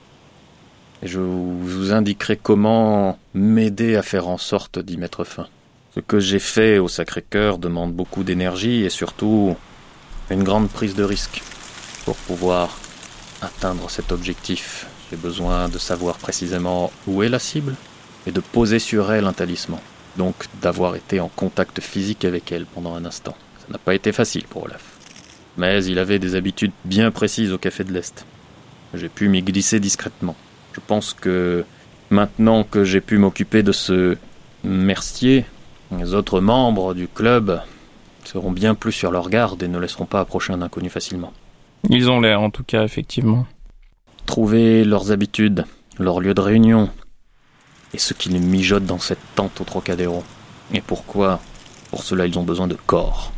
[1.02, 5.46] Et je vous indiquerai comment m'aider à faire en sorte d'y mettre fin.
[5.94, 9.54] Ce que j'ai fait au Sacré-Cœur demande beaucoup d'énergie et surtout
[10.30, 11.42] une grande prise de risque.
[12.04, 12.76] Pour pouvoir
[13.40, 17.74] atteindre cet objectif, j'ai besoin de savoir précisément où est la cible
[18.26, 19.80] et de poser sur elle un talisman.
[20.16, 23.36] Donc d'avoir été en contact physique avec elle pendant un instant.
[23.60, 24.84] Ça n'a pas été facile pour Olaf.
[25.56, 28.26] Mais il avait des habitudes bien précises au Café de l'Est.
[28.94, 30.36] J'ai pu m'y glisser discrètement.
[30.72, 31.64] Je pense que
[32.10, 34.16] maintenant que j'ai pu m'occuper de ce
[34.64, 35.44] Mercier,
[35.96, 37.60] les autres membres du club
[38.24, 41.32] seront bien plus sur leur garde et ne laisseront pas approcher un inconnu facilement.
[41.88, 43.46] Ils ont l'air, en tout cas, effectivement.
[44.28, 45.64] Trouver leurs habitudes,
[45.98, 46.90] leur lieu de réunion,
[47.94, 50.22] et ce qu'ils mijotent dans cette tente au Trocadéro.
[50.74, 51.40] Et pourquoi?
[51.90, 53.32] Pour cela, ils ont besoin de corps.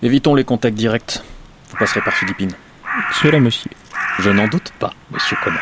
[0.00, 1.22] Évitons les contacts directs.
[1.70, 2.52] Vous passerez par Philippines.
[3.20, 3.72] Cela, monsieur.
[4.20, 5.58] Je n'en doute pas, monsieur Conan.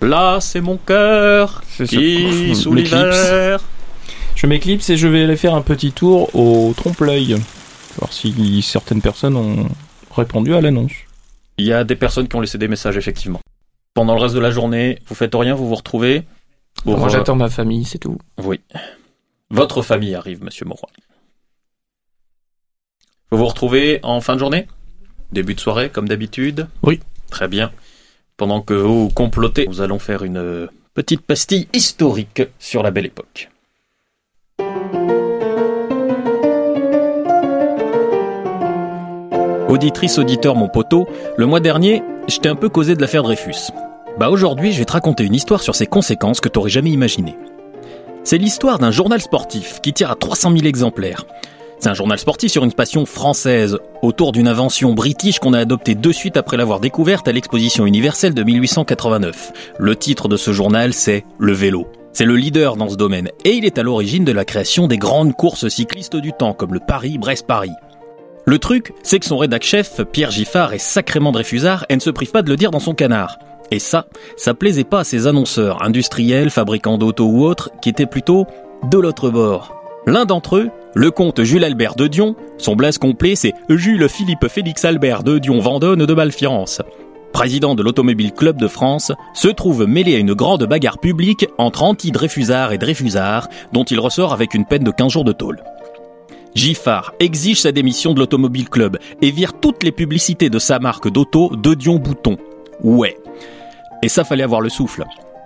[0.00, 3.60] Là, c'est mon cœur qui, sous l'hiver,
[4.34, 7.36] Je m'éclipse et je vais aller faire un petit tour au trompe-l'œil.
[7.98, 9.68] Voir si certaines personnes ont
[10.16, 10.92] répondu à l'annonce.
[11.58, 13.40] Il y a des personnes qui ont laissé des messages, effectivement.
[13.96, 16.24] Pendant le reste de la journée, vous faites rien, vous vous retrouvez.
[16.84, 18.18] pour, Moi, j'attends ma famille, c'est tout.
[18.36, 18.60] Oui.
[19.48, 20.90] Votre famille arrive, monsieur Mauroy.
[23.30, 24.66] Vous vous retrouvez en fin de journée?
[25.32, 26.68] Début de soirée, comme d'habitude?
[26.82, 27.00] Oui.
[27.30, 27.72] Très bien.
[28.36, 33.06] Pendant que vous complotez, nous allons faire une euh, petite pastille historique sur la belle
[33.06, 33.48] époque.
[39.70, 43.70] Auditrice, auditeur, mon poteau, le mois dernier, je t'ai un peu causé de l'affaire Dreyfus.
[44.18, 47.36] Bah aujourd'hui, je vais te raconter une histoire sur ses conséquences que t'aurais jamais imaginées.
[48.24, 51.24] C'est l'histoire d'un journal sportif qui tire à 300 000 exemplaires.
[51.78, 55.94] C'est un journal sportif sur une passion française, autour d'une invention british qu'on a adoptée
[55.94, 59.74] de suite après l'avoir découverte à l'exposition universelle de 1889.
[59.78, 61.86] Le titre de ce journal, c'est Le vélo.
[62.12, 64.96] C'est le leader dans ce domaine, et il est à l'origine de la création des
[64.96, 67.72] grandes courses cyclistes du temps, comme le Paris-Brest-Paris.
[68.48, 72.30] Le truc, c'est que son rédac-chef, Pierre Giffard, est sacrément Dreyfusard et ne se prive
[72.30, 73.40] pas de le dire dans son canard.
[73.72, 78.06] Et ça, ça plaisait pas à ses annonceurs, industriels, fabricants d'auto ou autres, qui étaient
[78.06, 78.46] plutôt
[78.88, 79.74] de l'autre bord.
[80.06, 84.46] L'un d'entre eux, le comte Jules Albert de Dion, son blaze complet c'est Jules Philippe
[84.46, 86.82] Félix Albert de Dion Vendône de Malfiance.
[87.32, 91.82] Président de l'Automobile Club de France, se trouve mêlé à une grande bagarre publique entre
[91.82, 95.60] anti-Dreyfusards et Dreyfusards, dont il ressort avec une peine de 15 jours de tôle.
[96.56, 101.06] Giffard exige sa démission de l'Automobile Club et vire toutes les publicités de sa marque
[101.06, 102.38] d'auto de Dion Bouton.
[102.82, 103.18] Ouais.
[104.02, 105.04] Et ça fallait avoir le souffle.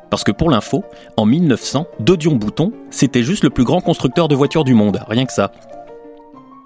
[0.08, 0.84] Parce que pour l'info,
[1.16, 5.26] en 1900, Dodion Bouton, c'était juste le plus grand constructeur de voitures du monde, rien
[5.26, 5.50] que ça.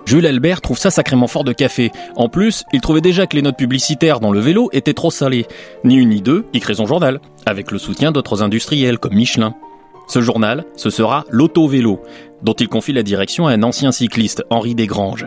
[0.05, 1.91] Jules Albert trouve ça sacrément fort de café.
[2.15, 5.47] En plus, il trouvait déjà que les notes publicitaires dans le vélo étaient trop salées.
[5.85, 9.55] Ni une ni deux, il crée son journal, avec le soutien d'autres industriels comme Michelin.
[10.07, 12.01] Ce journal, ce sera l'Auto-Vélo,
[12.43, 15.27] dont il confie la direction à un ancien cycliste, Henri Desgranges.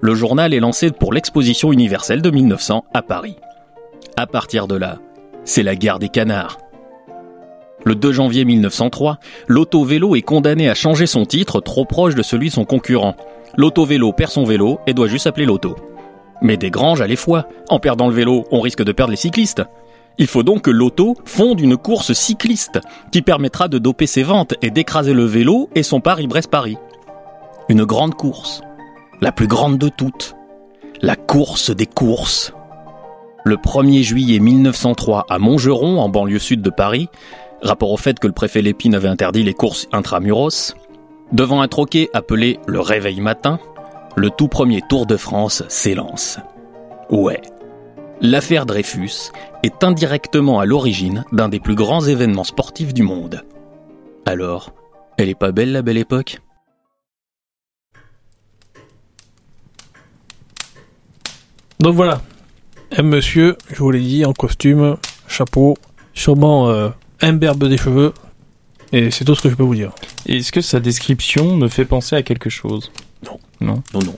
[0.00, 3.36] Le journal est lancé pour l'exposition universelle de 1900 à Paris.
[4.16, 4.98] À partir de là,
[5.44, 6.58] c'est la guerre des canards.
[7.84, 12.48] Le 2 janvier 1903, l'auto-vélo est condamné à changer son titre trop proche de celui
[12.48, 13.14] de son concurrent.
[13.56, 15.76] L'auto-vélo perd son vélo et doit juste s'appeler l'auto.
[16.42, 17.46] Mais Desgranges a les foi.
[17.68, 19.62] En perdant le vélo, on risque de perdre les cyclistes.
[20.18, 22.80] Il faut donc que l'auto fonde une course cycliste
[23.12, 26.76] qui permettra de doper ses ventes et d'écraser le vélo et son Paris-Brest-Paris.
[27.68, 28.62] Une grande course.
[29.20, 30.34] La plus grande de toutes.
[31.02, 32.52] La course des courses.
[33.44, 37.08] Le 1er juillet 1903 à Montgeron, en banlieue sud de Paris,
[37.62, 40.74] rapport au fait que le préfet Lépine avait interdit les courses intramuros,
[41.32, 43.60] devant un troquet appelé le Réveil Matin,
[44.16, 46.40] le tout premier Tour de France s'élance.
[47.10, 47.40] Ouais.
[48.20, 49.30] L'affaire Dreyfus
[49.62, 53.44] est indirectement à l'origine d'un des plus grands événements sportifs du monde.
[54.26, 54.74] Alors,
[55.18, 56.40] elle est pas belle la belle époque?
[61.78, 62.20] Donc voilà.
[62.96, 64.96] Un monsieur, je vous l'ai dit, en costume,
[65.28, 65.78] chapeau,
[66.12, 66.88] sûrement euh,
[67.20, 68.12] imberbe des cheveux,
[68.90, 69.92] et c'est tout ce que je peux vous dire.
[70.26, 72.90] Est-ce que sa description me fait penser à quelque chose?
[73.24, 73.38] Non.
[73.60, 73.82] Non?
[73.94, 74.16] Non, non.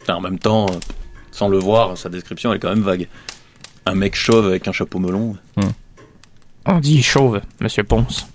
[0.00, 0.78] Enfin, en même temps, euh,
[1.36, 3.08] sans le voir, sa description elle est quand même vague.
[3.84, 5.36] Un mec chauve avec un chapeau melon.
[6.64, 8.26] On dit chauve, monsieur Ponce.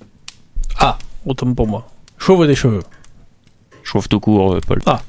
[1.25, 1.87] Autant pour moi.
[2.17, 2.81] Chauve des cheveux.
[3.83, 4.81] Chauve tout court, euh, Paul.
[4.87, 5.01] Ah.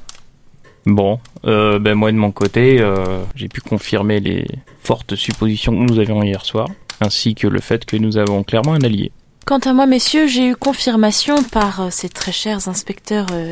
[0.85, 4.45] Bon, euh, ben moi de mon côté, euh, j'ai pu confirmer les
[4.83, 6.67] fortes suppositions que nous avions hier soir,
[7.01, 9.11] ainsi que le fait que nous avons clairement un allié.
[9.45, 13.51] Quant à moi, messieurs, j'ai eu confirmation par euh, ces très chers inspecteurs euh,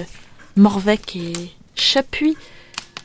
[0.56, 1.34] Morvec et
[1.76, 2.38] Chapuis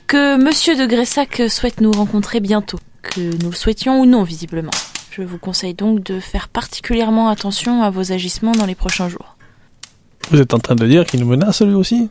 [0.07, 4.71] que Monsieur de Gressac souhaite nous rencontrer bientôt, que nous le souhaitions ou non, visiblement.
[5.11, 9.37] Je vous conseille donc de faire particulièrement attention à vos agissements dans les prochains jours.
[10.31, 12.09] Vous êtes en train de dire qu'il nous menace lui aussi?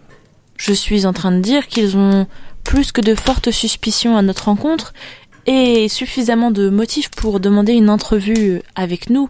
[0.58, 2.28] Je suis en train de dire qu'ils ont
[2.64, 4.94] plus que de fortes suspicions à notre rencontre
[5.46, 9.30] et suffisamment de motifs pour demander une entrevue avec nous,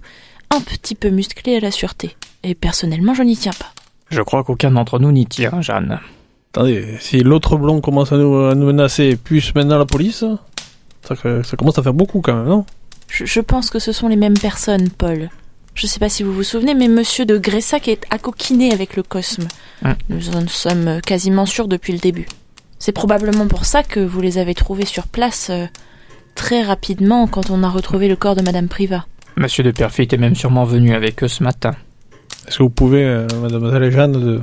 [0.51, 2.15] un petit peu musclée à la sûreté.
[2.43, 3.73] Et personnellement, je n'y tiens pas.
[4.09, 5.99] Je crois qu'aucun d'entre nous n'y tire, Jeanne.
[6.55, 10.23] Attendez, si l'autre blond commence à nous, à nous menacer, plus maintenant la police,
[11.03, 11.13] ça,
[11.57, 12.65] commence à faire beaucoup quand même, non?
[13.09, 15.29] Je, je pense que ce sont les mêmes personnes, Paul.
[15.73, 18.95] Je sais pas si vous vous souvenez, mais Monsieur de Gressac est à coquiner avec
[18.95, 19.49] le Cosme.
[19.83, 19.97] Hein.
[20.07, 22.25] Nous en sommes quasiment sûrs depuis le début.
[22.79, 25.65] C'est probablement pour ça que vous les avez trouvés sur place euh,
[26.35, 29.05] très rapidement quand on a retrouvé le corps de Madame Priva.
[29.35, 31.75] Monsieur de Perfit était même sûrement venu avec eux ce matin.
[32.47, 34.41] Est-ce que vous pouvez, euh, mademoiselle Jeanne, de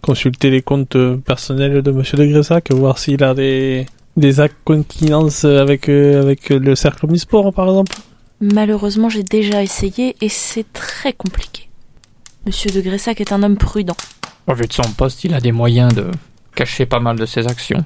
[0.00, 3.86] consulter les comptes euh, personnels de monsieur de Gressac, voir s'il a des,
[4.16, 7.96] des acquaintances avec, euh, avec le cercle omnisport, par exemple
[8.40, 11.68] Malheureusement, j'ai déjà essayé et c'est très compliqué.
[12.46, 13.96] Monsieur de Gressac est un homme prudent.
[14.46, 16.06] Au vu de son poste, il a des moyens de
[16.54, 17.84] cacher pas mal de ses actions.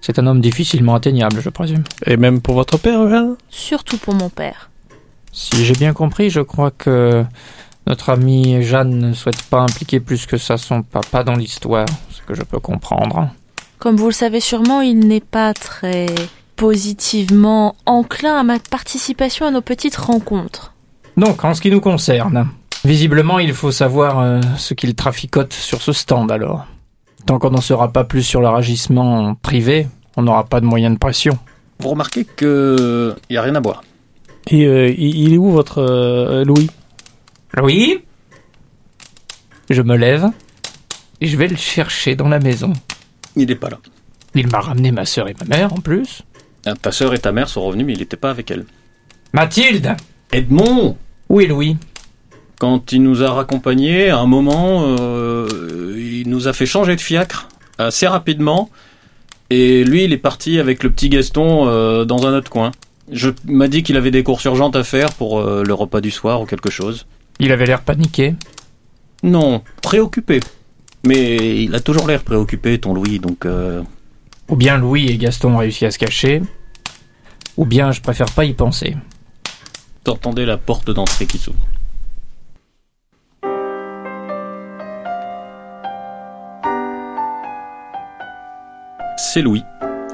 [0.00, 1.84] C'est un homme difficilement atteignable, je présume.
[2.06, 4.70] Et même pour votre père, Jeanne Surtout pour mon père.
[5.32, 7.24] Si j'ai bien compris, je crois que
[7.90, 12.22] notre amie Jeanne ne souhaite pas impliquer plus que ça son papa dans l'histoire, ce
[12.22, 13.30] que je peux comprendre.
[13.80, 16.06] Comme vous le savez sûrement, il n'est pas très
[16.54, 20.72] positivement enclin à ma participation à nos petites rencontres.
[21.16, 22.46] Donc, en ce qui nous concerne,
[22.84, 26.66] visiblement, il faut savoir euh, ce qu'il traficote sur ce stand alors.
[27.26, 30.94] Tant qu'on n'en saura pas plus sur leur agissement privé, on n'aura pas de moyens
[30.94, 31.36] de pression.
[31.80, 33.82] Vous remarquez que y a rien à boire.
[34.46, 36.70] Et euh, il il est où votre euh, Louis?
[37.56, 37.98] Louis
[39.68, 40.26] Je me lève
[41.20, 42.72] et je vais le chercher dans la maison.
[43.36, 43.78] Il est pas là.
[44.34, 46.22] Il m'a ramené ma sœur et ma mère en plus.
[46.64, 48.64] Ah, Ta sœur et ta mère sont revenus, mais il n'était pas avec elle.
[49.32, 49.96] Mathilde
[50.32, 50.96] Edmond
[51.28, 51.76] Où est Louis
[52.58, 57.00] Quand il nous a raccompagnés, à un moment, euh, il nous a fait changer de
[57.00, 57.48] fiacre
[57.78, 58.70] assez rapidement.
[59.50, 62.70] Et lui, il est parti avec le petit Gaston euh, dans un autre coin.
[63.10, 66.12] Je m'a dit qu'il avait des courses urgentes à faire pour euh, le repas du
[66.12, 67.06] soir ou quelque chose.
[67.40, 68.34] Il avait l'air paniqué.
[69.22, 70.40] Non, préoccupé.
[71.04, 73.46] Mais il a toujours l'air préoccupé, ton Louis, donc...
[73.46, 73.82] euh,
[74.50, 76.42] Ou bien Louis et Gaston ont réussi à se cacher,
[77.56, 78.96] ou bien je préfère pas y penser.
[80.04, 81.56] T'entendais la porte d'entrée qui s'ouvre.
[89.16, 89.62] C'est Louis,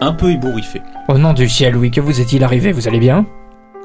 [0.01, 0.83] un peu ébouriffé.
[1.09, 2.73] Au nom du ciel, Louis, que vous est-il arrivé?
[2.73, 3.27] Vous allez bien?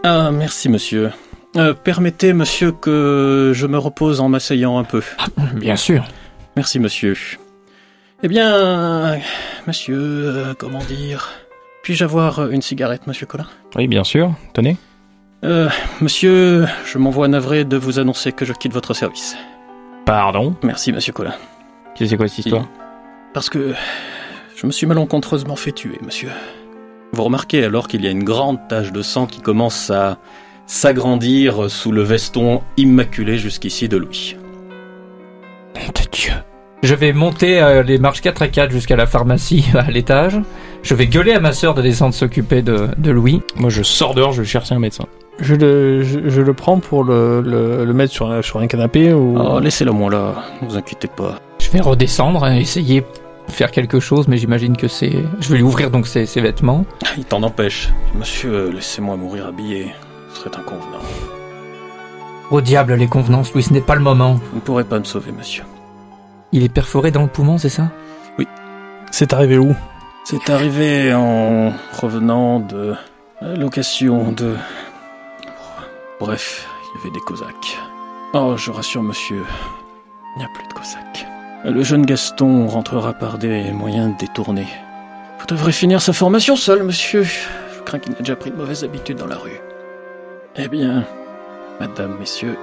[0.04, 1.12] Ah, merci monsieur.
[1.58, 5.02] Euh, permettez monsieur que je me repose en m'asseyant un peu.
[5.56, 6.06] Bien sûr.
[6.56, 7.16] Merci monsieur.
[8.24, 9.20] Eh bien,
[9.66, 11.30] monsieur, euh, comment dire?
[11.82, 13.48] Puis-je avoir une cigarette, monsieur Collin?
[13.76, 14.36] Oui, bien sûr.
[14.54, 14.78] Tenez.
[15.44, 15.70] Euh,
[16.02, 19.36] monsieur, je m'envoie navré de vous annoncer que je quitte votre service.
[20.06, 20.56] Pardon?
[20.62, 21.34] Merci, monsieur Collin.
[21.96, 22.68] Tu sais quoi cette histoire?
[23.34, 23.74] Parce que
[24.56, 26.30] je me suis malencontreusement fait tuer, monsieur.
[27.14, 30.20] Vous remarquez alors qu'il y a une grande tache de sang qui commence à
[30.72, 34.38] s'agrandir sous le veston immaculé jusqu'ici de Louis.
[35.76, 36.32] Nom de Dieu.
[36.82, 40.40] Je vais monter euh, les marches 4 à 4 jusqu'à la pharmacie à l'étage.
[40.82, 43.42] Je vais gueuler à ma sœur de descendre s'occuper de, de Louis.
[43.58, 45.04] Moi, je sors dehors, je vais chercher un médecin.
[45.42, 48.68] je le, je, je le prends pour le, le, le mettre sur un, sur un
[48.68, 49.38] canapé ou...
[49.38, 51.36] Oh, laissez-le moi là, ne vous inquiétez pas.
[51.60, 55.12] Je vais redescendre et essayer de faire quelque chose, mais j'imagine que c'est...
[55.42, 56.86] Je vais lui ouvrir donc ses, ses vêtements.
[57.18, 57.90] Il t'en empêche.
[58.18, 59.88] Monsieur, laissez-moi mourir habillé.
[60.34, 61.00] Ce serait inconvenant.
[62.50, 64.40] Au diable les convenances, Louis, ce n'est pas le moment.
[64.52, 65.64] Vous ne pourrez pas me sauver, monsieur.
[66.52, 67.92] Il est perforé dans le poumon, c'est ça?
[69.12, 69.76] C'est arrivé où?
[70.24, 72.94] C'est arrivé en revenant de
[73.42, 74.56] la location de...
[76.20, 77.78] Bref, il y avait des Cosaques.
[78.34, 79.44] Oh, je rassure monsieur,
[80.36, 81.28] il n'y a plus de Cosaques.
[81.66, 84.68] Le jeune Gaston rentrera par des moyens détournés.
[85.40, 87.24] Vous devrez finir sa formation seul, monsieur.
[87.24, 89.60] Je crains qu'il n'ait déjà pris de mauvaises habitudes dans la rue.
[90.58, 91.06] Eh bien,
[91.80, 92.58] Madame, messieurs,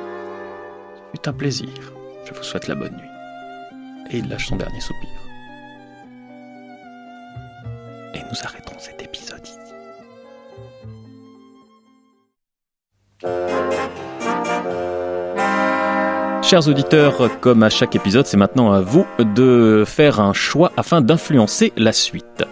[1.15, 1.71] c'est un plaisir.
[2.27, 4.11] Je vous souhaite la bonne nuit.
[4.11, 5.09] Et il lâche son dernier soupir.
[8.13, 9.59] Et nous arrêterons cet épisode ici.
[16.43, 21.01] Chers auditeurs, comme à chaque épisode, c'est maintenant à vous de faire un choix afin
[21.01, 22.45] d'influencer la suite.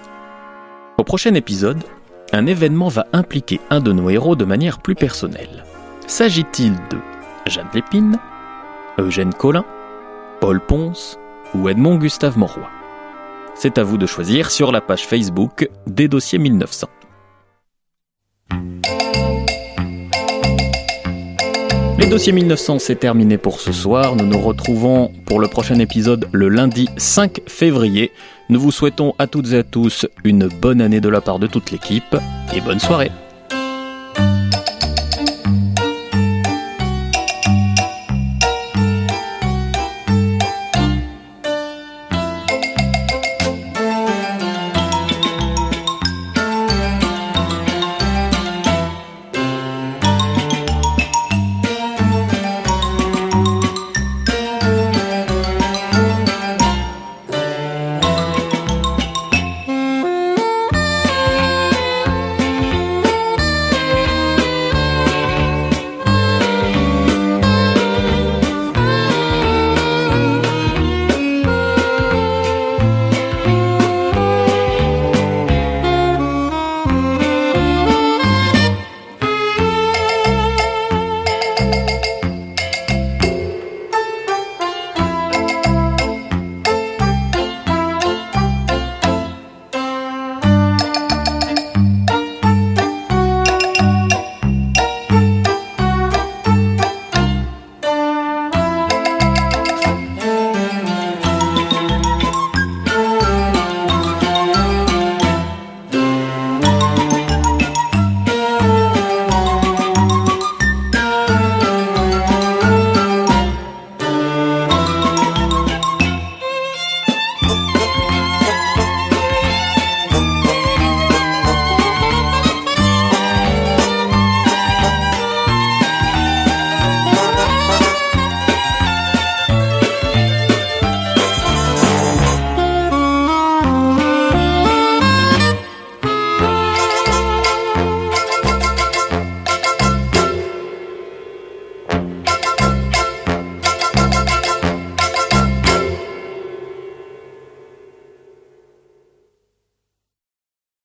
[0.96, 1.82] Au prochain épisode,
[2.32, 5.64] un événement va impliquer un de nos héros de manière plus personnelle.
[6.06, 6.98] S'agit-il de
[7.46, 8.18] Jeanne Lépine,
[8.98, 9.64] Eugène Collin,
[10.40, 11.18] Paul Ponce
[11.54, 12.68] ou Edmond Gustave Moroy
[13.54, 16.88] C'est à vous de choisir sur la page Facebook des dossiers 1900.
[21.98, 24.14] Les dossiers 1900, c'est terminé pour ce soir.
[24.16, 28.12] Nous nous retrouvons pour le prochain épisode le lundi 5 février.
[28.48, 31.48] Nous vous souhaitons à toutes et à tous une bonne année de la part de
[31.48, 32.16] toute l'équipe
[32.54, 33.10] et bonne soirée.